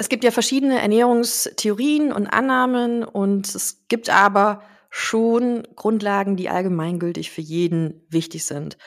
Es 0.00 0.08
gibt 0.08 0.24
ja 0.24 0.30
verschiedene 0.30 0.80
Ernährungstheorien 0.80 2.10
und 2.10 2.26
Annahmen 2.26 3.04
und 3.04 3.54
es 3.54 3.84
gibt 3.88 4.08
aber 4.08 4.62
schon 4.88 5.68
Grundlagen, 5.76 6.36
die 6.36 6.48
allgemeingültig 6.48 7.30
für 7.30 7.42
jeden 7.42 8.06
wichtig 8.08 8.46
sind. 8.46 8.78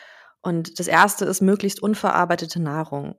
Und 0.41 0.79
das 0.79 0.88
erste 0.88 1.26
ist 1.26 1.39
möglichst 1.39 1.84
unverarbeitete 1.84 2.60
Nahrung. 2.60 3.13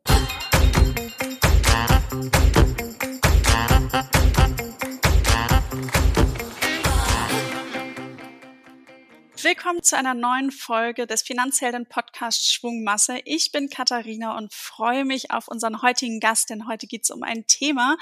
Willkommen 9.44 9.82
zu 9.82 9.94
einer 9.94 10.14
neuen 10.14 10.50
Folge 10.50 11.06
des 11.06 11.20
Finanzhelden 11.20 11.84
Podcast 11.84 12.50
Schwungmasse. 12.50 13.18
Ich 13.26 13.52
bin 13.52 13.68
Katharina 13.68 14.38
und 14.38 14.54
freue 14.54 15.04
mich 15.04 15.32
auf 15.32 15.48
unseren 15.48 15.82
heutigen 15.82 16.18
Gast, 16.18 16.48
denn 16.48 16.66
heute 16.66 16.86
geht 16.86 17.02
es 17.02 17.10
um 17.10 17.22
ein 17.22 17.46
Thema, 17.46 17.98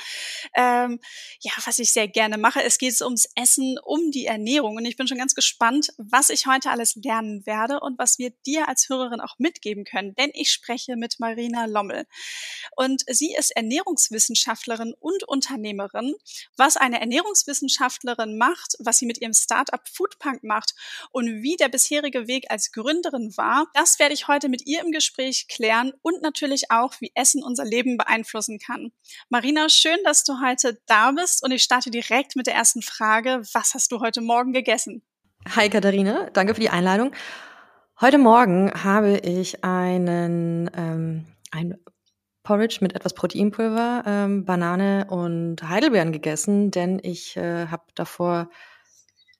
ähm, 0.54 1.00
ja, 1.40 1.50
was 1.64 1.80
ich 1.80 1.92
sehr 1.92 2.06
gerne 2.06 2.38
mache. 2.38 2.62
Es 2.62 2.78
geht 2.78 3.00
ums 3.00 3.28
Essen, 3.34 3.76
um 3.82 4.12
die 4.12 4.26
Ernährung 4.26 4.76
und 4.76 4.84
ich 4.84 4.96
bin 4.96 5.08
schon 5.08 5.18
ganz 5.18 5.34
gespannt, 5.34 5.92
was 5.98 6.30
ich 6.30 6.46
heute 6.46 6.70
alles 6.70 6.94
lernen 6.94 7.44
werde 7.44 7.80
und 7.80 7.98
was 7.98 8.20
wir 8.20 8.30
dir 8.46 8.68
als 8.68 8.88
Hörerin 8.88 9.20
auch 9.20 9.36
mitgeben 9.38 9.82
können, 9.82 10.14
denn 10.14 10.30
ich 10.34 10.52
spreche 10.52 10.94
mit 10.94 11.18
Marina 11.18 11.64
Lommel 11.64 12.06
und 12.76 13.02
sie 13.08 13.34
ist 13.34 13.50
Ernährungswissenschaftlerin 13.50 14.94
und 15.00 15.24
Unternehmerin. 15.24 16.14
Was 16.56 16.76
eine 16.76 17.00
Ernährungswissenschaftlerin 17.00 18.38
macht, 18.38 18.76
was 18.78 18.98
sie 18.98 19.06
mit 19.06 19.20
ihrem 19.20 19.34
Startup 19.34 19.80
Foodpunk 19.88 20.44
macht 20.44 20.76
und 21.10 21.31
wie 21.40 21.56
der 21.56 21.68
bisherige 21.68 22.26
Weg 22.26 22.50
als 22.50 22.72
Gründerin 22.72 23.32
war, 23.36 23.66
das 23.74 23.98
werde 23.98 24.14
ich 24.14 24.28
heute 24.28 24.48
mit 24.48 24.66
ihr 24.66 24.80
im 24.84 24.92
Gespräch 24.92 25.46
klären 25.48 25.92
und 26.02 26.20
natürlich 26.22 26.70
auch, 26.70 26.94
wie 27.00 27.12
Essen 27.14 27.42
unser 27.42 27.64
Leben 27.64 27.96
beeinflussen 27.96 28.58
kann. 28.58 28.92
Marina, 29.28 29.68
schön, 29.68 29.98
dass 30.04 30.24
du 30.24 30.40
heute 30.44 30.78
da 30.86 31.12
bist 31.12 31.42
und 31.44 31.52
ich 31.52 31.62
starte 31.62 31.90
direkt 31.90 32.36
mit 32.36 32.46
der 32.46 32.54
ersten 32.54 32.82
Frage. 32.82 33.42
Was 33.52 33.74
hast 33.74 33.92
du 33.92 34.00
heute 34.00 34.20
Morgen 34.20 34.52
gegessen? 34.52 35.02
Hi 35.56 35.70
Katharina, 35.70 36.30
danke 36.30 36.54
für 36.54 36.60
die 36.60 36.70
Einladung. 36.70 37.12
Heute 38.00 38.18
Morgen 38.18 38.72
habe 38.84 39.18
ich 39.18 39.64
einen 39.64 40.70
ähm, 40.76 41.26
ein 41.50 41.78
Porridge 42.42 42.78
mit 42.80 42.94
etwas 42.94 43.14
Proteinpulver, 43.14 44.02
ähm, 44.06 44.44
Banane 44.44 45.06
und 45.08 45.62
Heidelbeeren 45.62 46.12
gegessen, 46.12 46.70
denn 46.70 47.00
ich 47.02 47.36
äh, 47.36 47.66
habe 47.68 47.84
davor 47.94 48.50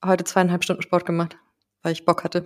heute 0.05 0.23
zweieinhalb 0.23 0.63
Stunden 0.63 0.81
Sport 0.81 1.05
gemacht 1.05 1.37
weil 1.83 1.93
ich 1.93 2.05
Bock 2.05 2.23
hatte. 2.23 2.43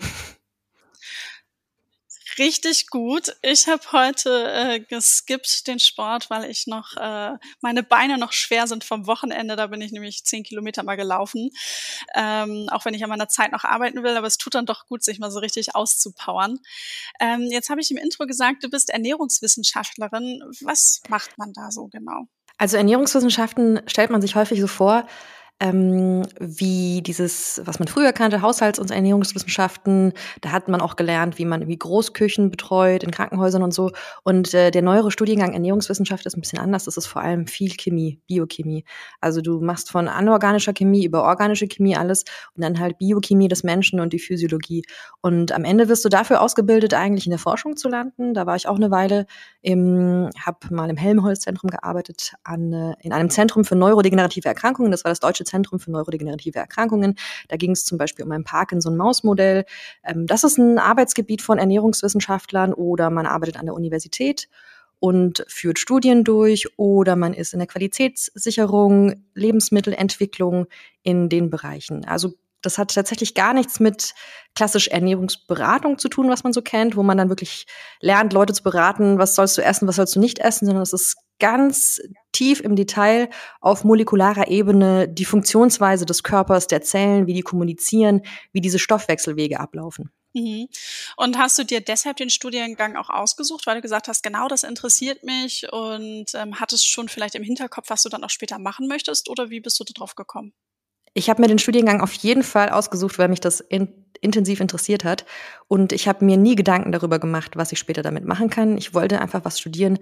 Richtig 2.38 2.88
gut. 2.92 3.36
Ich 3.42 3.68
habe 3.68 3.82
heute 3.92 4.52
äh, 4.52 4.80
geskippt 4.80 5.66
den 5.66 5.80
Sport, 5.80 6.30
weil 6.30 6.50
ich 6.50 6.68
noch 6.68 6.96
äh, 6.96 7.36
meine 7.62 7.82
Beine 7.82 8.20
noch 8.20 8.32
schwer 8.32 8.68
sind 8.68 8.84
vom 8.84 9.08
Wochenende. 9.08 9.56
Da 9.56 9.68
bin 9.68 9.82
ich 9.82 9.92
nämlich 9.92 10.24
zehn 10.24 10.44
Kilometer 10.44 10.84
mal 10.84 10.98
gelaufen, 10.98 11.50
ähm, 12.16 12.68
auch 12.70 12.86
wenn 12.86 12.94
ich 12.94 13.04
an 13.04 13.10
meiner 13.10 13.28
Zeit 13.28 13.52
noch 13.52 13.64
arbeiten 13.64 14.04
will. 14.04 14.16
Aber 14.16 14.28
es 14.28 14.38
tut 14.38 14.54
dann 14.54 14.68
doch 14.68 14.86
gut, 14.86 15.04
sich 15.04 15.18
mal 15.18 15.32
so 15.32 15.40
richtig 15.40 15.74
auszupowern. 15.74 16.60
Ähm, 17.20 17.48
jetzt 17.50 17.72
habe 17.72 17.82
ich 17.82 17.90
im 17.90 17.98
Intro 17.98 18.28
gesagt, 18.28 18.64
du 18.64 18.70
bist 18.70 18.92
Ernährungswissenschaftlerin. 18.92 20.44
Was 20.62 21.02
macht 21.10 21.40
man 21.40 21.54
da 21.54 21.72
so 21.72 21.88
genau? 21.88 22.28
Also 22.60 22.78
Ernährungswissenschaften 22.78 23.82
stellt 23.88 24.12
man 24.12 24.22
sich 24.22 24.36
häufig 24.36 24.60
so 24.62 24.68
vor, 24.68 25.08
ähm, 25.60 26.24
wie 26.40 27.02
dieses, 27.02 27.62
was 27.66 27.80
man 27.80 27.88
früher 27.88 28.14
kannte, 28.14 28.42
Haushalts- 28.42 28.80
und 28.80 28.92
Ernährungswissenschaften. 28.92 30.14
Da 30.42 30.52
hat 30.52 30.68
man 30.68 30.82
auch 30.82 30.96
gelernt, 30.96 31.40
wie 31.40 31.46
man 31.46 31.62
irgendwie 31.62 31.80
Großküchen 31.80 32.52
betreut 32.52 33.04
in 33.04 33.10
Krankenhäusern 33.10 33.64
und 33.64 33.74
so. 33.74 33.92
Und 34.24 34.54
äh, 34.54 34.70
der 34.70 34.84
neuere 34.84 35.10
Studiengang 35.10 35.54
Ernährungswissenschaft 35.54 36.26
ist 36.28 36.38
ein 36.38 36.42
bisschen 36.42 36.60
anders. 36.60 36.86
Das 36.86 36.98
ist 36.98 37.08
vor 37.08 37.24
allem 37.24 37.48
viel 37.48 37.72
Chemie, 37.72 38.20
Biochemie. 38.28 38.84
Also 39.20 39.42
du 39.42 39.60
machst 39.60 39.90
von 39.90 40.08
anorganischer 40.08 40.74
Chemie 40.74 41.06
über 41.06 41.24
organische 41.24 41.68
Chemie 41.68 41.98
alles 41.98 42.24
und 42.56 42.64
dann 42.64 42.80
halt 42.80 43.00
Biochemie 43.00 43.48
des 43.48 43.64
Menschen 43.64 44.00
und 44.00 44.14
die 44.14 44.20
Physiologie. 44.20 44.84
Und 45.22 45.52
am 45.52 45.64
Ende 45.64 45.90
wirst 45.90 46.06
du 46.06 46.10
dafür 46.10 46.42
ausgebildet, 46.42 46.94
eigentlich 46.94 47.26
in 47.26 47.32
der 47.32 47.40
Forschung 47.40 47.76
zu 47.78 47.90
landen. 47.90 48.36
Da 48.36 48.46
war 48.46 48.56
ich 48.56 48.68
auch 48.68 48.76
eine 48.76 48.92
Weile 48.92 49.26
im, 49.62 50.30
habe 50.40 50.60
mal 50.70 50.90
im 50.90 50.98
Helmholtz-Zentrum 50.98 51.72
gearbeitet, 51.72 52.34
an, 52.44 52.72
äh, 52.74 52.94
in 53.02 53.12
einem 53.12 53.32
Zentrum 53.32 53.66
für 53.66 53.76
neurodegenerative 53.76 54.48
Erkrankungen. 54.48 54.92
Das 54.92 55.04
war 55.04 55.10
das 55.10 55.20
deutsche 55.20 55.47
Zentrum 55.48 55.80
für 55.80 55.92
neurodegenerative 55.92 56.60
Erkrankungen. 56.60 57.16
Da 57.48 57.58
ging 57.58 57.72
es 57.72 57.84
zum 57.84 57.98
Beispiel 57.98 58.24
um 58.24 58.32
ein 58.32 58.44
Parkinson-Maus-Modell. 58.44 59.66
Ähm, 60.04 60.28
das 60.28 60.44
ist 60.44 60.58
ein 60.58 60.78
Arbeitsgebiet 60.78 61.42
von 61.42 61.58
Ernährungswissenschaftlern 61.58 62.74
oder 62.74 63.10
man 63.10 63.26
arbeitet 63.26 63.58
an 63.58 63.66
der 63.66 63.74
Universität 63.74 64.48
und 65.00 65.46
führt 65.48 65.80
Studien 65.80 66.24
durch 66.24 66.68
oder 66.78 67.16
man 67.16 67.34
ist 67.34 67.54
in 67.54 67.60
der 67.60 67.68
Qualitätssicherung, 67.68 69.24
Lebensmittelentwicklung 69.36 70.68
in 71.04 71.30
den 71.30 71.50
Bereichen. 71.50 72.06
Also 72.06 72.34
das 72.62 72.78
hat 72.78 72.94
tatsächlich 72.94 73.36
gar 73.36 73.54
nichts 73.54 73.80
mit 73.80 74.14
klassisch 74.56 74.88
Ernährungsberatung 74.88 76.00
zu 76.00 76.10
tun, 76.10 76.30
was 76.30 76.44
man 76.44 76.54
so 76.54 76.62
kennt, 76.62 76.96
wo 76.96 77.04
man 77.04 77.18
dann 77.18 77.30
wirklich 77.30 77.68
lernt, 78.02 78.34
Leute 78.34 78.54
zu 78.54 78.64
beraten, 78.64 79.20
was 79.20 79.36
sollst 79.36 79.58
du 79.58 79.64
essen, 79.64 79.88
was 79.88 79.98
sollst 79.98 80.16
du 80.16 80.20
nicht 80.20 80.40
essen, 80.40 80.66
sondern 80.66 80.84
es 80.84 80.94
ist 80.94 81.18
ganz 81.40 82.02
tief 82.32 82.60
im 82.62 82.76
Detail 82.76 83.30
auf 83.62 83.84
molekularer 83.84 84.48
Ebene 84.48 85.08
die 85.08 85.26
Funktionsweise 85.26 86.06
des 86.06 86.24
Körpers, 86.24 86.68
der 86.68 86.82
Zellen, 86.82 87.28
wie 87.28 87.34
die 87.34 87.42
kommunizieren, 87.42 88.22
wie 88.52 88.62
diese 88.62 88.80
Stoffwechselwege 88.80 89.60
ablaufen. 89.60 90.12
Mhm. 90.34 90.68
Und 91.16 91.38
hast 91.38 91.58
du 91.58 91.64
dir 91.64 91.82
deshalb 91.82 92.18
den 92.18 92.30
Studiengang 92.30 92.96
auch 92.96 93.10
ausgesucht, 93.10 93.66
weil 93.66 93.76
du 93.76 93.82
gesagt 93.82 94.08
hast, 94.08 94.22
genau 94.24 94.48
das 94.48 94.64
interessiert 94.64 95.24
mich 95.24 95.72
und 95.72 96.26
ähm, 96.36 96.60
hattest 96.60 96.88
schon 96.88 97.10
vielleicht 97.10 97.36
im 97.36 97.44
Hinterkopf, 97.44 97.90
was 97.90 98.04
du 98.04 98.10
dann 98.10 98.24
auch 98.24 98.30
später 98.30 98.60
machen 98.60 98.88
möchtest 98.88 99.30
oder 99.30 99.50
wie 99.50 99.60
bist 99.60 99.80
du 99.80 99.84
darauf 99.84 100.16
gekommen? 100.16 100.54
Ich 101.14 101.32
habe 101.32 101.42
mir 101.42 101.48
den 101.48 101.58
Studiengang 101.58 102.02
auf 102.02 102.14
jeden 102.14 102.44
Fall 102.44 102.70
ausgesucht, 102.70 103.18
weil 103.18 103.28
mich 103.28 103.40
das 103.40 103.60
in, 103.60 104.06
intensiv 104.22 104.60
interessiert 104.60 105.04
hat. 105.04 105.26
Und 105.68 105.92
ich 105.92 106.08
habe 106.08 106.24
mir 106.24 106.38
nie 106.38 106.56
Gedanken 106.56 106.92
darüber 106.92 107.18
gemacht, 107.18 107.56
was 107.56 107.72
ich 107.72 107.80
später 107.80 108.04
damit 108.04 108.26
machen 108.26 108.52
kann. 108.52 108.78
Ich 108.78 108.94
wollte 108.94 109.20
einfach 109.20 109.44
was 109.44 109.60
studieren, 109.60 109.98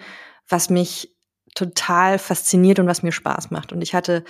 was 0.49 0.69
mich 0.69 1.14
total 1.55 2.19
fasziniert 2.19 2.79
und 2.79 2.87
was 2.87 3.01
mir 3.01 3.11
Spaß 3.11 3.49
macht. 3.51 3.71
Und 3.73 3.81
ich 3.81 3.95
hatte 3.95 4.23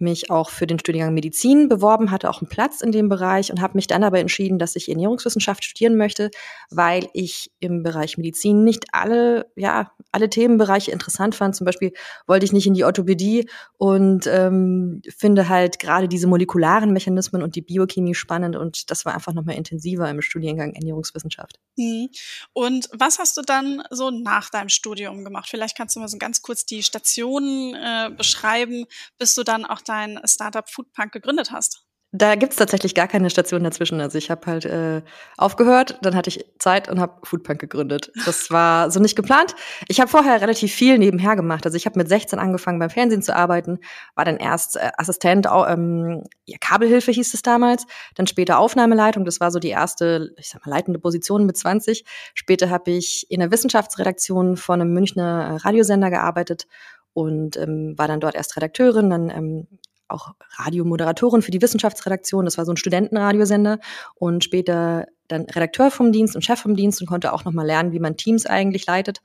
mich 0.00 0.30
auch 0.30 0.50
für 0.50 0.66
den 0.66 0.78
Studiengang 0.78 1.14
Medizin 1.14 1.68
beworben, 1.68 2.10
hatte 2.10 2.30
auch 2.30 2.40
einen 2.40 2.48
Platz 2.48 2.80
in 2.80 2.92
dem 2.92 3.08
Bereich 3.08 3.50
und 3.50 3.60
habe 3.60 3.74
mich 3.74 3.86
dann 3.86 4.04
aber 4.04 4.18
entschieden, 4.18 4.58
dass 4.58 4.76
ich 4.76 4.88
Ernährungswissenschaft 4.88 5.64
studieren 5.64 5.96
möchte, 5.96 6.30
weil 6.70 7.08
ich 7.12 7.50
im 7.60 7.82
Bereich 7.82 8.18
Medizin 8.18 8.64
nicht 8.64 8.86
alle, 8.92 9.50
ja, 9.56 9.92
alle 10.12 10.30
Themenbereiche 10.30 10.90
interessant 10.90 11.34
fand. 11.34 11.56
Zum 11.56 11.64
Beispiel 11.64 11.92
wollte 12.26 12.44
ich 12.44 12.52
nicht 12.52 12.66
in 12.66 12.74
die 12.74 12.84
Orthopädie 12.84 13.48
und 13.78 14.26
ähm, 14.26 15.02
finde 15.16 15.48
halt 15.48 15.78
gerade 15.78 16.08
diese 16.08 16.26
molekularen 16.26 16.92
Mechanismen 16.92 17.42
und 17.42 17.56
die 17.56 17.62
Biochemie 17.62 18.14
spannend 18.14 18.56
und 18.56 18.90
das 18.90 19.04
war 19.04 19.14
einfach 19.14 19.32
nochmal 19.32 19.56
intensiver 19.56 20.08
im 20.08 20.22
Studiengang 20.22 20.72
Ernährungswissenschaft. 20.74 21.58
Mhm. 21.76 22.08
Und 22.52 22.88
was 22.92 23.18
hast 23.18 23.36
du 23.36 23.42
dann 23.42 23.82
so 23.90 24.10
nach 24.10 24.50
deinem 24.50 24.68
Studium 24.68 25.24
gemacht? 25.24 25.48
Vielleicht 25.48 25.76
kannst 25.76 25.96
du 25.96 26.00
mal 26.00 26.08
so 26.08 26.18
ganz 26.18 26.42
kurz 26.42 26.66
die 26.66 26.82
Stationen 26.82 27.74
äh, 27.74 28.10
beschreiben, 28.16 28.86
bis 29.18 29.34
du 29.34 29.44
dann 29.44 29.64
auch 29.64 29.80
dein 29.90 30.20
Startup 30.24 30.68
Foodpunk 30.68 31.12
gegründet 31.12 31.50
hast? 31.50 31.84
Da 32.12 32.34
gibt's 32.34 32.56
tatsächlich 32.56 32.96
gar 32.96 33.06
keine 33.06 33.30
Station 33.30 33.62
dazwischen. 33.62 34.00
Also 34.00 34.18
ich 34.18 34.32
habe 34.32 34.44
halt 34.46 34.64
äh, 34.64 35.02
aufgehört, 35.36 35.96
dann 36.02 36.16
hatte 36.16 36.28
ich 36.28 36.44
Zeit 36.58 36.88
und 36.88 36.98
habe 36.98 37.20
Foodpunk 37.22 37.60
gegründet. 37.60 38.10
Das 38.26 38.50
war 38.50 38.90
so 38.90 38.98
nicht 38.98 39.14
geplant. 39.14 39.54
Ich 39.86 40.00
habe 40.00 40.10
vorher 40.10 40.40
relativ 40.40 40.74
viel 40.74 40.98
nebenher 40.98 41.36
gemacht. 41.36 41.64
Also 41.66 41.76
ich 41.76 41.86
habe 41.86 41.96
mit 41.96 42.08
16 42.08 42.40
angefangen 42.40 42.80
beim 42.80 42.90
Fernsehen 42.90 43.22
zu 43.22 43.36
arbeiten, 43.36 43.78
war 44.16 44.24
dann 44.24 44.38
erst 44.38 44.74
äh, 44.74 44.90
Assistent, 44.98 45.46
ähm, 45.46 46.24
ja, 46.46 46.56
Kabelhilfe 46.60 47.12
hieß 47.12 47.32
es 47.32 47.42
damals, 47.42 47.86
dann 48.16 48.26
später 48.26 48.58
Aufnahmeleitung. 48.58 49.24
Das 49.24 49.38
war 49.38 49.52
so 49.52 49.60
die 49.60 49.68
erste, 49.68 50.34
ich 50.36 50.48
sag 50.48 50.66
mal, 50.66 50.72
leitende 50.72 50.98
Position 50.98 51.46
mit 51.46 51.56
20. 51.56 52.04
Später 52.34 52.70
habe 52.70 52.90
ich 52.90 53.30
in 53.30 53.38
der 53.38 53.52
Wissenschaftsredaktion 53.52 54.56
von 54.56 54.80
einem 54.80 54.92
Münchner 54.92 55.50
äh, 55.52 55.56
Radiosender 55.64 56.10
gearbeitet 56.10 56.66
und 57.12 57.56
ähm, 57.56 57.94
war 57.96 58.08
dann 58.08 58.20
dort 58.20 58.34
erst 58.34 58.56
Redakteurin, 58.56 59.10
dann 59.10 59.30
ähm, 59.30 59.66
auch 60.08 60.32
Radiomoderatorin 60.58 61.42
für 61.42 61.50
die 61.50 61.62
Wissenschaftsredaktion. 61.62 62.44
Das 62.44 62.58
war 62.58 62.64
so 62.64 62.72
ein 62.72 62.76
Studentenradiosender 62.76 63.78
und 64.16 64.44
später 64.44 65.06
dann 65.28 65.42
Redakteur 65.42 65.90
vom 65.90 66.12
Dienst 66.12 66.34
und 66.34 66.44
Chef 66.44 66.60
vom 66.60 66.74
Dienst 66.74 67.00
und 67.00 67.06
konnte 67.06 67.32
auch 67.32 67.44
nochmal 67.44 67.66
lernen, 67.66 67.92
wie 67.92 68.00
man 68.00 68.16
Teams 68.16 68.46
eigentlich 68.46 68.86
leitet. 68.86 69.20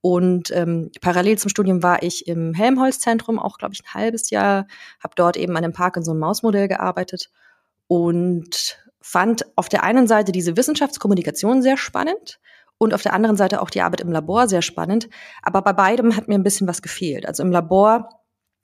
Und 0.00 0.52
ähm, 0.52 0.92
parallel 1.00 1.38
zum 1.38 1.48
Studium 1.48 1.82
war 1.82 2.02
ich 2.04 2.28
im 2.28 2.54
Helmholtz-Zentrum, 2.54 3.38
auch 3.38 3.58
glaube 3.58 3.74
ich 3.74 3.82
ein 3.82 3.94
halbes 3.94 4.30
Jahr, 4.30 4.66
habe 5.02 5.14
dort 5.16 5.36
eben 5.36 5.56
an 5.56 5.64
dem 5.64 5.72
Parkinson-Maus-Modell 5.72 6.68
gearbeitet 6.68 7.30
und 7.88 8.78
fand 9.00 9.44
auf 9.56 9.68
der 9.68 9.82
einen 9.82 10.06
Seite 10.06 10.30
diese 10.30 10.56
Wissenschaftskommunikation 10.56 11.62
sehr 11.62 11.76
spannend 11.76 12.38
und 12.78 12.94
auf 12.94 13.02
der 13.02 13.12
anderen 13.12 13.36
Seite 13.36 13.60
auch 13.60 13.70
die 13.70 13.82
Arbeit 13.82 14.00
im 14.00 14.12
Labor 14.12 14.48
sehr 14.48 14.62
spannend. 14.62 15.08
Aber 15.42 15.62
bei 15.62 15.72
beidem 15.72 16.16
hat 16.16 16.28
mir 16.28 16.36
ein 16.36 16.44
bisschen 16.44 16.68
was 16.68 16.80
gefehlt. 16.80 17.26
Also 17.26 17.42
im 17.42 17.52
Labor 17.52 18.08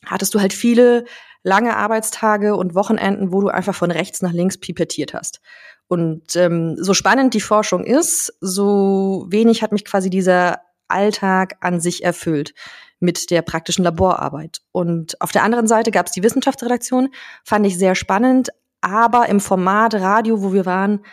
hattest 0.06 0.34
du 0.34 0.40
halt 0.40 0.52
viele 0.52 1.04
lange 1.42 1.76
Arbeitstage 1.76 2.56
und 2.56 2.74
Wochenenden, 2.74 3.32
wo 3.32 3.40
du 3.40 3.48
einfach 3.48 3.74
von 3.74 3.90
rechts 3.90 4.22
nach 4.22 4.32
links 4.32 4.58
pipettiert 4.58 5.14
hast. 5.14 5.40
Und 5.88 6.34
ähm, 6.36 6.76
so 6.78 6.94
spannend 6.94 7.34
die 7.34 7.40
Forschung 7.40 7.84
ist, 7.84 8.32
so 8.40 9.26
wenig 9.28 9.62
hat 9.62 9.72
mich 9.72 9.84
quasi 9.84 10.08
dieser 10.08 10.60
Alltag 10.88 11.56
an 11.60 11.80
sich 11.80 12.04
erfüllt. 12.04 12.54
mit 13.00 13.30
der 13.30 13.42
praktischen 13.42 13.84
Laborarbeit. 13.84 14.62
Und 14.72 15.20
auf 15.20 15.30
der 15.30 15.42
anderen 15.42 15.66
Seite 15.66 15.90
gab 15.90 16.06
es 16.06 16.12
die 16.12 16.22
Wissenschaftsredaktion, 16.22 17.10
fand 17.44 17.66
ich 17.66 17.78
sehr 17.78 17.94
spannend, 17.94 18.48
aber 18.80 19.28
im 19.28 19.40
Format 19.40 19.94
Radio, 19.94 20.42
wo 20.42 20.52
wir 20.52 20.66
waren, 20.66 21.04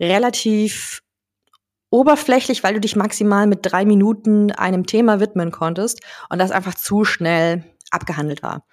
relativ 0.00 1.02
oberflächlich, 1.90 2.62
weil 2.62 2.74
du 2.74 2.80
dich 2.80 2.96
maximal 2.96 3.46
mit 3.46 3.60
drei 3.62 3.84
Minuten 3.84 4.52
einem 4.52 4.86
Thema 4.86 5.20
widmen 5.20 5.50
konntest 5.50 6.00
und 6.28 6.38
das 6.38 6.50
einfach 6.50 6.74
zu 6.74 7.04
schnell 7.04 7.64
abgehandelt 7.90 8.42
war. 8.42 8.64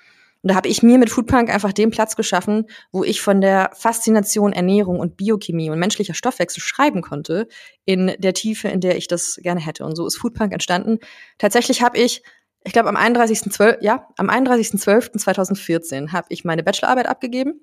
Und 0.45 0.49
da 0.49 0.55
habe 0.55 0.67
ich 0.67 0.83
mir 0.83 0.99
mit 0.99 1.09
Foodpunk 1.09 1.49
einfach 1.49 1.73
den 1.73 1.89
Platz 1.89 2.15
geschaffen, 2.15 2.67
wo 2.91 3.03
ich 3.03 3.19
von 3.19 3.41
der 3.41 3.71
Faszination 3.73 4.53
Ernährung 4.53 4.99
und 4.99 5.17
Biochemie 5.17 5.71
und 5.71 5.79
menschlicher 5.79 6.13
Stoffwechsel 6.13 6.61
schreiben 6.61 7.01
konnte, 7.01 7.47
in 7.83 8.13
der 8.19 8.35
Tiefe, 8.35 8.67
in 8.67 8.79
der 8.79 8.95
ich 8.95 9.07
das 9.07 9.39
gerne 9.41 9.59
hätte. 9.59 9.85
Und 9.85 9.95
so 9.95 10.05
ist 10.05 10.17
Foodpunk 10.17 10.53
entstanden. 10.53 10.99
Tatsächlich 11.39 11.81
habe 11.81 11.97
ich, 11.97 12.21
ich 12.63 12.73
glaube 12.73 12.89
am 12.89 12.95
31.12., 12.95 13.77
ja, 13.81 14.07
am 14.17 14.29
31.12.2014 14.29 16.11
habe 16.11 16.27
ich 16.29 16.45
meine 16.45 16.61
Bachelorarbeit 16.61 17.07
abgegeben. 17.07 17.61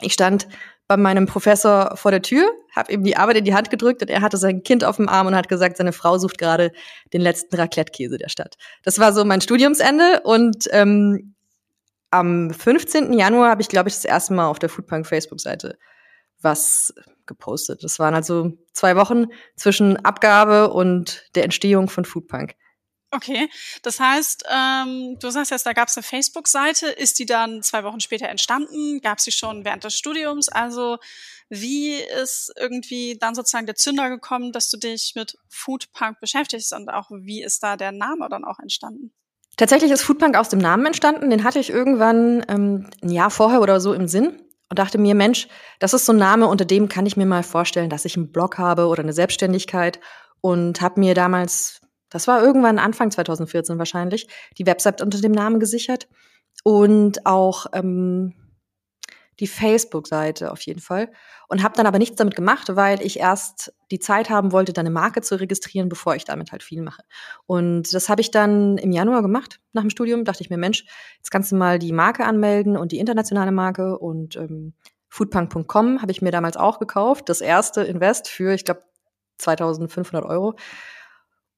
Ich 0.00 0.12
stand 0.12 0.48
bei 0.88 0.96
meinem 0.96 1.26
Professor 1.26 1.96
vor 1.96 2.10
der 2.10 2.22
Tür, 2.22 2.50
habe 2.74 2.92
ihm 2.92 3.04
die 3.04 3.16
Arbeit 3.16 3.38
in 3.38 3.44
die 3.44 3.54
Hand 3.54 3.70
gedrückt 3.70 4.02
und 4.02 4.10
er 4.10 4.20
hatte 4.20 4.36
sein 4.36 4.62
Kind 4.62 4.84
auf 4.84 4.96
dem 4.96 5.08
Arm 5.08 5.26
und 5.26 5.36
hat 5.36 5.48
gesagt, 5.48 5.76
seine 5.76 5.92
Frau 5.92 6.18
sucht 6.18 6.38
gerade 6.38 6.72
den 7.12 7.20
letzten 7.20 7.56
Raclette-Käse 7.56 8.18
der 8.18 8.28
Stadt. 8.28 8.56
Das 8.82 8.98
war 8.98 9.12
so 9.12 9.24
mein 9.24 9.40
Studiumsende 9.40 10.20
und 10.24 10.68
ähm, 10.70 11.34
am 12.10 12.50
15. 12.50 13.12
Januar 13.14 13.50
habe 13.50 13.62
ich, 13.62 13.68
glaube 13.68 13.88
ich, 13.88 13.94
das 13.94 14.04
erste 14.04 14.34
Mal 14.34 14.46
auf 14.46 14.58
der 14.58 14.68
Foodpunk 14.68 15.06
Facebook-Seite 15.06 15.78
was 16.42 16.92
gepostet. 17.26 17.82
Das 17.84 17.98
waren 17.98 18.14
also 18.14 18.52
zwei 18.72 18.96
Wochen 18.96 19.26
zwischen 19.56 19.96
Abgabe 20.04 20.72
und 20.72 21.24
der 21.34 21.44
Entstehung 21.44 21.88
von 21.88 22.04
Foodpunk. 22.04 22.54
Okay, 23.14 23.50
das 23.82 24.00
heißt, 24.00 24.44
ähm, 24.50 25.18
du 25.20 25.28
sagst 25.28 25.50
jetzt, 25.50 25.66
da 25.66 25.74
gab 25.74 25.88
es 25.88 25.96
eine 25.98 26.02
Facebook-Seite. 26.02 26.86
Ist 26.86 27.18
die 27.18 27.26
dann 27.26 27.62
zwei 27.62 27.84
Wochen 27.84 28.00
später 28.00 28.26
entstanden? 28.26 29.02
Gab 29.02 29.20
sie 29.20 29.32
schon 29.32 29.66
während 29.66 29.84
des 29.84 29.98
Studiums? 29.98 30.48
Also 30.48 30.96
wie 31.50 31.92
ist 31.92 32.50
irgendwie 32.58 33.18
dann 33.20 33.34
sozusagen 33.34 33.66
der 33.66 33.74
Zünder 33.74 34.08
gekommen, 34.08 34.50
dass 34.52 34.70
du 34.70 34.78
dich 34.78 35.12
mit 35.14 35.36
Foodpunk 35.50 36.20
beschäftigst 36.20 36.72
und 36.72 36.88
auch 36.88 37.10
wie 37.10 37.42
ist 37.42 37.62
da 37.62 37.76
der 37.76 37.92
Name 37.92 38.28
dann 38.30 38.46
auch 38.46 38.58
entstanden? 38.58 39.12
Tatsächlich 39.58 39.90
ist 39.90 40.00
Foodpunk 40.00 40.34
aus 40.34 40.48
dem 40.48 40.60
Namen 40.60 40.86
entstanden. 40.86 41.28
Den 41.28 41.44
hatte 41.44 41.58
ich 41.58 41.68
irgendwann 41.68 42.42
ähm, 42.48 42.88
ein 43.02 43.10
Jahr 43.10 43.30
vorher 43.30 43.60
oder 43.60 43.78
so 43.78 43.92
im 43.92 44.08
Sinn 44.08 44.40
und 44.70 44.78
dachte 44.78 44.96
mir, 44.96 45.14
Mensch, 45.14 45.48
das 45.80 45.92
ist 45.92 46.06
so 46.06 46.14
ein 46.14 46.18
Name, 46.18 46.46
unter 46.46 46.64
dem 46.64 46.88
kann 46.88 47.04
ich 47.04 47.18
mir 47.18 47.26
mal 47.26 47.42
vorstellen, 47.42 47.90
dass 47.90 48.06
ich 48.06 48.16
einen 48.16 48.32
Blog 48.32 48.56
habe 48.56 48.86
oder 48.86 49.02
eine 49.02 49.12
Selbstständigkeit 49.12 50.00
und 50.40 50.80
habe 50.80 50.98
mir 50.98 51.14
damals 51.14 51.81
das 52.12 52.28
war 52.28 52.42
irgendwann 52.42 52.78
Anfang 52.78 53.10
2014 53.10 53.78
wahrscheinlich, 53.78 54.28
die 54.58 54.66
Website 54.66 55.00
unter 55.00 55.20
dem 55.20 55.32
Namen 55.32 55.58
gesichert 55.58 56.08
und 56.62 57.26
auch 57.26 57.66
ähm, 57.72 58.34
die 59.40 59.46
Facebook-Seite 59.46 60.52
auf 60.52 60.60
jeden 60.62 60.80
Fall. 60.80 61.10
Und 61.48 61.62
habe 61.62 61.74
dann 61.76 61.86
aber 61.86 61.98
nichts 61.98 62.16
damit 62.16 62.34
gemacht, 62.34 62.76
weil 62.76 63.02
ich 63.02 63.18
erst 63.18 63.74
die 63.90 63.98
Zeit 63.98 64.30
haben 64.30 64.52
wollte, 64.52 64.72
dann 64.72 64.86
eine 64.86 64.92
Marke 64.92 65.20
zu 65.20 65.38
registrieren, 65.38 65.88
bevor 65.88 66.14
ich 66.14 66.24
damit 66.24 66.52
halt 66.52 66.62
viel 66.62 66.80
mache. 66.80 67.02
Und 67.46 67.92
das 67.92 68.08
habe 68.08 68.20
ich 68.20 68.30
dann 68.30 68.78
im 68.78 68.92
Januar 68.92 69.20
gemacht, 69.20 69.60
nach 69.72 69.82
dem 69.82 69.90
Studium. 69.90 70.24
Dachte 70.24 70.42
ich 70.42 70.50
mir, 70.50 70.56
Mensch, 70.56 70.84
jetzt 71.16 71.30
kannst 71.30 71.52
du 71.52 71.56
mal 71.56 71.78
die 71.78 71.92
Marke 71.92 72.24
anmelden 72.24 72.76
und 72.76 72.92
die 72.92 72.98
internationale 72.98 73.52
Marke. 73.52 73.98
Und 73.98 74.36
ähm, 74.36 74.74
foodpunk.com 75.08 76.00
habe 76.00 76.12
ich 76.12 76.22
mir 76.22 76.30
damals 76.30 76.56
auch 76.56 76.78
gekauft. 76.78 77.28
Das 77.28 77.40
erste 77.40 77.82
Invest 77.82 78.28
für, 78.28 78.54
ich 78.54 78.64
glaube, 78.64 78.82
2500 79.38 80.24
Euro 80.24 80.54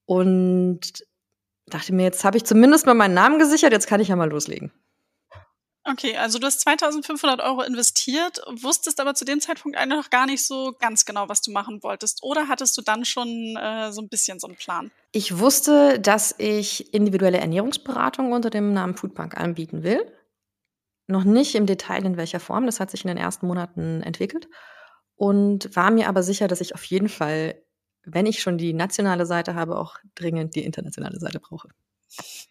und 0.06 1.04
dachte 1.66 1.94
mir, 1.94 2.04
jetzt 2.04 2.24
habe 2.24 2.36
ich 2.36 2.44
zumindest 2.44 2.86
mal 2.86 2.94
meinen 2.94 3.14
Namen 3.14 3.38
gesichert, 3.38 3.72
jetzt 3.72 3.86
kann 3.86 4.00
ich 4.00 4.08
ja 4.08 4.16
mal 4.16 4.30
loslegen. 4.30 4.72
Okay, 5.86 6.16
also 6.16 6.38
du 6.38 6.46
hast 6.46 6.60
2500 6.60 7.40
Euro 7.42 7.60
investiert, 7.60 8.40
wusstest 8.62 9.00
aber 9.00 9.14
zu 9.14 9.26
dem 9.26 9.40
Zeitpunkt 9.40 9.76
eigentlich 9.76 9.98
noch 9.98 10.08
gar 10.08 10.24
nicht 10.24 10.46
so 10.46 10.72
ganz 10.78 11.04
genau, 11.04 11.28
was 11.28 11.42
du 11.42 11.52
machen 11.52 11.82
wolltest. 11.82 12.22
Oder 12.22 12.48
hattest 12.48 12.78
du 12.78 12.82
dann 12.82 13.04
schon 13.04 13.56
äh, 13.60 13.92
so 13.92 14.00
ein 14.00 14.08
bisschen 14.08 14.38
so 14.38 14.46
einen 14.46 14.56
Plan? 14.56 14.90
Ich 15.12 15.38
wusste, 15.38 16.00
dass 16.00 16.34
ich 16.38 16.94
individuelle 16.94 17.36
Ernährungsberatung 17.36 18.32
unter 18.32 18.48
dem 18.48 18.72
Namen 18.72 18.96
Foodbank 18.96 19.36
anbieten 19.36 19.82
will. 19.82 20.10
Noch 21.06 21.24
nicht 21.24 21.54
im 21.54 21.66
Detail 21.66 22.06
in 22.06 22.16
welcher 22.16 22.40
Form, 22.40 22.64
das 22.64 22.80
hat 22.80 22.90
sich 22.90 23.04
in 23.04 23.08
den 23.08 23.18
ersten 23.18 23.46
Monaten 23.46 24.00
entwickelt. 24.00 24.48
Und 25.16 25.76
war 25.76 25.90
mir 25.90 26.08
aber 26.08 26.22
sicher, 26.22 26.48
dass 26.48 26.62
ich 26.62 26.74
auf 26.74 26.84
jeden 26.84 27.10
Fall 27.10 27.62
wenn 28.04 28.26
ich 28.26 28.40
schon 28.40 28.58
die 28.58 28.72
nationale 28.72 29.26
Seite 29.26 29.54
habe, 29.54 29.78
auch 29.78 29.96
dringend 30.14 30.54
die 30.54 30.64
internationale 30.64 31.18
Seite 31.18 31.40
brauche. 31.40 31.68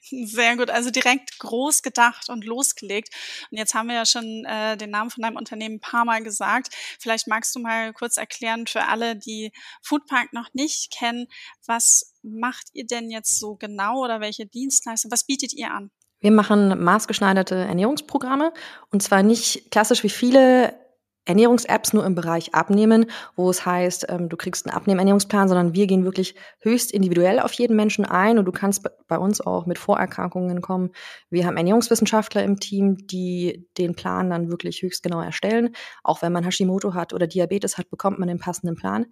Sehr 0.01 0.57
gut, 0.57 0.69
also 0.69 0.91
direkt 0.91 1.39
groß 1.39 1.81
gedacht 1.81 2.29
und 2.29 2.45
losgelegt. 2.45 3.09
Und 3.49 3.57
jetzt 3.57 3.73
haben 3.73 3.87
wir 3.87 3.95
ja 3.95 4.05
schon 4.05 4.45
äh, 4.45 4.75
den 4.77 4.89
Namen 4.89 5.09
von 5.09 5.21
deinem 5.21 5.37
Unternehmen 5.37 5.75
ein 5.75 5.79
paar 5.79 6.05
Mal 6.05 6.21
gesagt. 6.21 6.69
Vielleicht 6.99 7.27
magst 7.27 7.55
du 7.55 7.59
mal 7.59 7.93
kurz 7.93 8.17
erklären 8.17 8.67
für 8.67 8.85
alle, 8.87 9.15
die 9.15 9.51
Foodpark 9.81 10.33
noch 10.33 10.53
nicht 10.53 10.91
kennen, 10.91 11.27
was 11.65 12.13
macht 12.21 12.67
ihr 12.73 12.85
denn 12.85 13.09
jetzt 13.09 13.39
so 13.39 13.55
genau 13.55 14.03
oder 14.03 14.19
welche 14.19 14.45
Dienstleistungen, 14.45 15.11
was 15.11 15.25
bietet 15.25 15.53
ihr 15.53 15.71
an? 15.71 15.89
Wir 16.19 16.31
machen 16.31 16.81
maßgeschneiderte 16.81 17.55
Ernährungsprogramme 17.55 18.53
und 18.91 19.03
zwar 19.03 19.23
nicht 19.23 19.71
klassisch 19.71 20.03
wie 20.03 20.09
viele 20.09 20.82
Ernährungs-Apps 21.25 21.93
nur 21.93 22.05
im 22.05 22.15
Bereich 22.15 22.53
Abnehmen, 22.53 23.05
wo 23.35 23.49
es 23.49 23.65
heißt, 23.65 24.07
ähm, 24.09 24.29
du 24.29 24.37
kriegst 24.37 24.65
einen 24.65 24.75
Abnehmen-Ernährungsplan, 24.75 25.47
sondern 25.47 25.73
wir 25.73 25.87
gehen 25.87 26.03
wirklich 26.03 26.35
höchst 26.59 26.91
individuell 26.91 27.39
auf 27.39 27.53
jeden 27.53 27.75
Menschen 27.75 28.05
ein 28.05 28.37
und 28.37 28.45
du 28.45 28.51
kannst 28.51 28.87
bei 29.07 29.17
uns 29.17 29.41
auch 29.41 29.65
mit 29.65 29.77
Vorerkrankungen 29.77 30.61
kommen. 30.61 30.91
Wir 31.29 31.45
haben 31.45 31.57
Ernährungswissenschaftler 31.57 32.43
im 32.43 32.59
Team, 32.59 33.07
die 33.07 33.67
den 33.77 33.95
Plan 33.95 34.29
dann 34.29 34.49
wirklich 34.49 34.81
höchst 34.81 35.03
genau 35.03 35.21
erstellen. 35.21 35.75
Auch 36.03 36.21
wenn 36.21 36.33
man 36.33 36.43
Hashimoto 36.43 36.93
hat 36.93 37.13
oder 37.13 37.27
Diabetes 37.27 37.77
hat, 37.77 37.89
bekommt 37.89 38.19
man 38.19 38.27
den 38.27 38.39
passenden 38.39 38.75
Plan. 38.75 39.05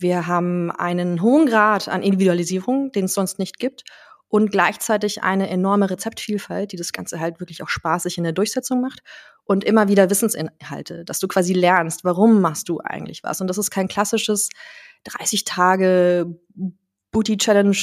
Wir 0.00 0.28
haben 0.28 0.70
einen 0.70 1.22
hohen 1.22 1.46
Grad 1.46 1.88
an 1.88 2.02
Individualisierung, 2.02 2.92
den 2.92 3.06
es 3.06 3.14
sonst 3.14 3.40
nicht 3.40 3.58
gibt 3.58 3.82
und 4.28 4.50
gleichzeitig 4.50 5.22
eine 5.22 5.48
enorme 5.48 5.90
Rezeptvielfalt, 5.90 6.72
die 6.72 6.76
das 6.76 6.92
Ganze 6.92 7.18
halt 7.20 7.40
wirklich 7.40 7.62
auch 7.62 7.68
spaßig 7.68 8.18
in 8.18 8.24
der 8.24 8.32
Durchsetzung 8.32 8.80
macht 8.80 9.00
und 9.44 9.64
immer 9.64 9.88
wieder 9.88 10.10
Wissensinhalte, 10.10 11.04
dass 11.04 11.18
du 11.18 11.28
quasi 11.28 11.54
lernst, 11.54 12.04
warum 12.04 12.40
machst 12.40 12.68
du 12.68 12.80
eigentlich 12.80 13.22
was. 13.22 13.40
Und 13.40 13.48
das 13.48 13.58
ist 13.58 13.70
kein 13.70 13.88
klassisches 13.88 14.50
30 15.04 15.44
Tage 15.44 16.36
Booty 17.10 17.36
Challenge 17.36 17.76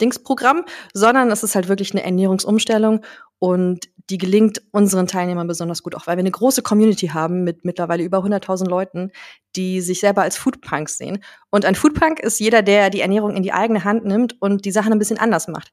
Dingsprogramm, 0.00 0.64
sondern 0.92 1.30
es 1.30 1.42
ist 1.42 1.54
halt 1.54 1.68
wirklich 1.68 1.92
eine 1.92 2.04
Ernährungsumstellung 2.04 3.04
und 3.38 3.88
die 4.08 4.18
gelingt 4.18 4.62
unseren 4.70 5.08
Teilnehmern 5.08 5.48
besonders 5.48 5.82
gut, 5.82 5.94
auch 5.94 6.06
weil 6.06 6.16
wir 6.16 6.20
eine 6.20 6.30
große 6.30 6.62
Community 6.62 7.08
haben 7.08 7.42
mit 7.42 7.64
mittlerweile 7.64 8.04
über 8.04 8.18
100.000 8.18 8.68
Leuten, 8.68 9.10
die 9.56 9.80
sich 9.80 10.00
selber 10.00 10.22
als 10.22 10.36
Foodpunks 10.36 10.96
sehen. 10.96 11.22
Und 11.50 11.64
ein 11.64 11.74
Foodpunk 11.74 12.20
ist 12.20 12.38
jeder, 12.38 12.62
der 12.62 12.90
die 12.90 13.00
Ernährung 13.00 13.34
in 13.34 13.42
die 13.42 13.52
eigene 13.52 13.84
Hand 13.84 14.04
nimmt 14.04 14.40
und 14.40 14.64
die 14.64 14.70
Sachen 14.70 14.92
ein 14.92 14.98
bisschen 14.98 15.18
anders 15.18 15.48
macht. 15.48 15.72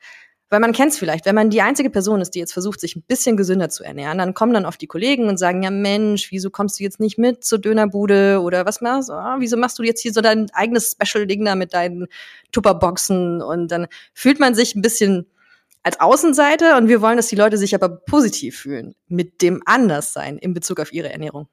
Weil 0.53 0.60
man 0.60 0.72
kennt 0.72 0.91
es 0.91 1.00
vielleicht, 1.00 1.25
wenn 1.25 1.33
man 1.33 1.50
die 1.50 1.63
einzige 1.63 1.89
Person 1.89 2.22
ist, 2.22 2.36
die 2.36 2.39
jetzt 2.39 2.53
versucht, 2.53 2.79
sich 2.79 2.95
ein 2.95 3.01
bisschen 3.01 3.38
gesünder 3.38 3.69
zu 3.69 3.83
ernähren, 3.83 4.19
dann 4.19 4.36
kommen 4.36 4.53
dann 4.53 4.67
oft 4.67 4.79
die 4.79 4.86
Kollegen 4.86 5.27
und 5.27 5.39
sagen, 5.39 5.63
ja 5.63 5.72
Mensch, 5.72 6.31
wieso 6.31 6.51
kommst 6.51 6.79
du 6.79 6.83
jetzt 6.83 7.00
nicht 7.00 7.17
mit 7.17 7.43
zur 7.43 7.57
Dönerbude 7.57 8.39
oder 8.39 8.63
was 8.63 8.79
machst 8.79 9.10
du? 9.10 9.13
Oh, 9.13 9.39
wieso 9.39 9.57
machst 9.57 9.79
du 9.79 9.83
jetzt 9.83 10.01
hier 10.01 10.13
so 10.13 10.22
dein 10.22 10.51
eigenes 10.53 10.91
Special-Ding 10.91 11.43
da 11.43 11.55
mit 11.55 11.74
deinen 11.74 12.05
Tupperboxen? 12.51 13.41
Und 13.41 13.72
dann 13.72 13.88
fühlt 14.13 14.39
man 14.39 14.53
sich 14.53 14.75
ein 14.75 14.83
bisschen 14.83 15.25
als 15.81 16.00
Außenseite 16.00 16.77
und 16.77 16.88
wir 16.88 17.01
wollen, 17.01 17.17
dass 17.17 17.29
die 17.29 17.36
Leute 17.36 17.57
sich 17.57 17.74
aber 17.74 17.89
positiv 17.89 18.60
fühlen 18.60 18.93
mit 19.07 19.41
dem 19.41 19.63
Anderssein 19.65 20.38
in 20.38 20.53
Bezug 20.53 20.79
auf 20.79 20.93
ihre 20.93 21.12
Ernährung. 21.12 21.48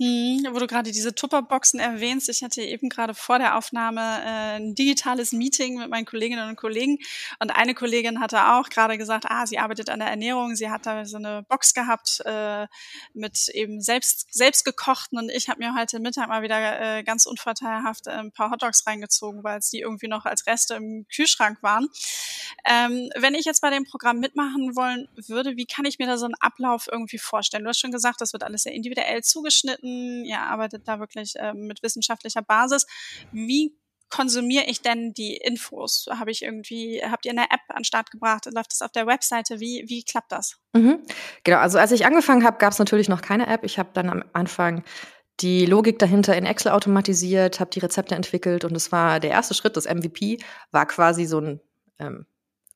Hm, 0.00 0.46
wo 0.52 0.60
du 0.60 0.68
gerade 0.68 0.92
diese 0.92 1.12
Tupperboxen 1.12 1.80
erwähnst, 1.80 2.28
ich 2.28 2.44
hatte 2.44 2.62
eben 2.62 2.88
gerade 2.88 3.14
vor 3.14 3.40
der 3.40 3.56
Aufnahme 3.56 4.00
äh, 4.00 4.56
ein 4.58 4.76
digitales 4.76 5.32
Meeting 5.32 5.76
mit 5.76 5.90
meinen 5.90 6.04
Kolleginnen 6.04 6.48
und 6.48 6.54
Kollegen. 6.54 6.98
Und 7.40 7.50
eine 7.50 7.74
Kollegin 7.74 8.20
hatte 8.20 8.52
auch 8.52 8.68
gerade 8.68 8.96
gesagt, 8.96 9.24
ah, 9.28 9.44
sie 9.44 9.58
arbeitet 9.58 9.90
an 9.90 9.98
der 9.98 10.08
Ernährung, 10.08 10.54
sie 10.54 10.70
hat 10.70 10.86
da 10.86 11.04
so 11.04 11.16
eine 11.16 11.42
Box 11.48 11.74
gehabt 11.74 12.22
äh, 12.24 12.68
mit 13.12 13.48
eben 13.48 13.80
selbst 13.80 14.32
selbst 14.32 14.64
gekochten. 14.64 15.18
Und 15.18 15.30
ich 15.30 15.48
habe 15.48 15.58
mir 15.58 15.74
heute 15.74 15.98
Mittag 15.98 16.28
mal 16.28 16.42
wieder 16.42 16.98
äh, 16.98 17.02
ganz 17.02 17.26
unvorteilhaft 17.26 18.06
äh, 18.06 18.10
ein 18.10 18.30
paar 18.30 18.52
Hotdogs 18.52 18.86
reingezogen, 18.86 19.42
weil 19.42 19.58
es 19.58 19.70
die 19.70 19.80
irgendwie 19.80 20.06
noch 20.06 20.26
als 20.26 20.46
Reste 20.46 20.74
im 20.74 21.06
Kühlschrank 21.12 21.60
waren. 21.60 21.88
Ähm, 22.64 23.10
wenn 23.16 23.34
ich 23.34 23.46
jetzt 23.46 23.62
bei 23.62 23.70
dem 23.70 23.82
Programm 23.82 24.20
mitmachen 24.20 24.76
wollen 24.76 25.08
würde, 25.26 25.56
wie 25.56 25.66
kann 25.66 25.86
ich 25.86 25.98
mir 25.98 26.06
da 26.06 26.18
so 26.18 26.26
einen 26.26 26.36
Ablauf 26.38 26.86
irgendwie 26.88 27.18
vorstellen? 27.18 27.64
Du 27.64 27.70
hast 27.70 27.80
schon 27.80 27.90
gesagt, 27.90 28.20
das 28.20 28.32
wird 28.32 28.44
alles 28.44 28.62
sehr 28.62 28.74
individuell 28.74 29.24
zugeschnitten 29.24 29.87
Daten, 29.88 30.24
ihr 30.24 30.40
arbeitet 30.40 30.86
da 30.86 31.00
wirklich 31.00 31.34
äh, 31.36 31.54
mit 31.54 31.82
wissenschaftlicher 31.82 32.42
Basis. 32.42 32.86
Wie 33.32 33.76
konsumiere 34.10 34.64
ich 34.64 34.80
denn 34.80 35.12
die 35.12 35.36
Infos? 35.36 36.06
Habe 36.10 36.30
ich 36.30 36.42
irgendwie, 36.42 37.02
habt 37.04 37.26
ihr 37.26 37.32
eine 37.32 37.44
App 37.44 37.60
an 37.68 37.80
den 37.80 37.84
Start 37.84 38.10
gebracht? 38.10 38.46
Läuft 38.46 38.72
das 38.72 38.82
auf 38.82 38.92
der 38.92 39.06
Webseite? 39.06 39.60
Wie, 39.60 39.84
wie 39.86 40.02
klappt 40.02 40.32
das? 40.32 40.56
Mhm. 40.72 41.02
Genau, 41.44 41.58
also 41.58 41.78
als 41.78 41.92
ich 41.92 42.06
angefangen 42.06 42.44
habe, 42.44 42.58
gab 42.58 42.72
es 42.72 42.78
natürlich 42.78 43.08
noch 43.08 43.20
keine 43.20 43.46
App. 43.46 43.64
Ich 43.64 43.78
habe 43.78 43.90
dann 43.92 44.08
am 44.08 44.24
Anfang 44.32 44.82
die 45.40 45.66
Logik 45.66 45.98
dahinter 45.98 46.36
in 46.36 46.46
Excel 46.46 46.72
automatisiert, 46.72 47.60
habe 47.60 47.70
die 47.70 47.78
Rezepte 47.78 48.14
entwickelt 48.14 48.64
und 48.64 48.74
es 48.74 48.90
war 48.90 49.20
der 49.20 49.30
erste 49.30 49.54
Schritt, 49.54 49.76
das 49.76 49.84
MVP, 49.84 50.38
war 50.72 50.86
quasi 50.86 51.26
so 51.26 51.40
ein 51.40 51.60
ähm, 52.00 52.26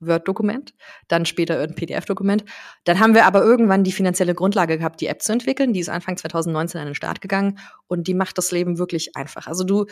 Word-Dokument, 0.07 0.75
dann 1.09 1.25
später 1.27 1.61
ein 1.61 1.75
PDF-Dokument. 1.75 2.45
Dann 2.85 3.01
haben 3.01 3.15
wir 3.15 3.27
aber 3.27 3.43
irgendwann 3.43 3.85
die 3.85 3.93
finanzielle 3.93 4.35
Grundlage 4.35 4.79
gehabt, 4.79 5.01
die 5.01 5.07
App 5.07 5.23
zu 5.23 5.33
entwickeln. 5.33 5.73
Die 5.73 5.81
ist 5.81 5.89
Anfang 5.89 6.17
2019 6.17 6.81
an 6.81 6.87
den 6.87 6.95
Start 6.95 7.21
gegangen 7.21 7.59
und 7.87 8.07
die 8.07 8.15
macht 8.15 8.39
das 8.39 8.53
Leben 8.53 8.79
wirklich 8.79 9.17
einfach. 9.17 9.47
Also 9.47 9.65
du 9.65 9.87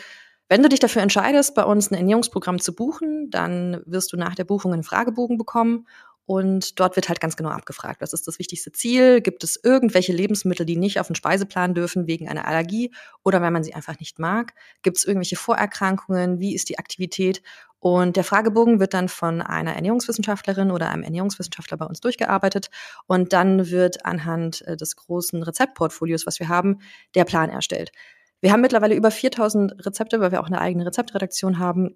wenn 0.49 0.63
du 0.63 0.67
dich 0.67 0.81
dafür 0.81 1.01
entscheidest, 1.01 1.55
bei 1.55 1.63
uns 1.63 1.91
ein 1.91 1.95
Ernährungsprogramm 1.95 2.59
zu 2.59 2.75
buchen, 2.75 3.29
dann 3.29 3.81
wirst 3.85 4.11
du 4.11 4.17
nach 4.17 4.35
der 4.35 4.43
Buchung 4.43 4.73
einen 4.73 4.83
Fragebogen 4.83 5.37
bekommen 5.37 5.87
und 6.25 6.79
dort 6.79 6.95
wird 6.95 7.09
halt 7.09 7.19
ganz 7.19 7.35
genau 7.35 7.49
abgefragt, 7.49 8.01
was 8.01 8.13
ist 8.13 8.27
das 8.27 8.39
wichtigste 8.39 8.71
Ziel? 8.71 9.21
Gibt 9.21 9.43
es 9.43 9.59
irgendwelche 9.61 10.13
Lebensmittel, 10.13 10.65
die 10.65 10.77
nicht 10.77 10.99
auf 10.99 11.07
den 11.07 11.15
Speiseplan 11.15 11.73
dürfen 11.73 12.07
wegen 12.07 12.29
einer 12.29 12.47
Allergie 12.47 12.93
oder 13.23 13.41
weil 13.41 13.51
man 13.51 13.63
sie 13.63 13.73
einfach 13.73 13.99
nicht 13.99 14.19
mag? 14.19 14.53
Gibt 14.83 14.97
es 14.97 15.05
irgendwelche 15.05 15.35
Vorerkrankungen? 15.35 16.39
Wie 16.39 16.55
ist 16.55 16.69
die 16.69 16.79
Aktivität? 16.79 17.41
Und 17.79 18.15
der 18.15 18.23
Fragebogen 18.23 18.79
wird 18.79 18.93
dann 18.93 19.09
von 19.09 19.41
einer 19.41 19.73
Ernährungswissenschaftlerin 19.73 20.69
oder 20.69 20.91
einem 20.91 21.01
Ernährungswissenschaftler 21.01 21.77
bei 21.77 21.85
uns 21.85 21.99
durchgearbeitet. 21.99 22.69
Und 23.07 23.33
dann 23.33 23.71
wird 23.71 24.05
anhand 24.05 24.61
äh, 24.67 24.77
des 24.77 24.95
großen 24.95 25.41
Rezeptportfolios, 25.41 26.27
was 26.27 26.39
wir 26.39 26.47
haben, 26.47 26.79
der 27.15 27.25
Plan 27.25 27.49
erstellt. 27.49 27.91
Wir 28.39 28.51
haben 28.51 28.61
mittlerweile 28.61 28.93
über 28.93 29.09
4000 29.09 29.83
Rezepte, 29.83 30.19
weil 30.19 30.31
wir 30.31 30.41
auch 30.41 30.47
eine 30.47 30.61
eigene 30.61 30.85
Rezeptredaktion 30.85 31.57
haben. 31.57 31.95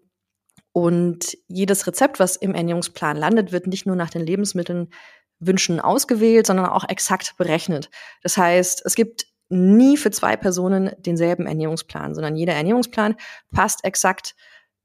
Und 0.75 1.37
jedes 1.47 1.87
Rezept, 1.87 2.19
was 2.19 2.35
im 2.35 2.53
Ernährungsplan 2.53 3.15
landet, 3.15 3.53
wird 3.53 3.65
nicht 3.65 3.85
nur 3.85 3.95
nach 3.95 4.09
den 4.09 4.25
Lebensmitteln 4.25 4.89
Wünschen 5.39 5.79
ausgewählt, 5.79 6.45
sondern 6.45 6.65
auch 6.65 6.83
exakt 6.89 7.37
berechnet. 7.37 7.89
Das 8.23 8.35
heißt, 8.35 8.81
es 8.83 8.95
gibt 8.95 9.25
nie 9.47 9.95
für 9.95 10.11
zwei 10.11 10.35
Personen 10.35 10.91
denselben 10.97 11.47
Ernährungsplan, 11.47 12.13
sondern 12.13 12.35
jeder 12.35 12.55
Ernährungsplan 12.55 13.15
passt 13.53 13.85
exakt 13.85 14.35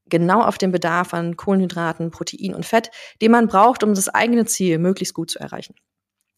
genau 0.06 0.42
auf 0.42 0.58
den 0.58 0.70
Bedarf 0.70 1.12
an 1.12 1.36
Kohlenhydraten, 1.36 2.12
Protein 2.12 2.54
und 2.54 2.64
Fett, 2.64 2.92
den 3.20 3.32
man 3.32 3.48
braucht, 3.48 3.82
um 3.82 3.92
das 3.92 4.08
eigene 4.08 4.46
Ziel 4.46 4.78
möglichst 4.78 5.14
gut 5.14 5.32
zu 5.32 5.40
erreichen. 5.40 5.74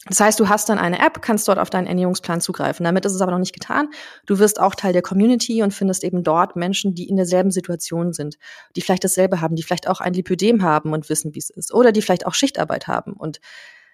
Das 0.06 0.18
heißt, 0.18 0.40
du 0.40 0.48
hast 0.48 0.68
dann 0.68 0.78
eine 0.78 0.98
App, 0.98 1.22
kannst 1.22 1.46
dort 1.46 1.58
auf 1.58 1.70
deinen 1.70 1.86
Ernährungsplan 1.86 2.40
zugreifen. 2.40 2.82
Damit 2.84 3.04
ist 3.04 3.14
es 3.14 3.20
aber 3.20 3.30
noch 3.30 3.38
nicht 3.38 3.52
getan. 3.52 3.88
Du 4.26 4.40
wirst 4.40 4.58
auch 4.58 4.74
Teil 4.74 4.92
der 4.92 5.02
Community 5.02 5.62
und 5.62 5.72
findest 5.72 6.02
eben 6.02 6.24
dort 6.24 6.56
Menschen, 6.56 6.94
die 6.94 7.08
in 7.08 7.16
derselben 7.16 7.52
Situation 7.52 8.12
sind, 8.12 8.36
die 8.74 8.80
vielleicht 8.80 9.04
dasselbe 9.04 9.40
haben, 9.40 9.54
die 9.54 9.62
vielleicht 9.62 9.86
auch 9.86 10.00
ein 10.00 10.12
Lipödem 10.12 10.62
haben 10.62 10.92
und 10.92 11.08
wissen, 11.08 11.34
wie 11.34 11.38
es 11.38 11.50
ist, 11.50 11.72
oder 11.72 11.92
die 11.92 12.02
vielleicht 12.02 12.26
auch 12.26 12.34
Schichtarbeit 12.34 12.88
haben 12.88 13.12
und 13.12 13.38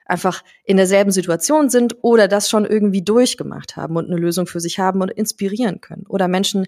einfach 0.07 0.43
in 0.65 0.79
derselben 0.79 1.11
Situation 1.11 1.69
sind 1.69 1.97
oder 2.01 2.27
das 2.27 2.49
schon 2.49 2.65
irgendwie 2.65 3.03
durchgemacht 3.03 3.77
haben 3.77 3.97
und 3.97 4.07
eine 4.07 4.17
Lösung 4.17 4.47
für 4.47 4.61
sich 4.61 4.79
haben 4.79 5.03
und 5.03 5.11
inspirieren 5.11 5.83
können. 5.83 6.07
Oder 6.09 6.29
Menschen, 6.29 6.67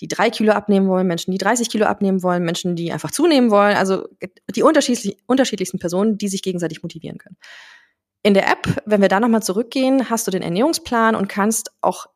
die 0.00 0.08
drei 0.08 0.30
Kilo 0.30 0.52
abnehmen 0.52 0.88
wollen, 0.88 1.06
Menschen, 1.06 1.30
die 1.30 1.38
30 1.38 1.70
Kilo 1.70 1.86
abnehmen 1.86 2.24
wollen, 2.24 2.42
Menschen, 2.42 2.74
die 2.74 2.92
einfach 2.92 3.12
zunehmen 3.12 3.52
wollen. 3.52 3.76
Also 3.76 4.08
die 4.52 4.64
unterschiedlich, 4.64 5.16
unterschiedlichsten 5.26 5.78
Personen, 5.78 6.18
die 6.18 6.28
sich 6.28 6.42
gegenseitig 6.42 6.82
motivieren 6.82 7.18
können. 7.18 7.36
In 8.22 8.34
der 8.34 8.48
App, 8.50 8.82
wenn 8.86 9.00
wir 9.00 9.08
da 9.08 9.18
nochmal 9.18 9.42
zurückgehen, 9.42 10.08
hast 10.08 10.26
du 10.26 10.30
den 10.30 10.42
Ernährungsplan 10.42 11.16
und 11.16 11.28
kannst 11.28 11.72
auch 11.80 12.06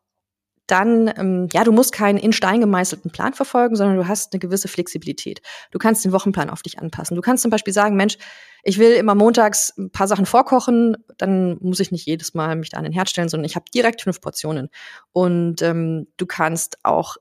dann, 0.67 1.11
ähm, 1.17 1.47
ja, 1.53 1.63
du 1.63 1.71
musst 1.71 1.93
keinen 1.93 2.17
in 2.17 2.33
Stein 2.33 2.59
gemeißelten 2.59 3.09
Plan 3.11 3.33
verfolgen, 3.33 3.75
sondern 3.75 3.97
du 3.97 4.07
hast 4.07 4.33
eine 4.33 4.39
gewisse 4.39 4.67
Flexibilität. 4.67 5.41
Du 5.71 5.79
kannst 5.79 6.03
den 6.03 6.11
Wochenplan 6.11 6.49
auf 6.49 6.61
dich 6.61 6.77
anpassen. 6.77 7.15
Du 7.15 7.21
kannst 7.21 7.41
zum 7.41 7.51
Beispiel 7.51 7.73
sagen, 7.73 7.95
Mensch, 7.95 8.17
ich 8.63 8.77
will 8.77 8.91
immer 8.91 9.15
montags 9.15 9.73
ein 9.77 9.91
paar 9.91 10.09
Sachen 10.09 10.25
vorkochen, 10.25 10.97
dann 11.17 11.57
muss 11.61 11.79
ich 11.79 11.91
nicht 11.91 12.05
jedes 12.05 12.33
Mal 12.33 12.55
mich 12.57 12.69
da 12.69 12.77
an 12.77 12.83
den 12.83 12.91
Herd 12.91 13.09
stellen, 13.09 13.29
sondern 13.29 13.45
ich 13.45 13.55
habe 13.55 13.65
direkt 13.73 14.01
fünf 14.01 14.19
Portionen. 14.19 14.69
Und 15.13 15.61
ähm, 15.61 16.07
du 16.17 16.25
kannst 16.25 16.77
auch 16.83 17.15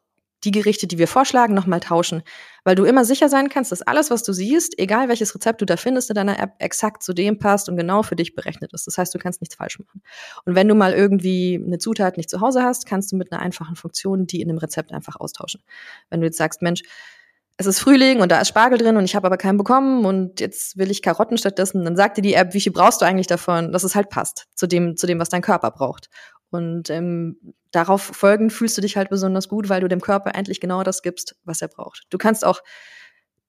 die 0.47 0.53
Gerichte, 0.53 0.87
die 0.87 0.99
wir 0.99 1.09
vorschlagen, 1.09 1.55
nochmal 1.55 1.81
tauschen. 1.81 2.23
Weil 2.65 2.75
du 2.75 2.85
immer 2.85 3.05
sicher 3.05 3.29
sein 3.29 3.49
kannst, 3.49 3.73
dass 3.73 3.83
alles, 3.83 4.11
was 4.11 4.23
du 4.23 4.33
siehst, 4.33 4.79
egal 4.79 5.09
welches 5.09 5.35
Rezept 5.35 5.61
du 5.61 5.67
da 5.67 5.77
findest 5.77 6.11
in 6.11 6.15
deiner 6.15 6.39
App, 6.39 6.55
exakt 6.59 7.03
zu 7.03 7.13
dem 7.13 7.39
passt 7.39 7.69
und 7.69 7.77
genau 7.77 8.03
für 8.03 8.17
dich 8.17 8.35
berechnet 8.35 8.73
ist. 8.73 8.87
Das 8.87 8.97
heißt, 8.97 9.15
du 9.15 9.19
kannst 9.19 9.41
nichts 9.41 9.57
falsch 9.57 9.79
machen. 9.79 10.03
Und 10.45 10.55
wenn 10.55 10.69
du 10.69 10.75
mal 10.75 10.93
irgendwie 10.93 11.61
eine 11.63 11.79
Zutat 11.79 12.17
nicht 12.17 12.31
zu 12.31 12.41
Hause 12.41 12.63
hast, 12.63 12.87
kannst 12.87 13.13
du 13.13 13.17
mit 13.17 13.33
einer 13.33 13.43
einfachen 13.43 13.77
Funktion 13.77 14.27
die 14.27 14.41
in 14.41 14.49
dem 14.49 14.59
Rezept 14.59 14.93
einfach 14.93 15.17
austauschen. 15.17 15.63
Wenn 16.09 16.21
du 16.21 16.27
jetzt 16.27 16.39
sagst, 16.39 16.63
Mensch, 16.63 16.83
es 17.59 17.67
ist 17.67 17.79
Frühling 17.79 18.21
und 18.21 18.31
da 18.31 18.41
ist 18.41 18.49
Spargel 18.49 18.79
drin 18.79 18.97
und 18.97 19.05
ich 19.05 19.17
habe 19.17 19.27
aber 19.27 19.39
keinen 19.39 19.57
bekommen 19.57 20.05
und 20.05 20.41
jetzt 20.41 20.77
will 20.77 20.91
ich 20.91 21.01
Karotten 21.01 21.39
stattdessen, 21.39 21.85
dann 21.85 21.97
sagt 21.97 22.19
dir 22.19 22.23
die 22.23 22.35
App, 22.35 22.53
wie 22.53 22.61
viel 22.61 22.73
brauchst 22.73 23.01
du 23.01 23.07
eigentlich 23.07 23.29
davon, 23.29 23.73
dass 23.73 23.83
es 23.83 23.95
halt 23.95 24.11
passt 24.11 24.47
zu 24.55 24.67
dem, 24.67 24.97
zu 24.97 25.07
dem, 25.07 25.19
was 25.19 25.31
dein 25.31 25.41
Körper 25.41 25.71
braucht. 25.71 26.09
Und 26.51 26.91
ähm, 26.91 27.39
darauf 27.71 28.03
folgend 28.03 28.53
fühlst 28.53 28.77
du 28.77 28.81
dich 28.81 28.97
halt 28.97 29.11
besonders 29.11 29.49
gut, 29.49 29.69
weil 29.69 29.81
du 29.81 29.89
dem 29.89 30.01
Körper 30.01 30.35
endlich 30.35 30.61
genau 30.61 30.83
das 30.83 31.03
gibst, 31.03 31.37
was 31.45 31.61
er 31.63 31.69
braucht. 31.69 32.05
Du 32.11 32.19
kannst 32.19 32.45
auch 32.45 32.63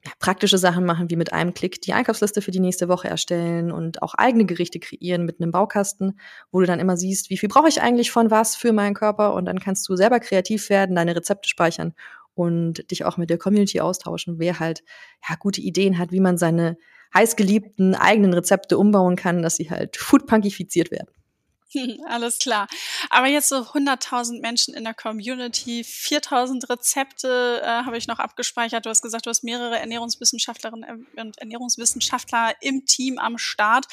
ja, 0.05 0.11
praktische 0.19 0.57
Sachen 0.57 0.85
machen, 0.85 1.09
wie 1.09 1.15
mit 1.15 1.33
einem 1.33 1.53
Klick 1.53 1.81
die 1.81 1.93
Einkaufsliste 1.93 2.41
für 2.41 2.51
die 2.51 2.59
nächste 2.59 2.87
Woche 2.87 3.07
erstellen 3.07 3.71
und 3.71 4.01
auch 4.01 4.13
eigene 4.13 4.45
Gerichte 4.45 4.79
kreieren 4.79 5.25
mit 5.25 5.41
einem 5.41 5.51
Baukasten, 5.51 6.19
wo 6.51 6.59
du 6.59 6.65
dann 6.65 6.79
immer 6.79 6.97
siehst, 6.97 7.29
wie 7.29 7.37
viel 7.37 7.49
brauche 7.49 7.67
ich 7.67 7.81
eigentlich 7.81 8.11
von 8.11 8.31
was 8.31 8.55
für 8.55 8.73
meinen 8.73 8.93
Körper 8.93 9.33
und 9.33 9.45
dann 9.45 9.59
kannst 9.59 9.87
du 9.89 9.95
selber 9.95 10.19
kreativ 10.19 10.69
werden, 10.69 10.95
deine 10.95 11.15
Rezepte 11.15 11.49
speichern 11.49 11.93
und 12.35 12.89
dich 12.91 13.05
auch 13.05 13.17
mit 13.17 13.29
der 13.29 13.37
Community 13.37 13.79
austauschen, 13.79 14.39
wer 14.39 14.59
halt 14.59 14.83
ja 15.27 15.35
gute 15.35 15.61
Ideen 15.61 15.97
hat, 15.97 16.11
wie 16.11 16.19
man 16.19 16.37
seine 16.37 16.77
heißgeliebten 17.13 17.95
eigenen 17.95 18.33
Rezepte 18.33 18.77
umbauen 18.77 19.15
kann, 19.15 19.41
dass 19.41 19.55
sie 19.55 19.69
halt 19.69 19.97
foodpunkifiziert 19.97 20.91
werden. 20.91 21.07
Alles 22.07 22.39
klar. 22.39 22.67
Aber 23.09 23.27
jetzt 23.27 23.49
so 23.49 23.57
100.000 23.57 24.41
Menschen 24.41 24.73
in 24.73 24.83
der 24.83 24.93
Community, 24.93 25.81
4.000 25.81 26.69
Rezepte 26.69 27.61
äh, 27.63 27.67
habe 27.67 27.97
ich 27.97 28.07
noch 28.07 28.19
abgespeichert. 28.19 28.85
Du 28.85 28.89
hast 28.89 29.01
gesagt, 29.01 29.25
du 29.25 29.29
hast 29.29 29.43
mehrere 29.43 29.77
Ernährungswissenschaftlerinnen 29.79 31.07
und 31.17 31.37
Ernährungswissenschaftler 31.37 32.53
im 32.61 32.85
Team 32.85 33.17
am 33.17 33.37
Start. 33.37 33.85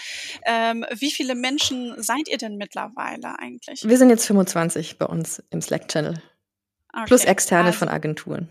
Ähm, 0.45 0.87
wie 0.93 1.11
viele 1.11 1.35
Menschen 1.35 2.01
seid 2.03 2.29
ihr 2.29 2.39
denn 2.39 2.57
mittlerweile 2.57 3.39
eigentlich? 3.39 3.83
Wir 3.85 3.99
sind 3.99 4.11
jetzt 4.11 4.27
25 4.27 4.99
bei 4.99 5.07
uns 5.07 5.43
im 5.51 5.61
Slack-Channel. 5.61 6.23
Okay. 6.93 7.05
Plus 7.07 7.25
externe 7.25 7.67
also. 7.67 7.79
von 7.81 7.89
Agenturen. 7.89 8.51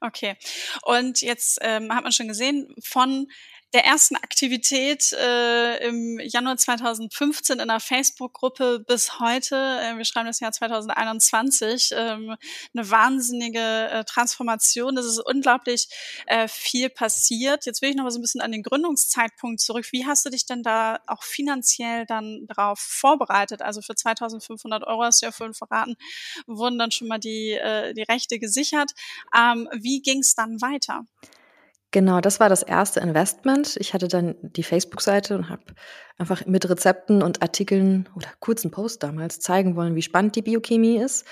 Okay. 0.00 0.36
Und 0.82 1.20
jetzt 1.20 1.58
ähm, 1.62 1.94
hat 1.94 2.02
man 2.02 2.12
schon 2.12 2.28
gesehen, 2.28 2.74
von 2.82 3.28
der 3.74 3.84
ersten 3.84 4.16
Aktivität 4.16 5.12
äh, 5.12 5.86
im 5.86 6.20
Januar 6.20 6.56
2015 6.56 7.56
in 7.56 7.60
einer 7.60 7.80
Facebook-Gruppe 7.80 8.80
bis 8.86 9.18
heute, 9.18 9.56
äh, 9.56 9.96
wir 9.96 10.04
schreiben 10.04 10.26
das 10.26 10.40
Jahr 10.40 10.52
2021, 10.52 11.90
ähm, 11.94 12.36
eine 12.74 12.90
wahnsinnige 12.90 13.88
äh, 13.90 14.04
Transformation. 14.04 14.94
Das 14.94 15.04
ist 15.04 15.18
unglaublich 15.18 15.88
äh, 16.26 16.48
viel 16.48 16.90
passiert. 16.90 17.66
Jetzt 17.66 17.82
will 17.82 17.90
ich 17.90 17.96
noch 17.96 18.04
mal 18.04 18.10
so 18.10 18.18
ein 18.18 18.22
bisschen 18.22 18.40
an 18.40 18.52
den 18.52 18.62
Gründungszeitpunkt 18.62 19.60
zurück. 19.60 19.86
Wie 19.90 20.06
hast 20.06 20.24
du 20.24 20.30
dich 20.30 20.46
denn 20.46 20.62
da 20.62 21.00
auch 21.06 21.22
finanziell 21.22 22.06
dann 22.06 22.46
darauf 22.46 22.78
vorbereitet? 22.78 23.62
Also 23.62 23.82
für 23.82 23.94
2500 23.94 24.84
Euro 24.86 25.02
hast 25.02 25.22
du 25.22 25.26
ja 25.26 25.32
vorhin 25.32 25.54
verraten, 25.54 25.96
wurden 26.46 26.78
dann 26.78 26.92
schon 26.92 27.08
mal 27.08 27.18
die, 27.18 27.52
äh, 27.52 27.94
die 27.94 28.04
Rechte 28.04 28.38
gesichert. 28.38 28.92
Ähm, 29.36 29.68
wie 29.72 30.00
ging 30.02 30.20
es 30.20 30.34
dann 30.34 30.60
weiter? 30.62 31.04
Genau, 31.92 32.20
das 32.20 32.40
war 32.40 32.48
das 32.48 32.62
erste 32.62 33.00
Investment. 33.00 33.76
Ich 33.78 33.94
hatte 33.94 34.08
dann 34.08 34.34
die 34.42 34.62
Facebook-Seite 34.62 35.36
und 35.36 35.48
habe 35.48 35.62
einfach 36.18 36.44
mit 36.46 36.68
Rezepten 36.68 37.22
und 37.22 37.42
Artikeln 37.42 38.08
oder 38.16 38.28
kurzen 38.40 38.70
Post 38.70 39.02
damals 39.02 39.38
zeigen 39.40 39.76
wollen, 39.76 39.94
wie 39.94 40.02
spannend 40.02 40.36
die 40.36 40.42
Biochemie 40.42 40.98
ist. 40.98 41.26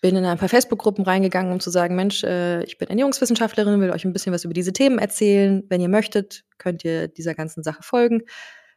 Bin 0.00 0.14
in 0.14 0.24
ein 0.24 0.38
paar 0.38 0.48
Facebook-Gruppen 0.48 1.04
reingegangen, 1.04 1.52
um 1.52 1.58
zu 1.58 1.70
sagen, 1.70 1.96
Mensch, 1.96 2.22
äh, 2.22 2.62
ich 2.62 2.78
bin 2.78 2.88
Ernährungswissenschaftlerin, 2.88 3.80
will 3.80 3.90
euch 3.90 4.04
ein 4.04 4.12
bisschen 4.12 4.32
was 4.32 4.44
über 4.44 4.54
diese 4.54 4.72
Themen 4.72 4.98
erzählen. 4.98 5.64
Wenn 5.68 5.80
ihr 5.80 5.88
möchtet, 5.88 6.44
könnt 6.58 6.84
ihr 6.84 7.08
dieser 7.08 7.34
ganzen 7.34 7.64
Sache 7.64 7.82
folgen. 7.82 8.22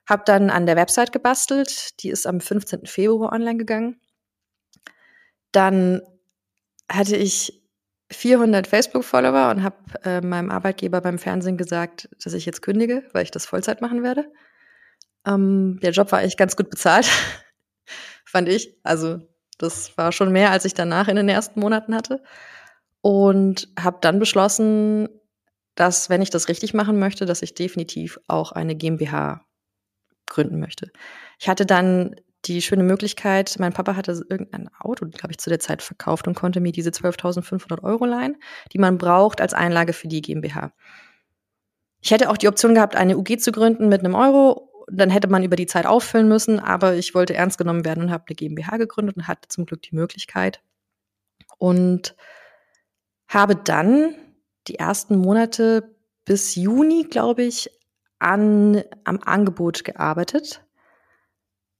Hab 0.07 0.25
dann 0.25 0.49
an 0.49 0.65
der 0.65 0.77
Website 0.77 1.11
gebastelt. 1.11 2.01
Die 2.01 2.09
ist 2.09 2.25
am 2.25 2.41
15. 2.41 2.87
Februar 2.87 3.33
online 3.33 3.57
gegangen. 3.57 3.99
Dann 5.51 6.01
hatte 6.89 7.15
ich 7.15 7.60
400 8.11 8.67
Facebook-Follower 8.67 9.49
und 9.51 9.63
habe 9.63 9.75
äh, 10.03 10.21
meinem 10.21 10.51
Arbeitgeber 10.51 11.01
beim 11.01 11.17
Fernsehen 11.17 11.57
gesagt, 11.57 12.09
dass 12.23 12.33
ich 12.33 12.45
jetzt 12.45 12.61
kündige, 12.61 13.03
weil 13.13 13.23
ich 13.23 13.31
das 13.31 13.45
Vollzeit 13.45 13.81
machen 13.81 14.03
werde. 14.03 14.31
Ähm, 15.25 15.79
der 15.81 15.91
Job 15.91 16.11
war 16.11 16.19
eigentlich 16.19 16.37
ganz 16.37 16.55
gut 16.55 16.69
bezahlt, 16.69 17.09
fand 18.25 18.49
ich. 18.49 18.77
Also 18.83 19.19
das 19.57 19.97
war 19.97 20.11
schon 20.11 20.31
mehr, 20.31 20.51
als 20.51 20.65
ich 20.65 20.73
danach 20.73 21.07
in 21.07 21.15
den 21.15 21.29
ersten 21.29 21.59
Monaten 21.59 21.95
hatte. 21.95 22.21
Und 23.01 23.69
habe 23.79 23.97
dann 24.01 24.19
beschlossen, 24.19 25.09
dass, 25.75 26.09
wenn 26.09 26.21
ich 26.21 26.29
das 26.29 26.49
richtig 26.49 26.73
machen 26.73 26.99
möchte, 26.99 27.25
dass 27.25 27.41
ich 27.41 27.55
definitiv 27.55 28.19
auch 28.27 28.51
eine 28.51 28.75
GmbH 28.75 29.45
gründen 30.27 30.59
möchte. 30.59 30.91
Ich 31.39 31.49
hatte 31.49 31.65
dann 31.65 32.15
die 32.45 32.62
schöne 32.62 32.83
Möglichkeit, 32.83 33.55
mein 33.60 33.74
Papa 33.74 33.95
hatte 33.95 34.12
irgendein 34.29 34.69
Auto, 34.79 35.05
glaube 35.05 35.31
ich, 35.31 35.38
zu 35.38 35.50
der 35.50 35.60
Zeit 35.60 35.81
verkauft 35.81 36.27
und 36.27 36.36
konnte 36.36 36.60
mir 36.60 36.71
diese 36.71 36.89
12.500 36.89 37.83
Euro 37.83 38.05
leihen, 38.05 38.38
die 38.74 38.79
man 38.79 38.98
braucht 38.98 39.41
als 39.41 39.53
Einlage 39.53 39.93
für 39.93 40.07
die 40.07 40.21
GmbH. 40.21 40.74
Ich 42.01 42.12
hätte 42.12 42.29
auch 42.29 42.38
die 42.38 42.48
Option 42.48 42.74
gehabt, 42.74 42.95
eine 42.95 43.17
UG 43.17 43.39
zu 43.39 43.51
gründen 43.51 43.89
mit 43.89 44.03
einem 44.03 44.15
Euro. 44.15 44.69
Dann 44.91 45.12
hätte 45.12 45.27
man 45.27 45.43
über 45.43 45.55
die 45.55 45.67
Zeit 45.67 45.86
auffüllen 45.86 46.27
müssen, 46.27 46.60
aber 46.60 46.95
ich 46.95 47.13
wollte 47.13 47.36
ernst 47.36 47.60
genommen 47.60 47.86
werden 47.86 48.03
und 48.03 48.12
habe 48.12 48.25
eine 48.27 48.36
GmbH 48.36 48.77
gegründet 48.77 49.17
und 49.17 49.27
hatte 49.27 49.48
zum 49.48 49.65
Glück 49.65 49.83
die 49.83 49.95
Möglichkeit. 49.95 50.63
Und 51.60 52.15
habe 53.27 53.55
dann 53.55 54.15
die 54.67 54.75
ersten 54.75 55.17
Monate 55.17 55.95
bis 56.25 56.55
Juni, 56.55 57.07
glaube 57.10 57.43
ich, 57.43 57.69
an, 58.19 58.83
am 59.03 59.19
Angebot 59.19 59.83
gearbeitet, 59.83 60.63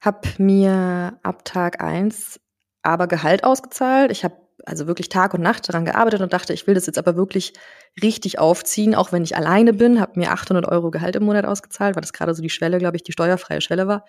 habe 0.01 0.27
mir 0.38 1.20
ab 1.24 1.46
Tag 1.46 1.81
eins 1.81 2.39
aber 2.81 3.08
Gehalt 3.08 3.43
ausgezahlt. 3.43 4.12
Ich 4.12 4.24
habe 4.24 4.36
also 4.65 4.88
wirklich 4.88 5.10
Tag 5.10 5.34
und 5.34 5.41
Nacht 5.41 5.67
daran 5.70 5.86
gearbeitet 5.86 6.22
und 6.22 6.34
dachte, 6.34 6.53
ich 6.53 6.67
will 6.67 6.75
das 6.75 6.86
jetzt 6.86 6.98
aber 6.98 7.15
wirklich 7.15 7.53
richtig 8.01 8.39
aufziehen, 8.39 8.96
auch 8.96 9.12
wenn 9.12 9.24
ich 9.24 9.36
alleine 9.36 9.74
bin, 9.74 10.00
habe 10.00 10.20
mir 10.20 10.31
800 10.31 10.67
Euro 10.67 10.91
Gehalt 10.91 11.15
im 11.15 11.24
Monat 11.24 11.46
ausgezahlt, 11.46 11.96
weil 11.96 12.01
das 12.01 12.13
gerade 12.13 12.34
so 12.34 12.41
die 12.41 12.50
Schwelle, 12.50 12.77
glaube 12.77 12.98
ich, 12.98 13.03
die 13.03 13.12
steuerfreie 13.12 13.62
Schwelle 13.62 13.88
war. 13.88 14.05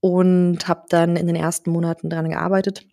Und 0.00 0.66
habe 0.66 0.86
dann 0.88 1.16
in 1.16 1.26
den 1.26 1.36
ersten 1.36 1.70
Monaten 1.70 2.08
daran 2.08 2.30
gearbeitet. 2.30 2.86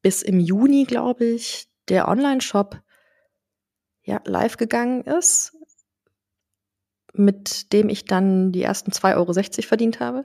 Bis 0.00 0.22
im 0.22 0.38
Juni, 0.38 0.84
glaube 0.84 1.24
ich, 1.24 1.66
der 1.88 2.08
Online-Shop 2.08 2.80
ja, 4.04 4.20
live 4.24 4.56
gegangen 4.56 5.02
ist, 5.02 5.56
mit 7.14 7.72
dem 7.72 7.88
ich 7.88 8.04
dann 8.04 8.52
die 8.52 8.62
ersten 8.62 8.90
2,60 8.90 9.16
Euro 9.16 9.32
verdient 9.66 10.00
habe. 10.00 10.24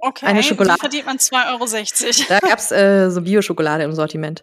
Okay, 0.00 0.26
eine 0.26 0.42
Schokolade. 0.42 0.80
Verdient 0.80 1.06
man 1.06 1.16
2,60 1.18 2.04
Euro? 2.04 2.28
Da 2.28 2.38
gab's 2.40 2.70
äh, 2.70 3.10
so 3.10 3.22
Bio-Schokolade 3.22 3.84
im 3.84 3.92
Sortiment. 3.92 4.42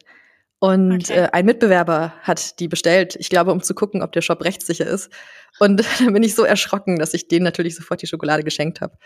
Und 0.59 1.05
okay. 1.05 1.19
äh, 1.19 1.29
ein 1.31 1.45
Mitbewerber 1.45 2.13
hat 2.21 2.59
die 2.59 2.67
bestellt, 2.67 3.15
ich 3.17 3.29
glaube, 3.29 3.51
um 3.51 3.63
zu 3.63 3.73
gucken, 3.73 4.01
ob 4.01 4.11
der 4.11 4.21
Shop 4.21 4.43
rechtssicher 4.43 4.85
ist. 4.85 5.09
Und 5.59 5.81
dann 5.99 6.13
bin 6.13 6.23
ich 6.23 6.35
so 6.35 6.43
erschrocken, 6.43 6.99
dass 6.99 7.13
ich 7.13 7.27
denen 7.27 7.45
natürlich 7.45 7.75
sofort 7.75 8.01
die 8.01 8.07
Schokolade 8.07 8.43
geschenkt 8.43 8.81
habe. 8.81 8.97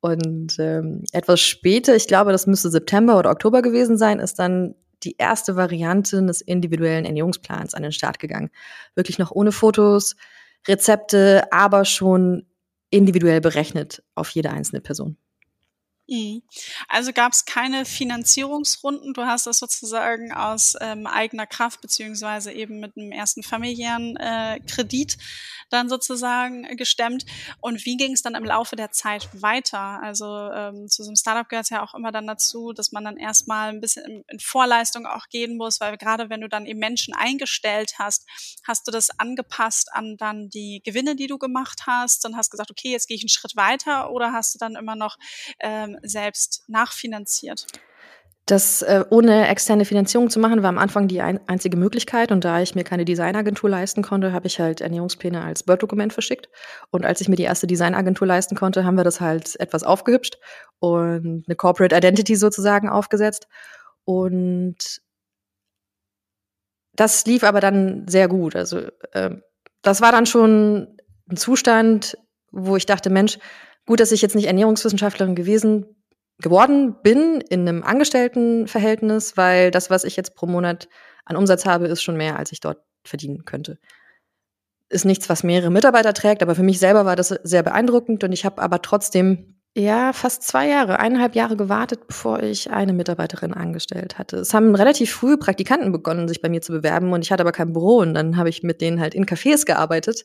Und 0.00 0.58
ähm, 0.58 1.04
etwas 1.12 1.40
später, 1.40 1.96
ich 1.96 2.06
glaube, 2.06 2.32
das 2.32 2.46
müsste 2.46 2.70
September 2.70 3.18
oder 3.18 3.30
Oktober 3.30 3.62
gewesen 3.62 3.98
sein, 3.98 4.20
ist 4.20 4.38
dann 4.38 4.74
die 5.02 5.16
erste 5.18 5.56
Variante 5.56 6.22
des 6.24 6.40
individuellen 6.40 7.04
Ernährungsplans 7.04 7.74
an 7.74 7.82
den 7.82 7.92
Start 7.92 8.18
gegangen. 8.18 8.50
Wirklich 8.94 9.18
noch 9.18 9.30
ohne 9.30 9.52
Fotos, 9.52 10.16
Rezepte, 10.68 11.50
aber 11.52 11.84
schon 11.84 12.46
individuell 12.90 13.40
berechnet 13.40 14.02
auf 14.14 14.30
jede 14.30 14.50
einzelne 14.50 14.80
Person. 14.80 15.16
Mhm. 16.08 16.42
Also 16.88 17.12
gab 17.12 17.32
es 17.32 17.44
keine 17.44 17.84
Finanzierungsrunden. 17.84 19.12
Du 19.12 19.22
hast 19.22 19.46
das 19.46 19.58
sozusagen 19.58 20.32
aus 20.32 20.74
ähm, 20.80 21.06
eigener 21.06 21.46
Kraft 21.46 21.80
beziehungsweise 21.80 22.52
eben 22.52 22.78
mit 22.78 22.96
einem 22.96 23.10
ersten 23.10 23.42
familiären 23.42 24.16
äh, 24.16 24.60
Kredit 24.66 25.18
dann 25.70 25.88
sozusagen 25.88 26.76
gestemmt. 26.76 27.26
Und 27.60 27.84
wie 27.84 27.96
ging 27.96 28.12
es 28.12 28.22
dann 28.22 28.36
im 28.36 28.44
Laufe 28.44 28.76
der 28.76 28.92
Zeit 28.92 29.28
weiter? 29.32 30.00
Also 30.00 30.26
ähm, 30.52 30.88
zu 30.88 31.02
so 31.02 31.08
einem 31.08 31.16
Startup 31.16 31.48
gehört 31.48 31.64
es 31.64 31.70
ja 31.70 31.82
auch 31.82 31.94
immer 31.94 32.12
dann 32.12 32.26
dazu, 32.28 32.72
dass 32.72 32.92
man 32.92 33.04
dann 33.04 33.16
erstmal 33.16 33.70
ein 33.70 33.80
bisschen 33.80 34.04
in, 34.04 34.24
in 34.28 34.38
Vorleistung 34.38 35.06
auch 35.06 35.28
gehen 35.28 35.56
muss, 35.56 35.80
weil 35.80 35.96
gerade 35.96 36.30
wenn 36.30 36.40
du 36.40 36.48
dann 36.48 36.66
eben 36.66 36.78
Menschen 36.78 37.14
eingestellt 37.14 37.94
hast, 37.98 38.26
hast 38.64 38.86
du 38.86 38.92
das 38.92 39.10
angepasst 39.18 39.92
an 39.92 40.16
dann 40.16 40.50
die 40.50 40.82
Gewinne, 40.84 41.16
die 41.16 41.26
du 41.26 41.38
gemacht 41.38 41.82
hast 41.86 42.24
und 42.26 42.36
hast 42.36 42.50
gesagt, 42.50 42.70
okay, 42.70 42.92
jetzt 42.92 43.08
gehe 43.08 43.16
ich 43.16 43.22
einen 43.22 43.28
Schritt 43.28 43.56
weiter 43.56 44.12
oder 44.12 44.32
hast 44.32 44.54
du 44.54 44.58
dann 44.58 44.76
immer 44.76 44.94
noch 44.94 45.16
ähm, 45.58 45.95
selbst 46.02 46.64
nachfinanziert? 46.68 47.66
Das 48.48 48.80
äh, 48.82 49.04
ohne 49.10 49.48
externe 49.48 49.84
Finanzierung 49.84 50.30
zu 50.30 50.38
machen, 50.38 50.62
war 50.62 50.68
am 50.68 50.78
Anfang 50.78 51.08
die 51.08 51.20
ein, 51.20 51.40
einzige 51.48 51.76
Möglichkeit. 51.76 52.30
Und 52.30 52.44
da 52.44 52.60
ich 52.60 52.76
mir 52.76 52.84
keine 52.84 53.04
Designagentur 53.04 53.68
leisten 53.68 54.02
konnte, 54.02 54.32
habe 54.32 54.46
ich 54.46 54.60
halt 54.60 54.80
Ernährungspläne 54.80 55.42
als 55.42 55.66
Word-Dokument 55.66 56.12
verschickt. 56.12 56.48
Und 56.90 57.04
als 57.04 57.20
ich 57.20 57.28
mir 57.28 57.34
die 57.34 57.42
erste 57.42 57.66
Designagentur 57.66 58.24
leisten 58.24 58.54
konnte, 58.54 58.84
haben 58.84 58.96
wir 58.96 59.02
das 59.02 59.20
halt 59.20 59.58
etwas 59.58 59.82
aufgehübscht 59.82 60.38
und 60.78 61.44
eine 61.48 61.56
Corporate 61.56 61.96
Identity 61.96 62.36
sozusagen 62.36 62.88
aufgesetzt. 62.88 63.48
Und 64.04 65.00
das 66.94 67.26
lief 67.26 67.42
aber 67.42 67.60
dann 67.60 68.06
sehr 68.06 68.28
gut. 68.28 68.54
Also 68.54 68.82
äh, 69.10 69.30
das 69.82 70.00
war 70.00 70.12
dann 70.12 70.26
schon 70.26 70.96
ein 71.28 71.36
Zustand, 71.36 72.16
wo 72.52 72.76
ich 72.76 72.86
dachte, 72.86 73.10
Mensch, 73.10 73.38
Gut, 73.86 74.00
dass 74.00 74.12
ich 74.12 74.20
jetzt 74.20 74.34
nicht 74.34 74.46
Ernährungswissenschaftlerin 74.46 75.34
gewesen 75.34 75.86
geworden 76.38 76.96
bin 77.02 77.40
in 77.40 77.66
einem 77.66 77.82
Angestelltenverhältnis, 77.82 79.36
weil 79.36 79.70
das, 79.70 79.90
was 79.90 80.04
ich 80.04 80.16
jetzt 80.16 80.34
pro 80.34 80.46
Monat 80.46 80.88
an 81.24 81.36
Umsatz 81.36 81.64
habe, 81.64 81.86
ist 81.86 82.02
schon 82.02 82.16
mehr, 82.16 82.38
als 82.38 82.52
ich 82.52 82.60
dort 82.60 82.82
verdienen 83.04 83.44
könnte. 83.44 83.78
Ist 84.88 85.04
nichts, 85.04 85.28
was 85.28 85.42
mehrere 85.42 85.70
Mitarbeiter 85.70 86.12
trägt, 86.12 86.42
aber 86.42 86.54
für 86.54 86.62
mich 86.62 86.78
selber 86.78 87.04
war 87.06 87.16
das 87.16 87.28
sehr 87.42 87.62
beeindruckend 87.62 88.22
und 88.22 88.32
ich 88.32 88.44
habe 88.44 88.60
aber 88.60 88.82
trotzdem 88.82 89.56
ja 89.76 90.12
fast 90.12 90.42
zwei 90.42 90.68
Jahre, 90.68 90.98
eineinhalb 90.98 91.34
Jahre 91.34 91.56
gewartet, 91.56 92.06
bevor 92.06 92.42
ich 92.42 92.70
eine 92.70 92.92
Mitarbeiterin 92.92 93.52
angestellt 93.52 94.18
hatte. 94.18 94.38
Es 94.38 94.54
haben 94.54 94.74
relativ 94.74 95.12
früh 95.12 95.36
Praktikanten 95.36 95.92
begonnen, 95.92 96.28
sich 96.28 96.40
bei 96.40 96.48
mir 96.48 96.62
zu 96.62 96.72
bewerben 96.72 97.12
und 97.12 97.22
ich 97.22 97.32
hatte 97.32 97.42
aber 97.42 97.52
kein 97.52 97.72
Büro 97.72 97.98
und 97.98 98.14
dann 98.14 98.36
habe 98.36 98.48
ich 98.48 98.62
mit 98.62 98.80
denen 98.80 99.00
halt 99.00 99.14
in 99.14 99.26
Cafés 99.26 99.66
gearbeitet 99.66 100.24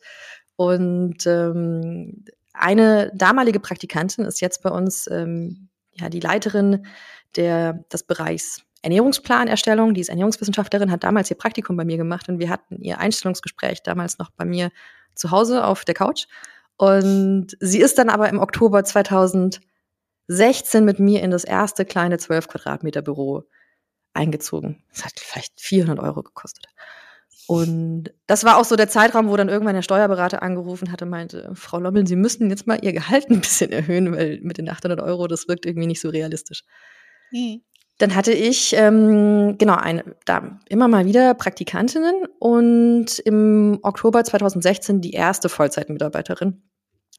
und 0.55 1.25
ähm, 1.25 2.25
eine 2.53 3.11
damalige 3.15 3.59
Praktikantin 3.59 4.25
ist 4.25 4.41
jetzt 4.41 4.61
bei 4.63 4.69
uns 4.69 5.07
ähm, 5.07 5.69
ja 5.93 6.09
die 6.09 6.19
Leiterin 6.19 6.85
der, 7.35 7.85
des 7.91 8.03
Bereichs 8.03 8.63
Ernährungsplanerstellung. 8.81 9.93
Die 9.93 10.01
ist 10.01 10.09
Ernährungswissenschaftlerin, 10.09 10.91
hat 10.91 11.03
damals 11.03 11.29
ihr 11.29 11.37
Praktikum 11.37 11.77
bei 11.77 11.85
mir 11.85 11.97
gemacht 11.97 12.27
und 12.29 12.39
wir 12.39 12.49
hatten 12.49 12.81
ihr 12.81 12.99
Einstellungsgespräch 12.99 13.83
damals 13.83 14.17
noch 14.17 14.31
bei 14.31 14.45
mir 14.45 14.71
zu 15.13 15.31
Hause 15.31 15.65
auf 15.65 15.85
der 15.85 15.95
Couch. 15.95 16.25
Und 16.77 17.55
sie 17.59 17.79
ist 17.79 17.97
dann 17.99 18.09
aber 18.09 18.27
im 18.29 18.39
Oktober 18.39 18.83
2016 18.83 19.61
mit 20.83 20.99
mir 20.99 21.21
in 21.21 21.29
das 21.31 21.43
erste 21.43 21.85
kleine 21.85 22.17
12 22.17 22.47
Quadratmeter 22.47 23.03
Büro 23.03 23.43
eingezogen. 24.13 24.83
Das 24.91 25.05
hat 25.05 25.13
vielleicht 25.19 25.61
400 25.61 25.99
Euro 25.99 26.23
gekostet. 26.23 26.65
Und 27.51 28.13
das 28.27 28.45
war 28.45 28.55
auch 28.55 28.63
so 28.63 28.77
der 28.77 28.87
Zeitraum, 28.87 29.27
wo 29.27 29.35
dann 29.35 29.49
irgendwann 29.49 29.75
der 29.75 29.81
Steuerberater 29.81 30.41
angerufen 30.41 30.89
hatte, 30.89 31.05
meinte, 31.05 31.51
Frau 31.53 31.79
Lommel, 31.79 32.07
Sie 32.07 32.15
müssten 32.15 32.49
jetzt 32.49 32.65
mal 32.65 32.79
Ihr 32.81 32.93
Gehalt 32.93 33.29
ein 33.29 33.41
bisschen 33.41 33.73
erhöhen, 33.73 34.15
weil 34.15 34.39
mit 34.41 34.57
den 34.57 34.69
800 34.69 35.01
Euro, 35.01 35.27
das 35.27 35.49
wirkt 35.49 35.65
irgendwie 35.65 35.87
nicht 35.87 35.99
so 35.99 36.07
realistisch. 36.07 36.63
Mhm. 37.33 37.61
Dann 37.97 38.15
hatte 38.15 38.31
ich, 38.31 38.73
ähm, 38.77 39.57
genau, 39.57 39.75
eine, 39.75 40.15
da 40.23 40.61
immer 40.69 40.87
mal 40.87 41.05
wieder 41.05 41.33
Praktikantinnen 41.33 42.23
und 42.39 43.19
im 43.19 43.79
Oktober 43.81 44.23
2016 44.23 45.01
die 45.01 45.11
erste 45.11 45.49
Vollzeitmitarbeiterin 45.49 46.63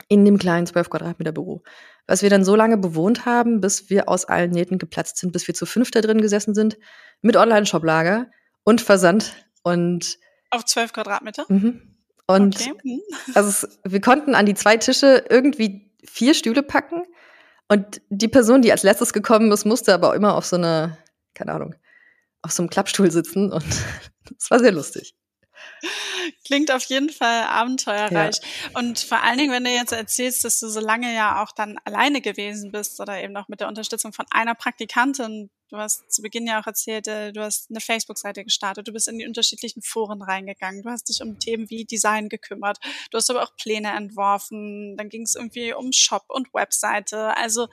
in 0.09 0.25
dem 0.25 0.39
kleinen 0.39 0.65
12 0.65 0.89
Quadratmeter 0.89 1.33
Büro. 1.33 1.63
Was 2.07 2.23
wir 2.23 2.31
dann 2.31 2.43
so 2.43 2.57
lange 2.57 2.79
bewohnt 2.79 3.27
haben, 3.27 3.61
bis 3.61 3.91
wir 3.91 4.09
aus 4.09 4.25
allen 4.25 4.53
Nähten 4.53 4.79
geplatzt 4.79 5.19
sind, 5.19 5.35
bis 5.35 5.47
wir 5.47 5.55
zu 5.55 5.67
fünf 5.67 5.91
da 5.91 6.01
drin 6.01 6.23
gesessen 6.23 6.55
sind, 6.55 6.79
mit 7.21 7.37
Online-Shop-Lager 7.37 8.29
und 8.65 8.81
Versand 8.81 9.35
und 9.63 10.19
auf 10.51 10.65
zwölf 10.65 10.93
Quadratmeter? 10.93 11.47
Mhm. 11.49 11.97
Und 12.27 12.57
okay. 12.57 12.75
Mhm. 12.83 13.01
also 13.35 13.49
es, 13.49 13.81
wir 13.85 14.01
konnten 14.01 14.35
an 14.35 14.47
die 14.47 14.55
zwei 14.55 14.77
Tische 14.77 15.25
irgendwie 15.29 15.91
vier 16.05 16.35
Stühle 16.35 16.63
packen. 16.63 17.03
Und 17.69 18.03
die 18.11 18.29
Person, 18.29 18.61
die 18.61 18.71
als 18.71 18.83
letztes 18.83 19.13
gekommen 19.13 19.51
ist, 19.51 19.65
musste 19.65 19.95
aber 19.95 20.11
auch 20.11 20.15
immer 20.15 20.37
auf 20.37 20.45
so 20.45 20.57
einer, 20.57 20.99
keine 21.35 21.53
Ahnung, 21.53 21.75
auf 22.43 22.53
so 22.53 22.63
einem 22.63 22.71
Klappstuhl 22.71 23.11
sitzen. 23.11 23.51
Und 23.51 23.65
es 24.39 24.51
war 24.51 24.59
sehr 24.59 24.73
lustig. 24.73 25.15
Klingt 26.45 26.71
auf 26.71 26.85
jeden 26.85 27.11
Fall 27.11 27.45
abenteuerreich. 27.45 28.37
Ja. 28.37 28.79
Und 28.79 28.99
vor 28.99 29.23
allen 29.23 29.39
Dingen, 29.39 29.53
wenn 29.53 29.65
du 29.65 29.71
jetzt 29.71 29.93
erzählst, 29.93 30.45
dass 30.45 30.61
du 30.61 30.69
so 30.69 30.81
lange 30.81 31.15
ja 31.15 31.43
auch 31.43 31.53
dann 31.53 31.79
alleine 31.85 32.21
gewesen 32.21 32.73
bist 32.73 33.01
oder 33.01 33.23
eben 33.23 33.37
auch 33.37 33.49
mit 33.49 33.61
der 33.61 33.69
Unterstützung 33.69 34.13
von 34.13 34.27
einer 34.31 34.55
Praktikantin. 34.55 35.51
Du 35.73 35.79
hast 35.79 36.13
zu 36.13 36.21
Beginn 36.21 36.47
ja 36.47 36.61
auch 36.61 36.67
erzählt, 36.67 37.09
äh, 37.09 37.33
du 37.33 37.41
hast 37.41 37.71
eine 37.71 37.81
Facebook-Seite 37.81 38.45
gestartet, 38.45 38.87
du 38.87 38.93
bist 38.93 39.09
in 39.09 39.19
die 39.19 39.27
unterschiedlichen 39.27 39.81
Foren 39.81 40.21
reingegangen, 40.21 40.83
du 40.83 40.91
hast 40.91 41.09
dich 41.09 41.23
um 41.23 41.39
Themen 41.39 41.71
wie 41.71 41.87
Design 41.87 42.29
gekümmert, 42.29 42.77
du 43.11 43.17
hast 43.17 43.31
aber 43.31 43.43
auch 43.43 43.57
Pläne 43.57 43.93
entworfen, 43.93 44.99
dann 44.99 45.09
ging 45.09 45.23
es 45.23 45.35
irgendwie 45.35 45.73
um 45.73 45.91
Shop 45.93 46.25
und 46.29 46.53
Webseite. 46.53 47.35
Also 47.39 47.69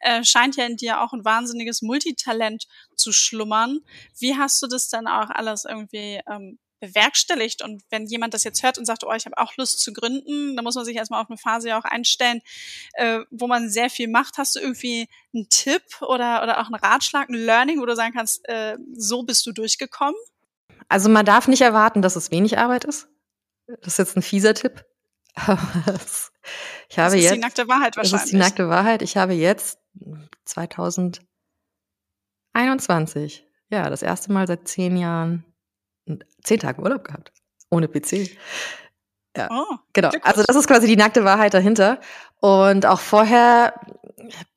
äh, 0.00 0.24
scheint 0.24 0.56
ja 0.56 0.64
in 0.64 0.78
dir 0.78 1.02
auch 1.02 1.12
ein 1.12 1.26
wahnsinniges 1.26 1.82
Multitalent 1.82 2.68
zu 2.96 3.12
schlummern. 3.12 3.80
Wie 4.18 4.34
hast 4.34 4.62
du 4.62 4.66
das 4.66 4.88
dann 4.88 5.06
auch 5.06 5.28
alles 5.28 5.66
irgendwie 5.66 6.20
ähm, 6.30 6.58
bewerkstelligt. 6.82 7.62
Und 7.62 7.82
wenn 7.90 8.06
jemand 8.06 8.34
das 8.34 8.44
jetzt 8.44 8.62
hört 8.62 8.76
und 8.76 8.84
sagt, 8.84 9.04
oh, 9.04 9.12
ich 9.12 9.24
habe 9.24 9.38
auch 9.38 9.56
Lust 9.56 9.80
zu 9.80 9.92
gründen, 9.92 10.56
dann 10.56 10.64
muss 10.64 10.74
man 10.74 10.84
sich 10.84 10.96
erstmal 10.96 11.22
auf 11.22 11.30
eine 11.30 11.38
Phase 11.38 11.68
ja 11.68 11.78
auch 11.78 11.84
einstellen, 11.84 12.42
äh, 12.94 13.20
wo 13.30 13.46
man 13.46 13.70
sehr 13.70 13.88
viel 13.88 14.08
macht. 14.08 14.36
Hast 14.36 14.56
du 14.56 14.60
irgendwie 14.60 15.08
einen 15.32 15.48
Tipp 15.48 15.82
oder, 16.00 16.42
oder 16.42 16.60
auch 16.60 16.66
einen 16.66 16.74
Ratschlag, 16.74 17.28
ein 17.28 17.34
Learning, 17.34 17.80
wo 17.80 17.86
du 17.86 17.94
sagen 17.94 18.12
kannst, 18.12 18.46
äh, 18.48 18.76
so 18.94 19.22
bist 19.22 19.46
du 19.46 19.52
durchgekommen? 19.52 20.16
Also 20.88 21.08
man 21.08 21.24
darf 21.24 21.46
nicht 21.46 21.62
erwarten, 21.62 22.02
dass 22.02 22.16
es 22.16 22.32
wenig 22.32 22.58
Arbeit 22.58 22.84
ist. 22.84 23.06
Das 23.66 23.94
ist 23.94 23.98
jetzt 23.98 24.16
ein 24.16 24.22
fieser 24.22 24.54
Tipp. 24.54 24.84
ich 25.36 25.46
habe 25.46 25.60
das 25.86 26.32
ist 27.14 27.22
jetzt, 27.22 27.34
die 27.34 27.38
nackte 27.38 27.68
Wahrheit 27.68 27.96
wahrscheinlich. 27.96 28.10
Das 28.10 28.24
ist 28.24 28.32
die 28.32 28.36
nackte 28.36 28.68
Wahrheit. 28.68 29.02
Ich 29.02 29.16
habe 29.16 29.34
jetzt 29.34 29.78
2021, 30.46 33.46
ja, 33.70 33.88
das 33.88 34.02
erste 34.02 34.32
Mal 34.32 34.48
seit 34.48 34.66
zehn 34.66 34.96
Jahren 34.96 35.44
zehn 36.42 36.60
Tage 36.60 36.82
Urlaub 36.82 37.04
gehabt. 37.04 37.32
Ohne 37.70 37.88
PC. 37.88 38.30
Ja, 39.36 39.48
oh, 39.50 39.76
genau. 39.92 40.10
Also 40.22 40.42
das 40.46 40.56
ist 40.56 40.68
quasi 40.68 40.86
die 40.86 40.96
nackte 40.96 41.24
Wahrheit 41.24 41.54
dahinter. 41.54 42.00
Und 42.40 42.86
auch 42.86 43.00
vorher, 43.00 43.74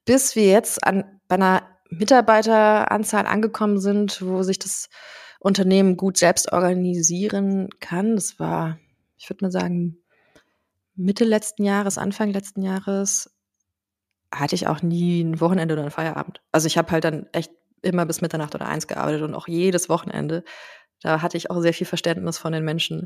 bis 0.04 0.36
wir 0.36 0.48
jetzt 0.48 0.86
an, 0.86 1.20
bei 1.28 1.36
einer 1.36 1.64
Mitarbeiteranzahl 1.90 3.26
angekommen 3.26 3.80
sind, 3.80 4.22
wo 4.22 4.44
sich 4.44 4.60
das 4.60 4.90
Unternehmen 5.40 5.96
gut 5.98 6.18
selbst 6.18 6.52
organisieren 6.52 7.70
kann, 7.80 8.16
das 8.16 8.40
war, 8.40 8.80
ich 9.18 9.30
würde 9.30 9.46
mal 9.46 9.52
sagen, 9.52 9.98
Mitte 10.96 11.26
letzten 11.26 11.64
Jahres, 11.64 11.98
Anfang 11.98 12.32
letzten 12.32 12.62
Jahres 12.62 13.30
hatte 14.34 14.56
ich 14.56 14.68
auch 14.68 14.82
nie 14.82 15.22
ein 15.22 15.40
Wochenende 15.40 15.74
oder 15.74 15.84
einen 15.84 15.92
Feierabend. 15.92 16.42
Also 16.52 16.68
ich 16.68 16.78
habe 16.78 16.92
halt 16.92 17.04
dann 17.04 17.28
echt 17.32 17.52
immer 17.82 18.06
bis 18.06 18.22
Mitternacht 18.22 18.56
oder 18.56 18.68
eins 18.68 18.88
gearbeitet 18.88 19.22
und 19.22 19.36
auch 19.36 19.48
jedes 19.48 19.90
Wochenende. 19.90 20.44
Da 21.06 21.22
hatte 21.22 21.38
ich 21.38 21.52
auch 21.52 21.62
sehr 21.62 21.74
viel 21.74 21.86
Verständnis 21.86 22.40
von 22.40 22.52
den 22.52 22.66
Menschen 22.66 23.06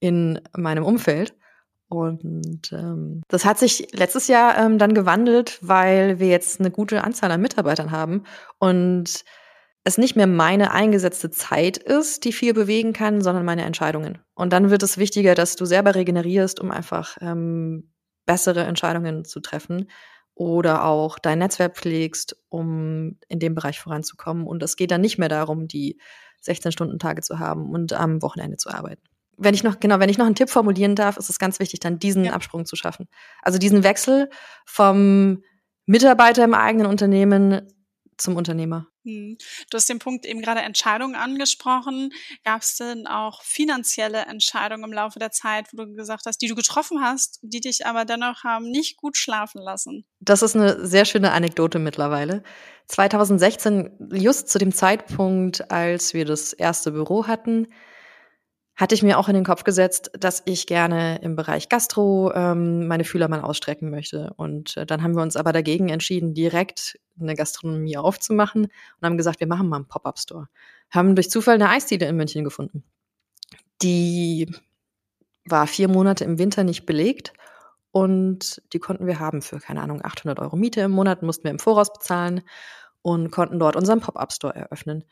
in 0.00 0.38
meinem 0.54 0.84
Umfeld. 0.84 1.34
Und 1.88 2.70
ähm, 2.72 3.22
das 3.28 3.46
hat 3.46 3.58
sich 3.58 3.88
letztes 3.92 4.28
Jahr 4.28 4.58
ähm, 4.58 4.76
dann 4.76 4.92
gewandelt, 4.92 5.58
weil 5.62 6.18
wir 6.18 6.28
jetzt 6.28 6.60
eine 6.60 6.70
gute 6.70 7.02
Anzahl 7.02 7.30
an 7.30 7.40
Mitarbeitern 7.40 7.90
haben 7.90 8.24
und 8.58 9.24
es 9.84 9.96
nicht 9.96 10.14
mehr 10.14 10.26
meine 10.26 10.72
eingesetzte 10.72 11.30
Zeit 11.30 11.78
ist, 11.78 12.26
die 12.26 12.32
viel 12.32 12.52
bewegen 12.52 12.92
kann, 12.92 13.22
sondern 13.22 13.46
meine 13.46 13.64
Entscheidungen. 13.64 14.18
Und 14.34 14.52
dann 14.52 14.68
wird 14.68 14.82
es 14.82 14.98
wichtiger, 14.98 15.34
dass 15.34 15.56
du 15.56 15.64
selber 15.64 15.94
regenerierst, 15.94 16.60
um 16.60 16.70
einfach 16.70 17.16
ähm, 17.22 17.94
bessere 18.26 18.64
Entscheidungen 18.64 19.24
zu 19.24 19.40
treffen 19.40 19.88
oder 20.34 20.84
auch 20.84 21.18
dein 21.18 21.38
Netzwerk 21.38 21.78
pflegst, 21.78 22.36
um 22.50 23.18
in 23.28 23.38
dem 23.38 23.54
Bereich 23.54 23.80
voranzukommen. 23.80 24.46
Und 24.46 24.62
es 24.62 24.76
geht 24.76 24.90
dann 24.90 25.00
nicht 25.00 25.16
mehr 25.16 25.30
darum, 25.30 25.66
die 25.66 25.98
16-Stunden-Tage 26.44 27.22
zu 27.22 27.38
haben 27.38 27.70
und 27.70 27.92
am 27.92 28.22
Wochenende 28.22 28.56
zu 28.56 28.70
arbeiten 28.70 29.02
wenn 29.38 29.54
ich 29.54 29.62
noch, 29.62 29.80
genau, 29.80 30.00
wenn 30.00 30.10
ich 30.10 30.18
noch 30.18 30.26
einen 30.26 30.34
Tipp 30.34 30.50
formulieren 30.50 30.96
darf, 30.96 31.16
ist 31.16 31.30
es 31.30 31.38
ganz 31.38 31.60
wichtig, 31.60 31.80
dann 31.80 31.98
diesen 31.98 32.24
ja. 32.24 32.32
Absprung 32.32 32.66
zu 32.66 32.76
schaffen. 32.76 33.08
Also 33.40 33.58
diesen 33.58 33.84
Wechsel 33.84 34.28
vom 34.66 35.42
Mitarbeiter 35.86 36.44
im 36.44 36.54
eigenen 36.54 36.86
Unternehmen 36.86 37.62
zum 38.16 38.36
Unternehmer. 38.36 38.88
Hm. 39.08 39.38
Du 39.70 39.76
hast 39.76 39.88
den 39.88 39.98
Punkt 39.98 40.26
eben 40.26 40.42
gerade 40.42 40.60
Entscheidungen 40.60 41.14
angesprochen. 41.14 42.10
Gab 42.44 42.60
es 42.60 42.76
denn 42.76 43.06
auch 43.06 43.42
finanzielle 43.42 44.26
Entscheidungen 44.26 44.84
im 44.84 44.92
Laufe 44.92 45.18
der 45.18 45.30
Zeit, 45.30 45.68
wo 45.72 45.84
du 45.84 45.94
gesagt 45.94 46.26
hast, 46.26 46.42
die 46.42 46.48
du 46.48 46.54
getroffen 46.54 47.00
hast, 47.00 47.38
die 47.42 47.60
dich 47.60 47.86
aber 47.86 48.04
dennoch 48.04 48.44
haben 48.44 48.70
nicht 48.70 48.98
gut 48.98 49.16
schlafen 49.16 49.62
lassen? 49.62 50.04
Das 50.20 50.42
ist 50.42 50.54
eine 50.54 50.86
sehr 50.86 51.06
schöne 51.06 51.32
Anekdote 51.32 51.78
mittlerweile. 51.78 52.42
2016, 52.88 54.10
just 54.12 54.48
zu 54.48 54.58
dem 54.58 54.72
Zeitpunkt, 54.72 55.70
als 55.70 56.12
wir 56.12 56.26
das 56.26 56.52
erste 56.52 56.92
Büro 56.92 57.26
hatten, 57.26 57.68
hatte 58.78 58.94
ich 58.94 59.02
mir 59.02 59.18
auch 59.18 59.28
in 59.28 59.34
den 59.34 59.44
Kopf 59.44 59.64
gesetzt, 59.64 60.12
dass 60.18 60.42
ich 60.44 60.68
gerne 60.68 61.20
im 61.22 61.34
Bereich 61.34 61.68
Gastro 61.68 62.32
ähm, 62.32 62.86
meine 62.86 63.02
Fühler 63.02 63.26
mal 63.26 63.40
ausstrecken 63.40 63.90
möchte. 63.90 64.32
Und 64.36 64.76
äh, 64.76 64.86
dann 64.86 65.02
haben 65.02 65.16
wir 65.16 65.22
uns 65.22 65.34
aber 65.34 65.52
dagegen 65.52 65.88
entschieden, 65.88 66.32
direkt 66.32 66.96
eine 67.20 67.34
Gastronomie 67.34 67.96
aufzumachen 67.96 68.66
und 68.66 69.02
haben 69.02 69.16
gesagt, 69.16 69.40
wir 69.40 69.48
machen 69.48 69.68
mal 69.68 69.76
einen 69.76 69.88
Pop-up-Store. 69.88 70.46
Haben 70.90 71.16
durch 71.16 71.28
Zufall 71.28 71.56
eine 71.56 71.70
Eisdiele 71.70 72.06
in 72.06 72.16
München 72.16 72.44
gefunden. 72.44 72.84
Die 73.82 74.48
war 75.44 75.66
vier 75.66 75.88
Monate 75.88 76.24
im 76.24 76.38
Winter 76.38 76.62
nicht 76.62 76.86
belegt 76.86 77.32
und 77.90 78.62
die 78.72 78.78
konnten 78.78 79.08
wir 79.08 79.18
haben 79.18 79.42
für, 79.42 79.58
keine 79.58 79.82
Ahnung, 79.82 80.04
800 80.04 80.38
Euro 80.38 80.54
Miete 80.54 80.82
im 80.82 80.92
Monat, 80.92 81.24
mussten 81.24 81.44
wir 81.44 81.50
im 81.50 81.58
Voraus 81.58 81.92
bezahlen 81.92 82.42
und 83.02 83.32
konnten 83.32 83.58
dort 83.58 83.74
unseren 83.74 84.00
Pop-up-Store 84.00 84.54
eröffnen. 84.54 85.02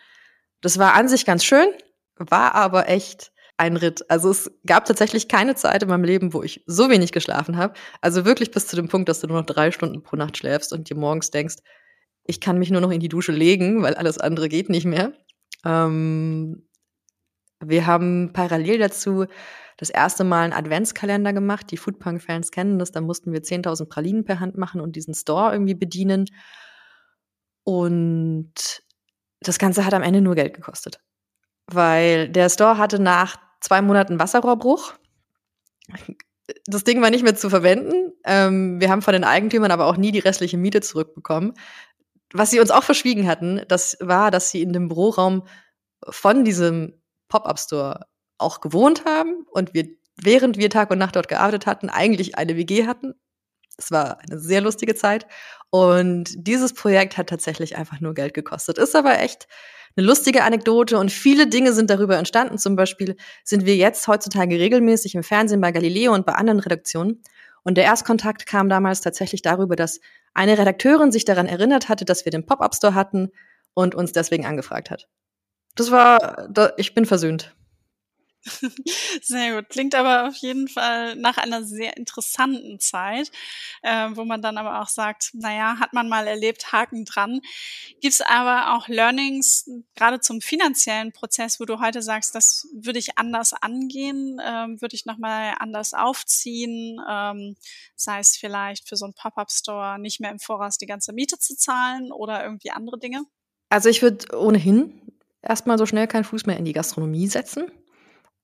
Das 0.61 0.79
war 0.79 0.95
an 0.95 1.09
sich 1.09 1.27
ganz 1.27 1.43
schön, 1.43 1.69
war 2.17 2.55
aber 2.55 2.89
echt 2.89 3.33
ein 3.59 3.77
Ritt. 3.77 4.09
Also 4.11 4.31
es 4.31 4.51
gab 4.67 4.85
tatsächlich 4.85 5.29
keine 5.29 5.55
Zeit 5.55 5.83
in 5.83 5.89
meinem 5.89 6.05
Leben, 6.05 6.35
wo 6.35 6.43
ich 6.43 6.63
so 6.67 6.91
wenig 6.91 7.13
geschlafen 7.13 7.57
habe. 7.57 7.75
Also 8.01 8.25
wirklich 8.25 8.51
bis 8.51 8.67
zu 8.67 8.77
dem 8.77 8.89
Punkt, 8.89 9.09
dass 9.09 9.21
du 9.21 9.27
nur 9.27 9.39
noch 9.39 9.47
drei 9.47 9.71
Stunden 9.71 10.03
pro 10.03 10.17
Nacht 10.17 10.37
schläfst 10.37 10.73
und 10.73 10.91
dir 10.91 10.97
morgens 10.97 11.31
denkst, 11.31 11.57
ich 12.25 12.41
kann 12.41 12.59
mich 12.59 12.71
nur 12.71 12.81
noch 12.81 12.91
in 12.91 13.01
die 13.01 13.09
Dusche 13.09 13.33
legen, 13.33 13.83
weil 13.83 13.95
alles 13.95 14.19
andere 14.19 14.49
geht 14.49 14.69
nicht 14.69 14.85
mehr. 14.85 15.13
Ähm, 15.65 16.69
wir 17.61 17.87
haben 17.87 18.33
parallel 18.33 18.79
dazu 18.79 19.27
das 19.79 19.91
erste 19.91 20.25
Mal 20.25 20.45
einen 20.45 20.53
Adventskalender 20.53 21.33
gemacht. 21.33 21.71
Die 21.71 21.77
Foodpunk-Fans 21.77 22.51
kennen 22.51 22.79
das. 22.79 22.93
Da 22.93 23.01
mussten 23.01 23.33
wir 23.33 23.43
10.000 23.43 23.89
Pralinen 23.89 24.25
per 24.25 24.41
Hand 24.41 24.59
machen 24.59 24.81
und 24.81 24.97
diesen 24.97 25.15
Store 25.15 25.53
irgendwie 25.53 25.75
bedienen. 25.75 26.27
Und 27.65 28.83
das 29.41 29.59
Ganze 29.59 29.85
hat 29.85 29.95
am 29.95 30.03
Ende 30.03 30.21
nur 30.21 30.35
Geld 30.35 30.55
gekostet. 30.55 31.01
Weil 31.67 32.29
der 32.29 32.49
Store 32.49 32.79
hatte 32.79 32.99
nach 32.99 33.37
zwei 33.61 33.83
Monaten 33.83 34.19
Wasserrohrbruch. 34.19 34.95
Das 36.67 36.85
Ding 36.85 37.03
war 37.03 37.11
nicht 37.11 37.25
mehr 37.25 37.35
zu 37.35 37.51
verwenden. 37.51 38.13
Ähm, 38.25 38.81
wir 38.81 38.91
haben 38.91 39.03
von 39.03 39.13
den 39.13 39.25
Eigentümern 39.25 39.71
aber 39.71 39.87
auch 39.87 39.97
nie 39.97 40.13
die 40.13 40.21
restliche 40.21 40.57
Miete 40.57 40.81
zurückbekommen. 40.81 41.55
Was 42.33 42.51
sie 42.51 42.61
uns 42.61 42.71
auch 42.71 42.85
verschwiegen 42.85 43.27
hatten, 43.27 43.63
das 43.69 43.97
war, 44.01 44.31
dass 44.31 44.51
sie 44.51 44.63
in 44.63 44.73
dem 44.73 44.89
Büroraum 44.89 45.47
von 46.09 46.45
diesem 46.45 47.01
Pop-up-Store 47.29 48.07
auch 48.39 48.61
gewohnt 48.61 49.05
haben 49.05 49.45
und 49.51 49.75
wir, 49.75 49.89
während 50.17 50.59
wir 50.59 50.71
Tag 50.71 50.91
und 50.91 50.99
Nacht 50.99 51.17
dort 51.17 51.29
gearbeitet 51.29 51.67
hatten, 51.67 51.89
eigentlich 51.89 52.37
eine 52.37 52.57
WG 52.57 52.87
hatten. 52.87 53.15
Es 53.79 53.91
war 53.91 54.19
eine 54.21 54.39
sehr 54.39 54.61
lustige 54.61 54.95
Zeit. 54.95 55.27
Und 55.71 56.31
dieses 56.37 56.73
Projekt 56.73 57.19
hat 57.19 57.29
tatsächlich 57.29 57.77
einfach 57.77 58.01
nur 58.01 58.15
Geld 58.15 58.35
gekostet. 58.35 58.79
Ist 58.79 58.97
aber 58.97 59.19
echt 59.21 59.49
eine 59.97 60.07
lustige 60.07 60.45
Anekdote 60.45 60.99
und 60.99 61.11
viele 61.11 61.47
Dinge 61.47 61.73
sind 61.73 61.89
darüber 61.89 62.19
entstanden. 62.19 62.59
Zum 62.59 62.77
Beispiel 62.77 63.17
sind 63.45 63.65
wir 63.65 63.77
jetzt 63.77 64.07
heutzutage 64.09 64.59
regelmäßig 64.59 65.15
im 65.15 65.23
Fernsehen 65.23 65.61
bei 65.61 65.73
Galileo 65.73 66.13
und 66.13 66.27
bei 66.27 66.35
anderen 66.35 66.61
Redaktionen. 66.61 67.23
Und 67.63 67.77
der 67.79 67.85
Erstkontakt 67.85 68.47
kam 68.47 68.69
damals 68.69 69.01
tatsächlich 69.01 69.43
darüber, 69.43 69.75
dass 69.75 70.01
eine 70.35 70.59
Redakteurin 70.59 71.13
sich 71.13 71.25
daran 71.25 71.47
erinnert 71.47 71.89
hatte, 71.89 72.05
dass 72.05 72.25
wir 72.25 72.31
den 72.31 72.45
Pop-up-Store 72.45 72.95
hatten 72.95 73.31
und 73.75 73.95
uns 73.95 74.13
deswegen 74.13 74.47
angefragt 74.47 74.91
hat. 74.91 75.09
Das 75.75 75.91
war, 75.91 76.49
ich 76.77 76.95
bin 76.95 77.07
versöhnt. 77.07 77.56
Sehr 79.23 79.55
gut. 79.55 79.69
Klingt 79.69 79.95
aber 79.95 80.29
auf 80.29 80.37
jeden 80.37 80.69
Fall 80.69 81.17
nach 81.17 81.37
einer 81.37 81.65
sehr 81.65 81.97
interessanten 81.97 82.79
Zeit, 82.79 83.31
äh, 83.83 84.09
wo 84.13 84.25
man 84.25 84.43
dann 84.43 84.59
aber 84.59 84.81
auch 84.81 84.89
sagt, 84.89 85.31
naja, 85.35 85.79
hat 85.81 85.93
man 85.93 86.09
mal 86.09 86.27
erlebt, 86.27 86.73
Haken 86.73 87.05
dran. 87.05 87.41
Gibt 88.01 88.15
es 88.15 88.21
aber 88.21 88.75
auch 88.75 88.89
Learnings, 88.89 89.69
gerade 89.95 90.21
zum 90.21 90.41
finanziellen 90.41 91.13
Prozess, 91.13 91.61
wo 91.61 91.65
du 91.65 91.81
heute 91.81 92.03
sagst, 92.03 92.35
das 92.35 92.69
würde 92.73 92.99
ich 92.99 93.19
anders 93.19 93.53
angehen, 93.53 94.41
ähm, 94.45 94.81
würde 94.81 94.95
ich 94.95 95.07
nochmal 95.07 95.55
anders 95.59 95.95
aufziehen, 95.95 97.01
ähm, 97.09 97.57
sei 97.97 98.21
es 98.21 98.37
vielleicht 98.37 98.89
für 98.89 98.97
so 98.97 99.07
einen 99.07 99.15
Pop-up-Store 99.15 99.99
nicht 99.99 100.21
mehr 100.21 100.31
im 100.31 100.39
Voraus 100.39 100.79
die 100.79 100.87
ganze 100.87 101.13
Miete 101.13 101.39
zu 101.39 101.57
zahlen 101.57 102.13
oder 102.13 102.45
irgendwie 102.45 102.71
andere 102.71 102.99
Dinge? 102.99 103.25
Also 103.69 103.89
ich 103.89 104.03
würde 104.03 104.39
ohnehin 104.39 105.01
erstmal 105.43 105.79
so 105.79 105.87
schnell 105.87 106.07
keinen 106.07 106.25
Fuß 106.25 106.47
mehr 106.47 106.57
in 106.57 106.65
die 106.65 106.73
Gastronomie 106.73 107.27
setzen 107.27 107.71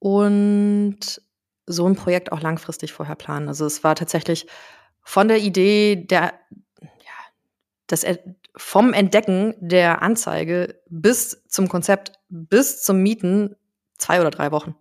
und 0.03 1.23
so 1.65 1.87
ein 1.87 1.95
Projekt 1.95 2.33
auch 2.33 2.41
langfristig 2.41 2.93
vorher 2.93 3.15
planen. 3.15 3.47
Also 3.47 3.65
es 3.65 3.85
war 3.85 3.95
tatsächlich 3.95 4.49
von 5.05 5.29
der 5.29 5.39
Idee 5.39 5.95
der, 5.95 6.35
ja, 6.81 7.19
das, 7.87 8.05
vom 8.57 8.93
Entdecken 8.93 9.55
der 9.61 10.03
Anzeige 10.03 10.81
bis 10.89 11.45
zum 11.47 11.69
Konzept, 11.69 12.19
bis 12.29 12.83
zum 12.83 13.01
Mieten 13.01 13.55
zwei 13.97 14.21
oder 14.21 14.33
drei 14.33 14.51
Wochen. 14.51 14.75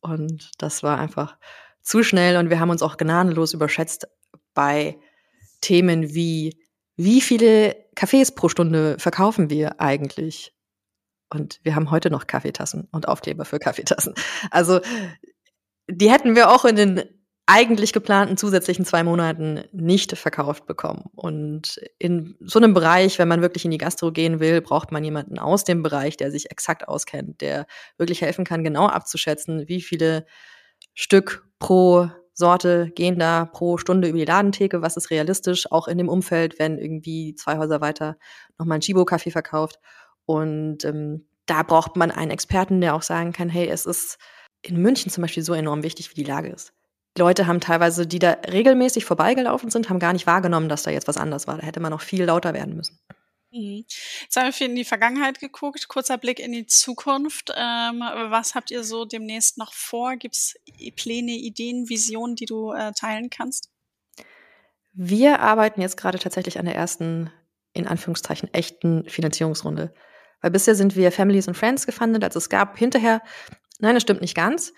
Und 0.00 0.52
das 0.58 0.84
war 0.84 0.98
einfach 0.98 1.36
zu 1.82 2.04
schnell 2.04 2.36
und 2.36 2.48
wir 2.48 2.60
haben 2.60 2.70
uns 2.70 2.82
auch 2.82 2.96
gnadenlos 2.96 3.54
überschätzt 3.54 4.06
bei 4.54 5.00
Themen 5.62 6.14
wie, 6.14 6.56
wie 6.94 7.20
viele 7.20 7.74
Kaffees 7.96 8.32
pro 8.32 8.48
Stunde 8.48 9.00
verkaufen 9.00 9.50
wir 9.50 9.80
eigentlich? 9.80 10.53
Und 11.30 11.60
wir 11.62 11.74
haben 11.74 11.90
heute 11.90 12.10
noch 12.10 12.26
Kaffeetassen 12.26 12.88
und 12.92 13.08
Aufkleber 13.08 13.44
für 13.44 13.58
Kaffeetassen. 13.58 14.14
Also 14.50 14.80
die 15.88 16.10
hätten 16.10 16.34
wir 16.36 16.50
auch 16.50 16.64
in 16.64 16.76
den 16.76 17.02
eigentlich 17.46 17.92
geplanten 17.92 18.38
zusätzlichen 18.38 18.86
zwei 18.86 19.04
Monaten 19.04 19.64
nicht 19.72 20.16
verkauft 20.16 20.66
bekommen. 20.66 21.10
Und 21.14 21.78
in 21.98 22.36
so 22.40 22.58
einem 22.58 22.72
Bereich, 22.72 23.18
wenn 23.18 23.28
man 23.28 23.42
wirklich 23.42 23.66
in 23.66 23.70
die 23.70 23.78
Gastro 23.78 24.12
gehen 24.12 24.40
will, 24.40 24.62
braucht 24.62 24.92
man 24.92 25.04
jemanden 25.04 25.38
aus 25.38 25.64
dem 25.64 25.82
Bereich, 25.82 26.16
der 26.16 26.30
sich 26.30 26.50
exakt 26.50 26.88
auskennt, 26.88 27.42
der 27.42 27.66
wirklich 27.98 28.22
helfen 28.22 28.46
kann, 28.46 28.64
genau 28.64 28.86
abzuschätzen, 28.86 29.68
wie 29.68 29.82
viele 29.82 30.24
Stück 30.94 31.46
pro 31.58 32.08
Sorte 32.32 32.90
gehen 32.94 33.18
da 33.18 33.44
pro 33.44 33.76
Stunde 33.76 34.08
über 34.08 34.18
die 34.18 34.24
Ladentheke, 34.24 34.82
was 34.82 34.96
ist 34.96 35.10
realistisch, 35.10 35.70
auch 35.70 35.86
in 35.86 35.98
dem 35.98 36.08
Umfeld, 36.08 36.58
wenn 36.58 36.78
irgendwie 36.78 37.34
zwei 37.34 37.58
Häuser 37.58 37.80
weiter 37.80 38.16
nochmal 38.58 38.78
ein 38.78 38.80
Chibo-Kaffee 38.80 39.30
verkauft. 39.30 39.78
Und 40.26 40.84
ähm, 40.84 41.26
da 41.46 41.62
braucht 41.62 41.96
man 41.96 42.10
einen 42.10 42.30
Experten, 42.30 42.80
der 42.80 42.94
auch 42.94 43.02
sagen 43.02 43.32
kann, 43.32 43.48
hey, 43.48 43.68
es 43.68 43.86
ist 43.86 44.18
in 44.62 44.80
München 44.80 45.10
zum 45.10 45.22
Beispiel 45.22 45.42
so 45.42 45.52
enorm 45.52 45.82
wichtig, 45.82 46.10
wie 46.10 46.14
die 46.14 46.28
Lage 46.28 46.48
ist. 46.48 46.72
Leute 47.16 47.46
haben 47.46 47.60
teilweise, 47.60 48.06
die 48.06 48.18
da 48.18 48.32
regelmäßig 48.50 49.04
vorbeigelaufen 49.04 49.70
sind, 49.70 49.88
haben 49.88 50.00
gar 50.00 50.12
nicht 50.12 50.26
wahrgenommen, 50.26 50.68
dass 50.68 50.82
da 50.82 50.90
jetzt 50.90 51.06
was 51.06 51.16
anders 51.16 51.46
war. 51.46 51.58
Da 51.58 51.62
hätte 51.62 51.80
man 51.80 51.90
noch 51.90 52.00
viel 52.00 52.24
lauter 52.24 52.54
werden 52.54 52.74
müssen. 52.74 52.98
Mhm. 53.52 53.84
Jetzt 54.22 54.36
haben 54.36 54.46
wir 54.46 54.52
viel 54.52 54.68
in 54.68 54.74
die 54.74 54.84
Vergangenheit 54.84 55.38
geguckt, 55.38 55.86
kurzer 55.86 56.18
Blick 56.18 56.40
in 56.40 56.50
die 56.50 56.66
Zukunft. 56.66 57.52
Ähm, 57.56 58.00
was 58.00 58.56
habt 58.56 58.72
ihr 58.72 58.82
so 58.82 59.04
demnächst 59.04 59.58
noch 59.58 59.72
vor? 59.72 60.16
Gibt 60.16 60.34
es 60.34 60.56
Pläne, 60.96 61.32
Ideen, 61.32 61.88
Visionen, 61.88 62.34
die 62.34 62.46
du 62.46 62.72
äh, 62.72 62.92
teilen 62.92 63.30
kannst? 63.30 63.70
Wir 64.92 65.40
arbeiten 65.40 65.80
jetzt 65.80 65.96
gerade 65.96 66.18
tatsächlich 66.18 66.58
an 66.58 66.64
der 66.64 66.74
ersten, 66.74 67.30
in 67.72 67.86
Anführungszeichen, 67.86 68.52
echten 68.52 69.08
Finanzierungsrunde. 69.08 69.94
Weil 70.44 70.50
bisher 70.50 70.74
sind 70.74 70.94
wir 70.94 71.10
Families 71.10 71.48
and 71.48 71.56
Friends 71.56 71.86
gefundet. 71.86 72.22
Also 72.22 72.36
es 72.36 72.50
gab 72.50 72.76
hinterher, 72.76 73.22
nein, 73.78 73.94
das 73.94 74.02
stimmt 74.02 74.20
nicht 74.20 74.36
ganz. 74.36 74.74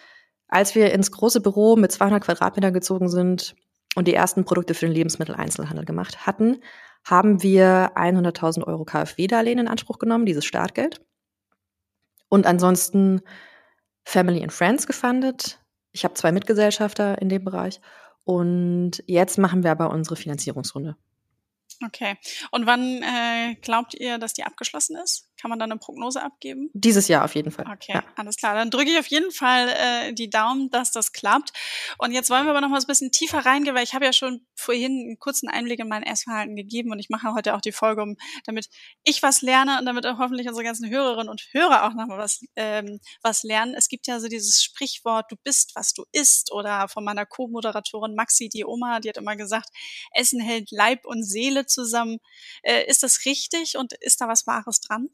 Als 0.47 0.77
wir 0.77 0.93
ins 0.93 1.11
große 1.11 1.41
Büro 1.41 1.75
mit 1.75 1.91
200 1.91 2.23
Quadratmetern 2.23 2.73
gezogen 2.73 3.09
sind 3.09 3.57
und 3.97 4.07
die 4.07 4.15
ersten 4.15 4.45
Produkte 4.45 4.75
für 4.75 4.87
den 4.87 4.95
Lebensmitteleinzelhandel 4.95 5.85
gemacht 5.85 6.25
hatten, 6.25 6.63
haben 7.03 7.43
wir 7.43 7.97
100.000 7.97 8.63
Euro 8.63 8.85
KfW-Darlehen 8.85 9.59
in 9.59 9.67
Anspruch 9.67 9.99
genommen, 9.99 10.25
dieses 10.25 10.45
Startgeld. 10.45 11.05
Und 12.29 12.47
ansonsten 12.47 13.23
Family 14.05 14.45
and 14.45 14.53
Friends 14.53 14.87
gefundet. 14.87 15.59
Ich 15.91 16.05
habe 16.05 16.15
zwei 16.15 16.31
Mitgesellschafter 16.31 17.21
in 17.21 17.29
dem 17.29 17.43
Bereich. 17.43 17.81
Und 18.23 19.03
jetzt 19.09 19.37
machen 19.37 19.65
wir 19.65 19.73
aber 19.73 19.91
unsere 19.91 20.15
Finanzierungsrunde. 20.15 20.97
Okay. 21.85 22.17
Und 22.53 22.67
wann 22.67 23.03
äh, 23.03 23.57
glaubt 23.63 23.95
ihr, 23.95 24.19
dass 24.19 24.33
die 24.33 24.45
abgeschlossen 24.45 24.95
ist? 25.03 25.26
Kann 25.41 25.51
man 25.51 25.59
dann 25.59 25.71
eine 25.71 25.79
Prognose 25.79 26.23
abgeben? 26.23 26.71
Dieses 26.73 27.09
Jahr 27.09 27.25
auf 27.25 27.35
jeden 27.35 27.51
Fall. 27.51 27.67
Okay, 27.71 27.93
ja. 27.95 28.05
alles 28.17 28.37
klar. 28.37 28.55
Dann 28.55 28.71
drücke 28.71 28.91
ich 28.91 28.99
auf 28.99 29.07
jeden 29.07 29.31
Fall 29.31 29.69
äh, 29.69 30.13
die 30.13 30.31
Daumen, 30.31 30.71
dass 30.71 30.93
das 30.93 31.13
klappt. 31.13 31.53
Und 31.99 32.13
jetzt 32.13 32.31
wollen 32.31 32.45
wir 32.45 32.51
aber 32.51 32.61
noch 32.61 32.69
mal 32.69 32.81
ein 32.81 32.87
bisschen 32.87 33.13
tiefer 33.13 33.45
reingehen, 33.45 33.75
weil 33.75 33.85
ich 33.85 33.95
habe 33.95 34.05
ja 34.05 34.13
schon 34.13 34.47
vorhin 34.55 34.93
einen 34.93 35.19
kurzen 35.19 35.49
Einblick 35.49 35.81
in 35.81 35.89
mein 35.89 36.03
Essverhalten 36.03 36.57
gegeben 36.57 36.91
und 36.91 36.99
ich 36.99 37.11
mache 37.11 37.35
heute 37.35 37.55
auch 37.55 37.61
die 37.61 37.73
Folge, 37.73 38.03
um, 38.03 38.17
damit 38.45 38.69
ich 39.05 39.23
was 39.23 39.43
lerne 39.43 39.79
und 39.79 39.87
damit 39.87 40.07
auch 40.07 40.19
hoffentlich 40.19 40.49
unsere 40.49 40.65
ganzen 40.65 40.89
Hörerinnen 40.89 41.29
und 41.29 41.49
Hörer 41.53 41.87
auch 41.87 41.95
noch 41.95 42.07
mal 42.07 42.19
was, 42.19 42.41
ähm, 42.57 43.01
was 43.23 43.43
lernen. 43.43 43.75
Es 43.75 43.89
gibt 43.89 44.07
ja 44.07 44.21
so 44.21 44.29
dieses 44.29 44.63
Sprichwort, 44.63 45.31
du 45.31 45.37
bist, 45.43 45.73
was 45.75 45.93
du 45.93 46.05
isst 46.13 46.53
oder 46.53 46.89
von 46.89 47.05
meiner 47.05 47.27
Co-Moderatorin 47.27 48.15
Maxi, 48.15 48.49
die 48.49 48.65
Oma, 48.65 49.01
die 49.01 49.09
hat 49.09 49.17
immer 49.17 49.37
gesagt, 49.37 49.69
Essen 50.13 50.41
hält 50.41 50.71
Leib 50.71 51.05
und 51.05 51.25
Seele 51.25 51.67
zusammen. 51.67 52.19
Äh, 52.63 52.87
ist 52.87 53.03
das 53.03 53.25
richtig 53.25 53.77
und 53.77 53.93
ist 54.01 54.21
da 54.21 54.29
was 54.29 54.47
Wahres 54.47 54.81
dran? 54.81 55.11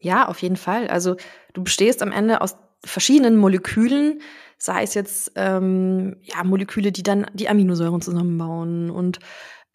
Ja, 0.00 0.28
auf 0.28 0.40
jeden 0.42 0.56
Fall. 0.56 0.88
Also 0.88 1.16
du 1.54 1.64
bestehst 1.64 2.02
am 2.02 2.12
Ende 2.12 2.40
aus 2.40 2.56
verschiedenen 2.84 3.36
Molekülen, 3.36 4.20
sei 4.56 4.82
es 4.82 4.94
jetzt 4.94 5.32
ähm, 5.34 6.16
ja 6.22 6.44
Moleküle, 6.44 6.92
die 6.92 7.02
dann 7.02 7.26
die 7.34 7.48
Aminosäuren 7.48 8.00
zusammenbauen 8.00 8.90
und 8.90 9.18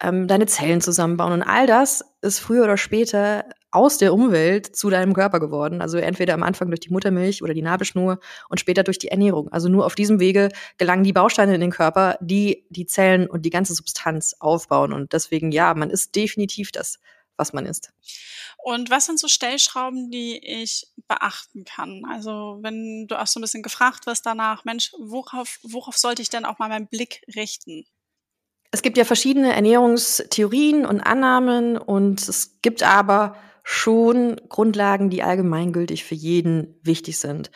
ähm, 0.00 0.26
deine 0.26 0.46
Zellen 0.46 0.80
zusammenbauen 0.80 1.32
und 1.32 1.42
all 1.42 1.66
das 1.66 2.04
ist 2.22 2.40
früher 2.40 2.64
oder 2.64 2.76
später 2.76 3.44
aus 3.70 3.98
der 3.98 4.14
Umwelt 4.14 4.76
zu 4.76 4.88
deinem 4.88 5.14
Körper 5.14 5.40
geworden. 5.40 5.80
Also 5.80 5.98
entweder 5.98 6.34
am 6.34 6.44
Anfang 6.44 6.68
durch 6.68 6.80
die 6.80 6.92
Muttermilch 6.92 7.42
oder 7.42 7.54
die 7.54 7.62
Nabelschnur 7.62 8.20
und 8.48 8.60
später 8.60 8.84
durch 8.84 8.98
die 8.98 9.08
Ernährung. 9.08 9.48
Also 9.50 9.68
nur 9.68 9.84
auf 9.84 9.96
diesem 9.96 10.20
Wege 10.20 10.50
gelangen 10.78 11.02
die 11.02 11.12
Bausteine 11.12 11.56
in 11.56 11.60
den 11.60 11.72
Körper, 11.72 12.16
die 12.20 12.66
die 12.70 12.86
Zellen 12.86 13.26
und 13.26 13.42
die 13.42 13.50
ganze 13.50 13.74
Substanz 13.74 14.36
aufbauen. 14.38 14.92
Und 14.92 15.12
deswegen 15.12 15.50
ja, 15.50 15.74
man 15.74 15.90
ist 15.90 16.14
definitiv 16.14 16.70
das, 16.70 17.00
was 17.36 17.52
man 17.52 17.66
ist. 17.66 17.92
Und 18.58 18.90
was 18.90 19.06
sind 19.06 19.18
so 19.18 19.28
Stellschrauben, 19.28 20.10
die 20.10 20.38
ich 20.38 20.86
beachten 21.08 21.64
kann? 21.64 22.02
Also 22.10 22.58
wenn 22.62 23.06
du 23.06 23.20
auch 23.20 23.26
so 23.26 23.38
ein 23.38 23.42
bisschen 23.42 23.62
gefragt 23.62 24.06
wirst 24.06 24.26
danach, 24.26 24.64
Mensch, 24.64 24.92
worauf, 24.98 25.58
worauf 25.62 25.98
sollte 25.98 26.22
ich 26.22 26.30
denn 26.30 26.44
auch 26.44 26.58
mal 26.58 26.68
meinen 26.68 26.88
Blick 26.88 27.22
richten? 27.34 27.84
Es 28.70 28.82
gibt 28.82 28.98
ja 28.98 29.04
verschiedene 29.04 29.52
Ernährungstheorien 29.52 30.84
und 30.84 31.00
Annahmen 31.00 31.78
und 31.78 32.26
es 32.26 32.60
gibt 32.60 32.82
aber 32.82 33.36
schon 33.62 34.40
Grundlagen, 34.48 35.10
die 35.10 35.22
allgemeingültig 35.22 36.04
für 36.04 36.14
jeden 36.14 36.78
wichtig 36.82 37.18
sind. 37.18 37.50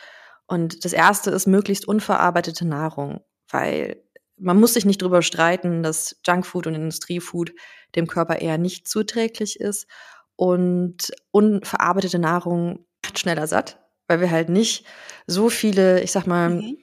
Und 0.47 0.85
das 0.85 0.93
erste 0.93 1.29
ist 1.29 1.45
möglichst 1.45 1.87
unverarbeitete 1.87 2.65
Nahrung, 2.65 3.19
weil 3.49 4.03
man 4.37 4.59
muss 4.59 4.73
sich 4.73 4.85
nicht 4.85 5.01
darüber 5.01 5.21
streiten, 5.21 5.83
dass 5.83 6.19
Junkfood 6.25 6.67
und 6.67 6.75
Industriefood 6.75 7.51
dem 7.95 8.07
Körper 8.07 8.39
eher 8.39 8.57
nicht 8.57 8.87
zuträglich 8.87 9.59
ist. 9.59 9.87
Und 10.35 11.11
unverarbeitete 11.31 12.19
Nahrung 12.19 12.85
macht 13.03 13.19
schneller 13.19 13.47
satt, 13.47 13.79
weil 14.07 14.21
wir 14.21 14.31
halt 14.31 14.49
nicht 14.49 14.85
so 15.27 15.49
viele, 15.49 16.01
ich 16.01 16.11
sag 16.11 16.27
mal, 16.27 16.49
mhm. 16.49 16.77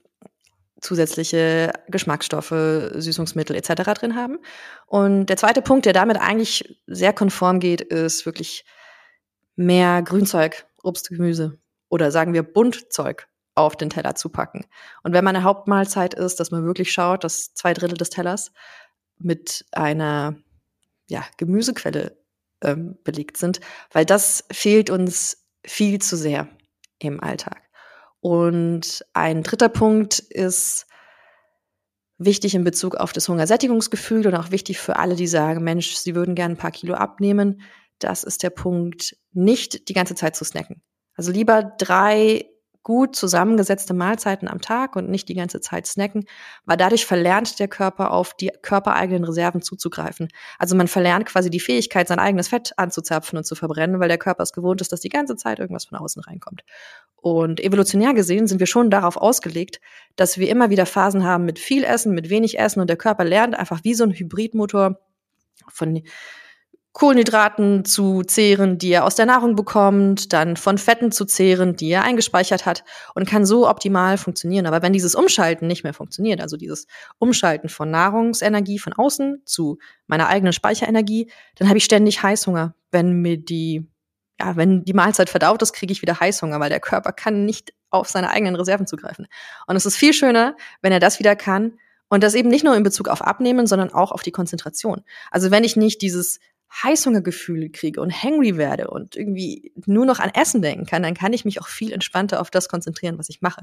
zusätzliche 0.81 1.73
Geschmacksstoffe, 1.89 2.51
Süßungsmittel 2.95 3.57
etc. 3.57 3.83
drin 3.95 4.15
haben. 4.15 4.39
Und 4.87 5.27
der 5.27 5.37
zweite 5.37 5.63
Punkt, 5.63 5.87
der 5.87 5.93
damit 5.93 6.19
eigentlich 6.19 6.79
sehr 6.87 7.13
konform 7.13 7.61
geht, 7.61 7.81
ist 7.81 8.27
wirklich 8.27 8.65
mehr 9.57 10.03
Grünzeug, 10.03 10.67
Obst, 10.83 11.09
Gemüse 11.09 11.59
oder 11.89 12.11
sagen 12.11 12.35
wir 12.35 12.43
Buntzeug 12.43 13.27
auf 13.55 13.75
den 13.75 13.91
Teller 13.91 14.15
zu 14.15 14.29
packen. 14.29 14.67
Und 15.03 15.13
wenn 15.15 15.25
meine 15.25 15.43
Hauptmahlzeit 15.43 16.15
ist, 16.15 16.39
dass 16.39 16.51
man 16.51 16.65
wirklich 16.65 16.93
schaut, 16.93 17.25
dass 17.25 17.55
zwei 17.55 17.73
Drittel 17.73 17.97
des 17.97 18.11
Tellers 18.11 18.53
mit 19.19 19.65
einer 19.73 20.37
ja, 21.09 21.25
Gemüsequelle 21.37 22.17
ähm, 22.63 22.99
belegt 23.05 23.37
sind, 23.37 23.61
weil 23.93 24.05
das 24.05 24.45
fehlt 24.51 24.91
uns 24.91 25.47
viel 25.65 26.01
zu 26.01 26.17
sehr 26.17 26.49
im 26.99 27.23
Alltag. 27.23 27.63
Und 28.21 29.05
ein 29.13 29.43
dritter 29.43 29.69
Punkt 29.69 30.19
ist 30.19 30.87
wichtig 32.19 32.55
in 32.55 32.65
Bezug 32.65 32.97
auf 32.97 33.13
das 33.13 33.29
Hungersättigungsgefühl 33.29 34.27
und 34.27 34.35
auch 34.35 34.51
wichtig 34.51 34.79
für 34.79 34.97
alle, 34.97 35.17
die 35.17 35.27
sagen, 35.27 35.63
Mensch, 35.63 35.95
sie 35.97 36.15
würden 36.15 36.35
gerne 36.35 36.55
ein 36.55 36.59
paar 36.59 36.71
Kilo 36.71 36.95
abnehmen. 36.95 37.61
Das 37.99 38.25
ist 38.25 38.43
der 38.43 38.51
Punkt, 38.51 39.17
nicht 39.33 39.89
die 39.89 39.93
ganze 39.93 40.15
Zeit 40.15 40.35
zu 40.35 40.45
snacken. 40.45 40.83
Also 41.15 41.31
lieber 41.31 41.63
drei 41.63 42.47
gut 42.87 43.17
zusammengesetzte 43.17 43.95
Mahlzeiten 43.95 44.47
am 44.47 44.61
Tag 44.61 44.95
und 44.95 45.09
nicht 45.09 45.29
die 45.29 45.35
ganze 45.35 45.61
Zeit 45.61 45.89
snacken, 45.89 46.25
weil 46.67 46.77
dadurch 46.77 47.05
verlernt 47.05 47.59
der 47.59 47.67
Körper 47.67 48.13
auf 48.13 48.33
die 48.35 48.53
körpereigenen 48.63 49.25
Reserven 49.25 49.61
zuzugreifen. 49.61 50.29
Also 50.57 50.77
man 50.77 50.87
verlernt 50.87 51.27
quasi 51.27 51.51
die 51.51 51.59
Fähigkeit, 51.59 52.07
sein 52.07 52.21
eigenes 52.21 52.47
Fett 52.47 52.75
anzuzapfen 52.77 53.37
und 53.39 53.43
zu 53.43 53.57
verbrennen, 53.57 53.99
weil 53.99 54.07
der 54.07 54.19
Körper 54.19 54.45
es 54.45 54.53
gewohnt 54.53 54.81
ist, 54.83 54.93
dass 54.93 55.01
die 55.01 55.09
ganze 55.09 55.35
Zeit 55.35 55.59
irgendwas 55.59 55.87
von 55.87 55.99
außen 55.99 56.23
reinkommt. 56.23 56.63
Und 57.17 57.59
evolutionär 57.59 58.15
gesehen 58.15 58.47
sind 58.47 58.61
wir 58.61 58.69
schon 58.69 58.89
darauf 58.89 59.17
ausgelegt, 59.17 59.81
dass 60.15 60.39
wir 60.39 60.49
immer 60.49 60.71
wieder 60.71 60.87
Phasen 60.87 61.25
haben 61.25 61.45
mit 61.45 61.59
viel 61.59 61.83
Essen, 61.83 62.15
mit 62.15 62.31
wenig 62.31 62.57
Essen 62.57 62.79
und 62.79 62.89
der 62.89 62.97
Körper 62.97 63.25
lernt 63.25 63.59
einfach 63.59 63.83
wie 63.83 63.95
so 63.95 64.05
ein 64.05 64.13
Hybridmotor 64.13 65.01
von 65.67 66.05
Kohlenhydraten 66.97 67.85
zu 67.85 68.23
zehren, 68.23 68.79
die 68.79 68.89
er 68.89 69.05
aus 69.05 69.17
der 69.17 69.27
Nahrung 69.27 69.55
bekommt, 69.55 70.33
dann 70.33 70.57
von 70.57 70.79
Fetten 70.79 71.13
zu 71.13 71.27
zehren, 71.27 71.77
die 71.77 71.91
er 71.91 72.05
eingespeichert 72.05 72.65
hat 72.65 72.85
und 73.15 73.29
kann 73.29 73.45
so 73.45 73.69
optimal 73.69 74.17
funktionieren. 74.17 74.65
Aber 74.65 74.81
wenn 74.81 74.95
dieses 74.95 75.15
Umschalten 75.15 75.67
nicht 75.67 75.85
mehr 75.85 75.93
funktioniert, 75.93 76.41
also 76.41 76.57
dieses 76.57 76.87
Umschalten 77.19 77.69
von 77.69 77.91
Nahrungsenergie 77.91 78.79
von 78.79 78.95
außen 78.95 79.43
zu 79.45 79.77
meiner 80.07 80.29
eigenen 80.29 80.55
Speicherenergie, 80.55 81.31
dann 81.57 81.69
habe 81.69 81.77
ich 81.77 81.85
ständig 81.85 82.23
Heißhunger. 82.23 82.75
Wenn 82.91 83.21
mir 83.21 83.37
die, 83.37 83.87
ja, 84.41 84.57
wenn 84.57 84.83
die 84.83 84.95
Mahlzeit 84.95 85.29
verdaut 85.29 85.61
ist, 85.61 85.75
kriege 85.75 85.93
ich 85.93 86.01
wieder 86.01 86.19
Heißhunger, 86.19 86.61
weil 86.61 86.71
der 86.71 86.81
Körper 86.81 87.13
kann 87.13 87.45
nicht 87.45 87.75
auf 87.91 88.09
seine 88.09 88.31
eigenen 88.31 88.57
Reserven 88.57 88.87
zugreifen. 88.87 89.27
Und 89.67 89.77
es 89.77 89.85
ist 89.85 89.99
viel 89.99 90.15
schöner, 90.15 90.57
wenn 90.81 90.93
er 90.93 91.01
das 91.01 91.19
wieder 91.19 91.37
kann, 91.37 91.75
und 92.09 92.23
das 92.23 92.35
eben 92.35 92.49
nicht 92.49 92.65
nur 92.65 92.77
in 92.77 92.85
Bezug 92.85 93.09
auf 93.09 93.21
Abnehmen, 93.21 93.67
sondern 93.67 93.93
auch 93.93 94.13
auf 94.13 94.23
die 94.23 94.31
Konzentration. 94.31 95.03
Also 95.31 95.51
wenn 95.51 95.65
ich 95.65 95.77
nicht 95.77 96.03
dieses 96.03 96.39
Heißhungergefühle 96.83 97.71
kriege 97.71 98.01
und 98.01 98.23
hangry 98.23 98.57
werde 98.57 98.89
und 98.89 99.17
irgendwie 99.17 99.73
nur 99.87 100.07
noch 100.07 100.19
an 100.19 100.31
Essen 100.35 100.63
denken 100.63 100.87
kann, 100.87 101.03
dann 101.03 101.15
kann 101.15 101.33
ich 101.33 101.45
mich 101.45 101.61
auch 101.61 101.69
viel 101.69 101.93
entspannter 101.93 102.41
auf 102.41 102.51
das 102.51 102.69
konzentrieren, 102.69 103.19
was 103.19 103.29
ich 103.29 103.41
mache. 103.43 103.63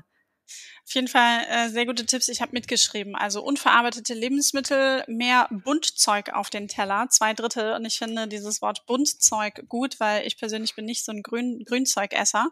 Auf 0.86 0.94
jeden 0.96 1.08
Fall 1.08 1.46
äh, 1.50 1.70
sehr 1.70 1.86
gute 1.86 2.06
Tipps. 2.06 2.28
Ich 2.28 2.42
habe 2.42 2.52
mitgeschrieben. 2.52 3.16
Also 3.16 3.42
unverarbeitete 3.42 4.14
Lebensmittel, 4.14 5.04
mehr 5.08 5.48
Buntzeug 5.50 6.30
auf 6.34 6.50
den 6.50 6.68
Teller, 6.68 7.08
zwei 7.10 7.34
Drittel. 7.34 7.74
Und 7.74 7.86
ich 7.86 7.98
finde 7.98 8.28
dieses 8.28 8.62
Wort 8.62 8.86
Buntzeug 8.86 9.64
gut, 9.70 10.00
weil 10.00 10.28
ich 10.28 10.38
persönlich 10.38 10.76
bin 10.76 10.86
nicht 10.86 11.06
so 11.06 11.12
ein 11.12 11.24
Grün 11.24 11.64
Grünzeugesser. 11.66 12.50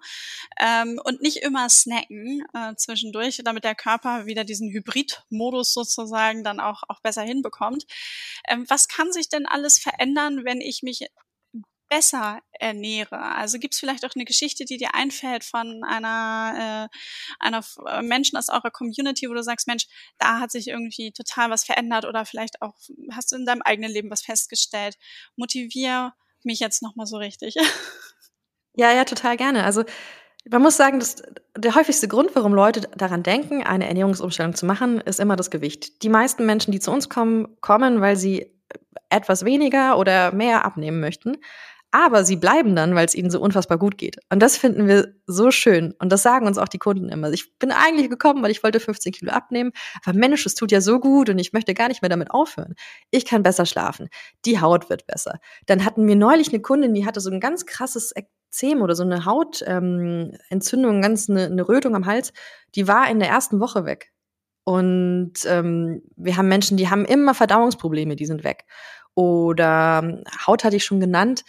Ähm, 0.60 1.00
und 1.04 1.22
nicht 1.22 1.38
immer 1.38 1.70
snacken 1.70 2.44
äh, 2.54 2.76
zwischendurch, 2.76 3.42
damit 3.44 3.64
der 3.64 3.76
Körper 3.76 4.26
wieder 4.26 4.44
diesen 4.44 4.72
Hybrid-Modus 4.72 5.74
sozusagen 5.74 6.44
dann 6.44 6.60
auch, 6.60 6.84
auch 6.88 7.02
besser 7.02 7.24
hinbekommt. 7.24 7.86
Ähm, 8.48 8.66
was 8.70 8.88
kann 8.88 9.12
sich 9.12 9.30
denn 9.30 9.46
alles 9.46 9.78
verändern, 9.78 10.46
wenn 10.46 10.62
ich 10.62 10.84
mich 10.84 11.06
besser 11.92 12.40
ernähre? 12.54 13.22
Also 13.22 13.60
gibt 13.60 13.74
es 13.74 13.80
vielleicht 13.80 14.06
auch 14.06 14.16
eine 14.16 14.24
Geschichte, 14.24 14.64
die 14.64 14.78
dir 14.78 14.96
einfällt 14.96 15.44
von 15.44 15.84
einer, 15.84 16.90
äh, 16.90 16.98
einer 17.40 17.64
äh, 17.86 18.02
Menschen 18.02 18.38
aus 18.38 18.50
eurer 18.50 18.72
Community, 18.72 19.30
wo 19.30 19.34
du 19.34 19.44
sagst, 19.44 19.68
Mensch, 19.68 19.88
da 20.18 20.40
hat 20.40 20.52
sich 20.52 20.70
irgendwie 20.70 21.12
total 21.12 21.50
was 21.50 21.66
verändert 21.66 22.06
oder 22.06 22.26
vielleicht 22.26 22.62
auch 22.62 22.76
hast 23.12 23.32
du 23.32 23.36
in 23.36 23.46
deinem 23.46 23.62
eigenen 23.62 23.92
Leben 23.92 24.10
was 24.10 24.22
festgestellt. 24.22 24.96
Motivier 25.36 26.14
mich 26.44 26.60
jetzt 26.60 26.82
nochmal 26.82 27.06
so 27.06 27.18
richtig. 27.18 27.56
Ja, 28.74 28.94
ja, 28.94 29.04
total 29.04 29.36
gerne. 29.36 29.66
Also 29.66 29.84
man 30.50 30.62
muss 30.62 30.78
sagen, 30.78 31.00
dass 31.00 31.22
der 31.58 31.76
häufigste 31.76 32.08
Grund, 32.08 32.34
warum 32.36 32.54
Leute 32.54 32.80
daran 32.96 33.22
denken, 33.22 33.64
eine 33.64 33.86
Ernährungsumstellung 33.86 34.56
zu 34.56 34.66
machen, 34.66 35.02
ist 35.02 35.20
immer 35.20 35.36
das 35.36 35.52
Gewicht. 35.52 36.04
Die 36.04 36.08
meisten 36.08 36.46
Menschen, 36.46 36.72
die 36.72 36.80
zu 36.80 36.90
uns 36.90 37.10
kommen, 37.10 37.60
kommen, 37.60 38.00
weil 38.00 38.16
sie 38.16 38.50
etwas 39.10 39.46
weniger 39.46 39.98
oder 39.98 40.32
mehr 40.32 40.64
abnehmen 40.66 41.00
möchten. 41.02 41.38
Aber 41.92 42.24
sie 42.24 42.38
bleiben 42.38 42.76
dann, 42.76 42.96
weil 42.96 43.06
es 43.06 43.16
ihnen 43.16 43.30
so 43.30 43.40
unfassbar 43.42 43.78
gut 43.78 43.98
geht. 43.98 44.18
Und 44.30 44.42
das 44.42 44.56
finden 44.56 44.88
wir 44.88 45.14
so 45.28 45.52
schön. 45.52 45.94
Und 46.00 46.12
das 46.12 46.24
sagen 46.24 46.48
uns 46.48 46.58
auch 46.58 46.70
die 46.70 46.78
Kunden 46.78 47.10
immer. 47.10 47.30
Ich 47.32 47.58
bin 47.60 47.72
eigentlich 47.72 48.10
gekommen, 48.10 48.42
weil 48.42 48.52
ich 48.52 48.64
wollte 48.64 48.80
15 48.80 49.12
Kilo 49.12 49.32
abnehmen. 49.32 49.72
Aber 50.06 50.18
Mensch, 50.18 50.46
es 50.46 50.56
tut 50.56 50.72
ja 50.72 50.80
so 50.80 51.00
gut 51.00 51.30
und 51.30 51.38
ich 51.38 51.52
möchte 51.52 51.74
gar 51.74 51.90
nicht 51.90 52.02
mehr 52.02 52.10
damit 52.10 52.32
aufhören. 52.32 52.76
Ich 53.12 53.26
kann 53.26 53.44
besser 53.44 53.66
schlafen. 53.66 54.08
Die 54.46 54.62
Haut 54.62 54.90
wird 54.90 55.06
besser. 55.06 55.40
Dann 55.66 55.84
hatten 55.84 56.08
wir 56.08 56.16
neulich 56.16 56.50
eine 56.50 56.62
Kundin, 56.62 56.94
die 56.94 57.06
hatte 57.06 57.20
so 57.20 57.30
ein 57.30 57.42
ganz 57.42 57.66
krasses 57.66 58.14
Ekzem 58.16 58.82
oder 58.82 58.96
so 58.96 59.04
eine 59.04 59.26
Hautentzündung, 59.26 60.96
ähm, 60.96 61.02
ganz 61.02 61.30
eine, 61.30 61.46
eine 61.46 61.68
Rötung 61.68 61.96
am 61.96 62.06
Hals. 62.06 62.32
Die 62.76 62.88
war 62.88 63.10
in 63.12 63.20
der 63.20 63.28
ersten 63.28 63.60
Woche 63.60 63.86
weg. 63.86 64.14
Und 64.64 65.34
ähm, 65.46 66.04
wir 66.16 66.38
haben 66.38 66.48
Menschen, 66.48 66.78
die 66.78 66.90
haben 66.90 67.04
immer 67.04 67.34
Verdauungsprobleme, 67.34 68.16
die 68.16 68.26
sind 68.26 68.46
weg. 68.46 68.66
Oder 69.14 70.02
ähm, 70.04 70.24
Haut 70.48 70.64
hatte 70.64 70.78
ich 70.78 70.86
schon 70.86 71.00
genannt 71.00 71.44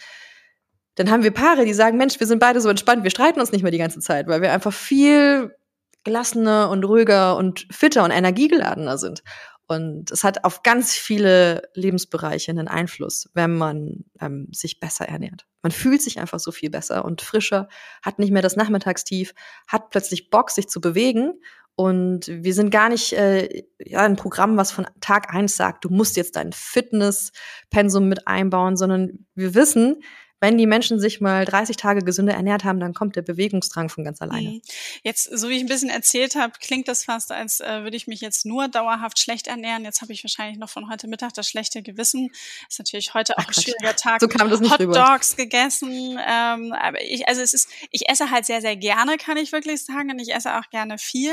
dann 0.95 1.09
haben 1.09 1.23
wir 1.23 1.31
Paare, 1.31 1.65
die 1.65 1.73
sagen, 1.73 1.97
Mensch, 1.97 2.19
wir 2.19 2.27
sind 2.27 2.39
beide 2.39 2.61
so 2.61 2.69
entspannt, 2.69 3.03
wir 3.03 3.11
streiten 3.11 3.39
uns 3.39 3.51
nicht 3.51 3.63
mehr 3.63 3.71
die 3.71 3.77
ganze 3.77 3.99
Zeit, 3.99 4.27
weil 4.27 4.41
wir 4.41 4.53
einfach 4.53 4.73
viel 4.73 5.55
gelassener 6.03 6.69
und 6.69 6.83
ruhiger 6.83 7.37
und 7.37 7.65
fitter 7.71 8.03
und 8.03 8.11
energiegeladener 8.11 8.97
sind. 8.97 9.23
Und 9.67 10.11
es 10.11 10.23
hat 10.23 10.43
auf 10.43 10.61
ganz 10.61 10.93
viele 10.93 11.63
Lebensbereiche 11.73 12.51
einen 12.51 12.67
Einfluss, 12.67 13.29
wenn 13.33 13.55
man 13.55 14.03
ähm, 14.19 14.47
sich 14.51 14.79
besser 14.79 15.07
ernährt. 15.07 15.45
Man 15.61 15.71
fühlt 15.71 16.01
sich 16.01 16.19
einfach 16.19 16.39
so 16.39 16.51
viel 16.51 16.69
besser 16.69 17.05
und 17.05 17.21
frischer, 17.21 17.69
hat 18.01 18.19
nicht 18.19 18.31
mehr 18.31 18.41
das 18.41 18.57
Nachmittagstief, 18.57 19.33
hat 19.67 19.89
plötzlich 19.89 20.29
Bock, 20.29 20.51
sich 20.51 20.67
zu 20.67 20.81
bewegen. 20.81 21.33
Und 21.75 22.27
wir 22.27 22.53
sind 22.53 22.69
gar 22.69 22.89
nicht 22.89 23.13
äh, 23.13 23.63
ja, 23.79 24.01
ein 24.01 24.17
Programm, 24.17 24.57
was 24.57 24.71
von 24.71 24.85
Tag 24.99 25.33
eins 25.33 25.55
sagt, 25.55 25.85
du 25.85 25.89
musst 25.89 26.17
jetzt 26.17 26.35
dein 26.35 26.51
Fitnesspensum 26.51 28.07
mit 28.09 28.27
einbauen, 28.27 28.75
sondern 28.77 29.25
wir 29.33 29.55
wissen, 29.55 30.03
wenn 30.43 30.57
die 30.57 30.67
Menschen 30.67 30.99
sich 30.99 31.21
mal 31.21 31.45
30 31.45 31.77
Tage 31.77 32.01
gesünder 32.01 32.33
ernährt 32.33 32.65
haben, 32.65 32.81
dann 32.81 32.93
kommt 32.93 33.15
der 33.15 33.21
Bewegungsdrang 33.21 33.87
von 33.87 34.03
ganz 34.03 34.21
alleine. 34.21 34.49
Mhm. 34.49 34.61
Jetzt, 35.01 35.23
so 35.23 35.47
wie 35.47 35.53
ich 35.53 35.61
ein 35.61 35.67
bisschen 35.67 35.89
erzählt 35.89 36.35
habe, 36.35 36.51
klingt 36.59 36.89
das 36.89 37.05
fast, 37.05 37.31
als 37.31 37.61
äh, 37.61 37.83
würde 37.83 37.95
ich 37.95 38.07
mich 38.07 38.19
jetzt 38.19 38.45
nur 38.45 38.67
dauerhaft 38.67 39.17
schlecht 39.19 39.47
ernähren. 39.47 39.85
Jetzt 39.85 40.01
habe 40.01 40.11
ich 40.11 40.21
wahrscheinlich 40.21 40.59
noch 40.59 40.69
von 40.69 40.89
heute 40.89 41.07
Mittag 41.07 41.33
das 41.33 41.47
schlechte 41.47 41.81
Gewissen. 41.81 42.29
Ist 42.67 42.77
natürlich 42.77 43.13
heute 43.13 43.37
auch 43.37 43.43
Ach, 43.43 43.47
ein 43.47 43.53
schwieriger 43.53 43.95
Tag. 43.95 44.19
So 44.19 44.27
kam 44.27 44.49
das 44.49 44.59
nicht 44.59 44.73
Hot 44.73 44.81
rüber. 44.81 44.93
Dogs 44.93 45.37
gegessen. 45.37 46.19
Ähm, 46.27 46.73
aber 46.73 47.01
ich, 47.01 47.25
also 47.29 47.39
es 47.39 47.53
ist, 47.53 47.69
ich 47.91 48.09
esse 48.09 48.29
halt 48.29 48.45
sehr, 48.45 48.59
sehr 48.59 48.75
gerne, 48.75 49.15
kann 49.15 49.37
ich 49.37 49.53
wirklich 49.53 49.85
sagen. 49.85 50.11
Und 50.11 50.19
ich 50.19 50.35
esse 50.35 50.59
auch 50.59 50.69
gerne 50.71 50.97
viel. 50.97 51.31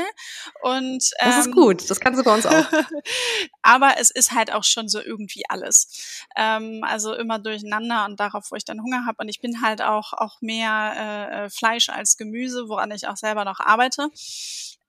Und 0.61 1.03
ähm, 1.19 1.29
das 1.29 1.39
ist 1.39 1.47
ähm, 1.47 1.51
gut. 1.51 1.89
Das 1.89 1.99
kannst 1.99 2.17
du 2.17 2.23
bei 2.23 2.33
uns 2.33 2.45
auch. 2.45 2.65
aber 3.61 3.95
es 3.99 4.09
ist 4.09 4.31
halt 4.31 4.53
auch 4.53 4.63
schon 4.63 4.87
so 4.87 5.01
irgendwie 5.01 5.43
alles. 5.49 6.23
Ähm, 6.37 6.85
also 6.87 7.13
immer 7.13 7.39
durcheinander 7.39 8.05
und 8.05 8.17
darauf, 8.17 8.51
wo 8.51 8.55
ich 8.55 8.63
dann 8.63 8.81
Hunger 8.81 9.00
habe. 9.05 9.17
Und 9.19 9.29
ich 9.29 9.41
bin 9.41 9.61
halt 9.61 9.81
auch, 9.81 10.13
auch 10.13 10.41
mehr 10.41 10.93
äh, 10.95 11.45
äh, 11.45 11.49
Fleisch 11.49 11.89
als 11.89 12.17
Gemüse, 12.17 12.69
woran 12.69 12.91
ich 12.91 13.07
auch 13.07 13.17
selber 13.17 13.45
noch 13.45 13.59
arbeite. 13.59 14.09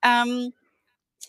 Ähm, 0.01 0.53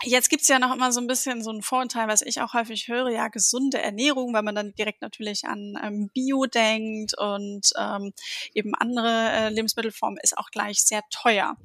Jetzt 0.02 0.28
gibt's 0.28 0.48
ja 0.48 0.58
noch 0.58 0.74
immer 0.74 0.92
so 0.92 1.00
ein 1.00 1.06
bisschen 1.06 1.42
so 1.42 1.50
ein 1.50 1.62
Vorurteil, 1.62 2.08
was 2.08 2.20
ich 2.20 2.40
auch 2.40 2.52
häufig 2.52 2.88
höre, 2.88 3.10
ja, 3.10 3.28
gesunde 3.28 3.80
Ernährung, 3.80 4.34
weil 4.34 4.42
man 4.42 4.54
dann 4.54 4.74
direkt 4.74 5.00
natürlich 5.02 5.44
an 5.44 5.78
ähm, 5.82 6.10
Bio 6.12 6.46
denkt 6.46 7.16
und 7.16 7.70
ähm, 7.78 8.12
eben 8.54 8.74
andere 8.74 9.08
äh, 9.08 9.48
Lebensmittelformen 9.50 10.18
ist 10.22 10.36
auch 10.36 10.50
gleich 10.50 10.84
sehr 10.84 11.02
teuer. 11.10 11.56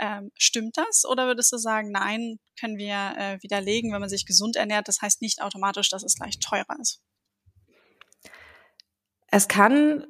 Ähm, 0.00 0.32
stimmt 0.36 0.76
das 0.76 1.04
oder 1.06 1.26
würdest 1.26 1.52
du 1.52 1.58
sagen, 1.58 1.92
nein, 1.92 2.40
können 2.58 2.76
wir 2.76 3.14
äh, 3.16 3.42
widerlegen, 3.42 3.92
wenn 3.92 4.00
man 4.00 4.10
sich 4.10 4.26
gesund 4.26 4.56
ernährt, 4.56 4.88
das 4.88 5.00
heißt 5.00 5.22
nicht 5.22 5.40
automatisch, 5.40 5.88
dass 5.88 6.02
es 6.02 6.16
gleich 6.16 6.40
teurer 6.40 6.78
ist? 6.80 7.00
Es 9.28 9.46
kann 9.48 10.06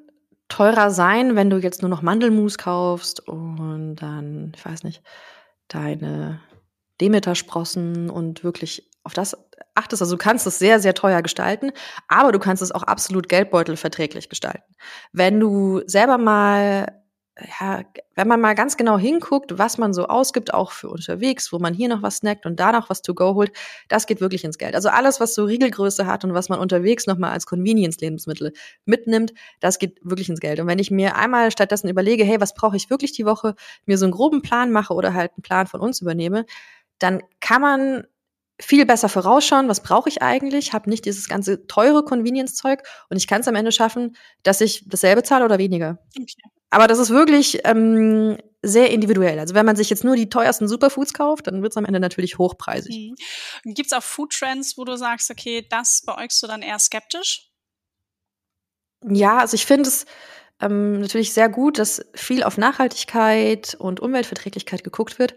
teurer 0.49 0.91
sein, 0.91 1.35
wenn 1.35 1.51
du 1.51 1.59
jetzt 1.59 1.83
nur 1.83 1.89
noch 1.89 2.03
Mandelmus 2.03 2.59
kaufst 2.59 3.27
und 3.27 3.97
dann, 3.97 4.53
ich 4.55 4.65
weiß 4.65 4.85
nicht, 4.85 5.03
deine 5.69 6.41
Demetersprossen 7.01 8.11
und 8.11 8.45
wirklich 8.45 8.91
auf 9.03 9.13
das 9.13 9.37
achtest. 9.75 10.03
Also 10.03 10.17
du 10.17 10.23
kannst 10.23 10.47
es 10.47 10.59
sehr, 10.59 10.81
sehr 10.81 10.95
teuer 10.95 11.23
gestalten, 11.23 11.71
aber 12.09 12.33
du 12.33 12.39
kannst 12.39 12.63
es 12.63 12.73
auch 12.73 12.83
absolut 12.83 13.29
geldbeutelverträglich 13.29 14.29
gestalten. 14.29 14.75
Wenn 15.13 15.39
du 15.41 15.83
selber 15.87 16.19
mal 16.19 17.06
ja, 17.61 17.83
wenn 18.15 18.29
man 18.29 18.41
mal 18.41 18.55
ganz 18.55 18.79
genau 18.79 18.97
hinguckt, 18.97 19.59
was 19.59 19.77
man 19.77 19.93
so 19.93 20.07
ausgibt, 20.07 20.55
auch 20.55 20.73
für 20.73 20.89
unterwegs, 20.89 21.53
wo 21.53 21.59
man 21.59 21.75
hier 21.75 21.89
noch 21.89 22.03
was 22.03 22.17
snackt 22.19 22.47
und 22.47 22.59
da 22.59 22.73
noch 22.73 22.89
was 22.89 23.03
to 23.03 23.15
go 23.15 23.35
holt, 23.35 23.53
das 23.89 24.07
geht 24.07 24.23
wirklich 24.23 24.43
ins 24.45 24.57
Geld. 24.57 24.75
Also 24.75 24.89
alles, 24.89 25.21
was 25.21 25.35
so 25.35 25.45
Riegelgröße 25.45 26.07
hat 26.07 26.25
und 26.25 26.33
was 26.33 26.49
man 26.49 26.59
unterwegs 26.59 27.07
nochmal 27.07 27.33
als 27.33 27.45
Convenience-Lebensmittel 27.45 28.53
mitnimmt, 28.87 29.35
das 29.61 29.79
geht 29.79 29.99
wirklich 30.03 30.31
ins 30.31 30.41
Geld. 30.41 30.61
Und 30.61 30.67
wenn 30.67 30.79
ich 30.79 30.91
mir 30.91 31.17
einmal 31.17 31.51
stattdessen 31.51 31.89
überlege, 31.89 32.25
hey, 32.25 32.41
was 32.41 32.55
brauche 32.55 32.77
ich 32.77 32.89
wirklich 32.89 33.13
die 33.13 33.27
Woche, 33.27 33.55
mir 33.85 33.99
so 33.99 34.07
einen 34.07 34.13
groben 34.13 34.41
Plan 34.41 34.73
mache 34.73 34.95
oder 34.95 35.13
halt 35.13 35.33
einen 35.37 35.43
Plan 35.43 35.67
von 35.67 35.81
uns 35.81 36.01
übernehme, 36.01 36.47
dann 36.99 37.23
kann 37.41 37.61
man 37.61 38.07
viel 38.59 38.87
besser 38.87 39.11
vorausschauen, 39.11 39.69
was 39.69 39.83
brauche 39.83 40.09
ich 40.09 40.23
eigentlich, 40.23 40.73
habe 40.73 40.89
nicht 40.89 41.05
dieses 41.05 41.29
ganze 41.29 41.67
teure 41.67 42.03
Convenience-Zeug 42.03 42.83
und 43.11 43.19
ich 43.19 43.27
kann 43.27 43.43
es 43.43 43.49
am 43.49 43.55
Ende 43.55 43.73
schaffen, 43.73 44.17
dass 44.43 44.63
ich 44.63 44.89
dasselbe 44.89 45.23
zahle 45.23 45.45
oder 45.45 45.59
weniger. 45.59 45.99
Okay. 46.19 46.51
Aber 46.71 46.87
das 46.89 46.99
ist 46.99 47.11
wirklich 47.11 47.61
ähm, 47.65 48.37
sehr 48.63 48.91
individuell. 48.91 49.39
Also 49.39 49.55
wenn 49.55 49.67
man 49.67 49.77
sich 49.77 49.91
jetzt 49.91 50.05
nur 50.05 50.17
die 50.17 50.29
teuersten 50.29 50.69
Superfoods 50.69 51.13
kauft, 51.13 51.47
dann 51.47 51.63
wird 51.63 51.73
es 51.73 51.77
am 51.77 51.85
Ende 51.85 52.01
natürlich 52.01 52.39
hochpreisig. 52.39 53.15
Mhm. 53.65 53.75
Gibt 53.75 53.87
es 53.87 53.93
auch 53.93 54.03
Foodtrends, 54.03 54.77
wo 54.77 54.85
du 54.85 54.97
sagst, 54.97 55.31
okay, 55.31 55.67
das 55.69 56.03
beäugst 56.05 56.43
du 56.43 56.47
dann 56.47 56.63
eher 56.63 56.79
skeptisch? 56.79 57.51
Ja, 59.05 59.39
also 59.39 59.55
ich 59.55 59.67
finde 59.67 59.89
es 59.89 60.07
ähm, 60.61 61.01
natürlich 61.01 61.33
sehr 61.33 61.49
gut, 61.49 61.79
dass 61.79 62.05
viel 62.15 62.43
auf 62.43 62.59
Nachhaltigkeit 62.59 63.77
und 63.79 64.01
Umweltverträglichkeit 64.01 64.83
geguckt 64.83 65.19
wird. 65.19 65.37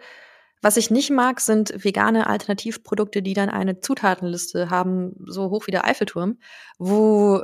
Was 0.61 0.77
ich 0.77 0.89
nicht 0.89 1.09
mag, 1.09 1.39
sind 1.39 1.83
vegane 1.83 2.27
Alternativprodukte, 2.27 3.21
die 3.21 3.33
dann 3.33 3.49
eine 3.49 3.79
Zutatenliste 3.79 4.69
haben, 4.69 5.13
so 5.25 5.49
hoch 5.49 5.67
wie 5.67 5.71
der 5.71 5.85
Eiffelturm, 5.85 6.39
wo 6.77 7.41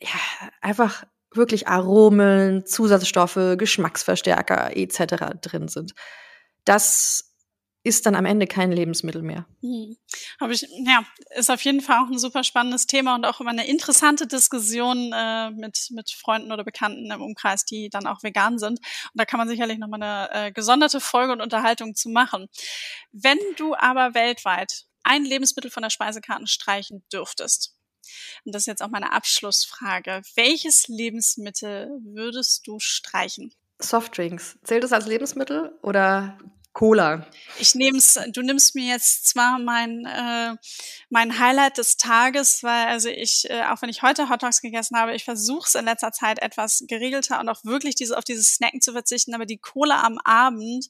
ja 0.00 0.20
einfach 0.60 1.04
wirklich 1.32 1.68
Aromen, 1.68 2.66
Zusatzstoffe, 2.66 3.56
Geschmacksverstärker 3.56 4.76
etc. 4.76 5.40
drin 5.40 5.68
sind. 5.68 5.94
Das 6.64 7.30
ist 7.82 8.04
dann 8.04 8.14
am 8.14 8.26
Ende 8.26 8.46
kein 8.46 8.72
Lebensmittel 8.72 9.22
mehr. 9.22 9.46
Hm. 9.62 9.96
Habe 10.38 10.52
ich, 10.52 10.66
ja, 10.84 11.02
ist 11.34 11.50
auf 11.50 11.62
jeden 11.62 11.80
Fall 11.80 12.04
auch 12.04 12.10
ein 12.10 12.18
super 12.18 12.44
spannendes 12.44 12.86
Thema 12.86 13.14
und 13.14 13.24
auch 13.24 13.40
immer 13.40 13.50
eine 13.50 13.66
interessante 13.66 14.26
Diskussion 14.26 15.12
äh, 15.14 15.50
mit, 15.50 15.88
mit 15.90 16.10
Freunden 16.10 16.52
oder 16.52 16.62
Bekannten 16.62 17.10
im 17.10 17.22
Umkreis, 17.22 17.64
die 17.64 17.88
dann 17.88 18.06
auch 18.06 18.22
vegan 18.22 18.58
sind. 18.58 18.80
Und 18.80 19.10
da 19.14 19.24
kann 19.24 19.38
man 19.38 19.48
sicherlich 19.48 19.78
nochmal 19.78 20.02
eine 20.02 20.48
äh, 20.48 20.52
gesonderte 20.52 21.00
Folge 21.00 21.32
und 21.32 21.40
Unterhaltung 21.40 21.94
zu 21.94 22.10
machen. 22.10 22.48
Wenn 23.12 23.38
du 23.56 23.74
aber 23.74 24.12
weltweit 24.14 24.84
ein 25.02 25.24
Lebensmittel 25.24 25.70
von 25.70 25.82
der 25.82 25.90
Speisekarte 25.90 26.46
streichen 26.48 27.02
dürftest, 27.10 27.79
und 28.44 28.54
das 28.54 28.62
ist 28.62 28.66
jetzt 28.66 28.82
auch 28.82 28.90
meine 28.90 29.12
Abschlussfrage. 29.12 30.22
Welches 30.34 30.88
Lebensmittel 30.88 31.90
würdest 32.02 32.66
du 32.66 32.78
streichen? 32.78 33.52
Softdrinks. 33.78 34.58
Zählt 34.62 34.84
das 34.84 34.92
als 34.92 35.06
Lebensmittel 35.06 35.72
oder 35.82 36.38
Cola? 36.72 37.26
Ich 37.58 37.74
nehm's, 37.74 38.18
du 38.32 38.42
nimmst 38.42 38.74
mir 38.74 38.86
jetzt 38.86 39.26
zwar 39.26 39.58
mein, 39.58 40.04
äh, 40.06 40.56
mein 41.08 41.38
Highlight 41.38 41.78
des 41.78 41.96
Tages, 41.96 42.62
weil 42.62 42.86
also 42.86 43.08
ich, 43.08 43.48
äh, 43.50 43.64
auch 43.64 43.82
wenn 43.82 43.88
ich 43.88 44.02
heute 44.02 44.28
Hot 44.28 44.42
Dogs 44.42 44.60
gegessen 44.60 44.96
habe, 44.96 45.14
ich 45.14 45.24
versuche 45.24 45.66
es 45.66 45.74
in 45.74 45.84
letzter 45.84 46.12
Zeit 46.12 46.40
etwas 46.40 46.84
geregelter 46.86 47.40
und 47.40 47.48
auch 47.48 47.64
wirklich 47.64 47.96
diese, 47.96 48.16
auf 48.16 48.24
dieses 48.24 48.54
Snacken 48.54 48.80
zu 48.80 48.92
verzichten, 48.92 49.34
aber 49.34 49.46
die 49.46 49.58
Cola 49.58 50.02
am 50.02 50.18
Abend, 50.18 50.88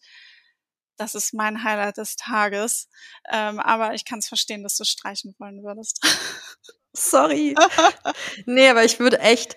das 0.99 1.15
ist 1.15 1.33
mein 1.33 1.65
Highlight 1.65 1.97
des 1.97 2.17
Tages. 2.17 2.89
Ähm, 3.31 3.59
aber 3.59 3.95
ich 3.95 4.05
kann 4.05 4.19
es 4.19 4.29
verstehen, 4.29 4.63
dass 4.63 4.77
du 4.77 4.85
streichen 4.85 5.35
wollen 5.39 5.63
würdest. 5.65 6.01
Sorry. 6.93 7.55
nee, 8.47 8.69
aber 8.69 8.85
ich 8.85 8.99
würde 8.99 9.21
echt, 9.21 9.57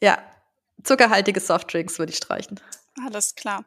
ja, 0.00 0.18
zuckerhaltige 0.84 1.40
Softdrinks 1.40 1.98
würde 1.98 2.10
ich 2.12 2.18
streichen. 2.18 2.60
Alles 2.98 3.36
klar. 3.36 3.64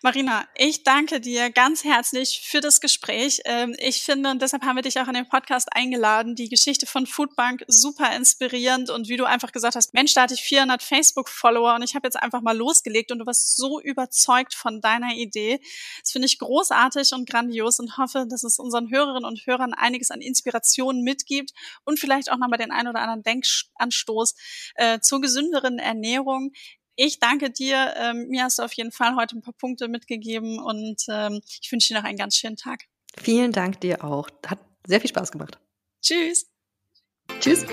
Marina, 0.00 0.46
ich 0.54 0.84
danke 0.84 1.20
dir 1.20 1.50
ganz 1.50 1.82
herzlich 1.82 2.42
für 2.44 2.60
das 2.60 2.80
Gespräch. 2.80 3.40
Ähm, 3.44 3.74
ich 3.78 4.02
finde, 4.02 4.30
und 4.30 4.40
deshalb 4.40 4.62
haben 4.62 4.76
wir 4.76 4.82
dich 4.82 5.00
auch 5.00 5.08
in 5.08 5.14
den 5.14 5.28
Podcast 5.28 5.68
eingeladen, 5.72 6.36
die 6.36 6.48
Geschichte 6.48 6.86
von 6.86 7.04
Foodbank 7.04 7.64
super 7.66 8.14
inspirierend 8.14 8.88
und 8.90 9.08
wie 9.08 9.16
du 9.16 9.24
einfach 9.24 9.50
gesagt 9.50 9.74
hast, 9.74 9.92
Mensch, 9.92 10.14
da 10.14 10.22
hatte 10.22 10.34
ich 10.34 10.42
400 10.42 10.84
Facebook-Follower 10.84 11.74
und 11.74 11.82
ich 11.82 11.96
habe 11.96 12.06
jetzt 12.06 12.16
einfach 12.16 12.42
mal 12.42 12.56
losgelegt 12.56 13.10
und 13.10 13.18
du 13.18 13.26
warst 13.26 13.56
so 13.56 13.80
überzeugt 13.80 14.54
von 14.54 14.80
deiner 14.80 15.14
Idee. 15.14 15.60
Das 16.00 16.12
finde 16.12 16.26
ich 16.26 16.38
großartig 16.38 17.12
und 17.12 17.28
grandios 17.28 17.80
und 17.80 17.98
hoffe, 17.98 18.26
dass 18.30 18.44
es 18.44 18.60
unseren 18.60 18.88
Hörerinnen 18.88 19.24
und 19.24 19.46
Hörern 19.46 19.74
einiges 19.74 20.12
an 20.12 20.20
Inspiration 20.20 21.02
mitgibt 21.02 21.50
und 21.84 21.98
vielleicht 21.98 22.30
auch 22.30 22.38
nochmal 22.38 22.58
den 22.58 22.70
ein 22.70 22.86
oder 22.86 23.00
anderen 23.00 23.24
Denkanstoß 23.24 24.34
äh, 24.76 25.00
zur 25.00 25.20
gesünderen 25.20 25.80
Ernährung. 25.80 26.52
Ich 27.02 27.18
danke 27.18 27.48
dir. 27.48 27.94
Ähm, 27.96 28.28
mir 28.28 28.44
hast 28.44 28.58
du 28.58 28.62
auf 28.62 28.74
jeden 28.74 28.92
Fall 28.92 29.16
heute 29.16 29.34
ein 29.34 29.40
paar 29.40 29.54
Punkte 29.54 29.88
mitgegeben 29.88 30.58
und 30.58 31.02
ähm, 31.08 31.40
ich 31.62 31.72
wünsche 31.72 31.88
dir 31.88 31.98
noch 31.98 32.04
einen 32.04 32.18
ganz 32.18 32.36
schönen 32.36 32.56
Tag. 32.56 32.84
Vielen 33.16 33.52
Dank 33.52 33.80
dir 33.80 34.04
auch. 34.04 34.28
Hat 34.46 34.58
sehr 34.86 35.00
viel 35.00 35.08
Spaß 35.08 35.32
gemacht. 35.32 35.58
Tschüss. 36.02 36.50
Tschüss. 37.40 37.64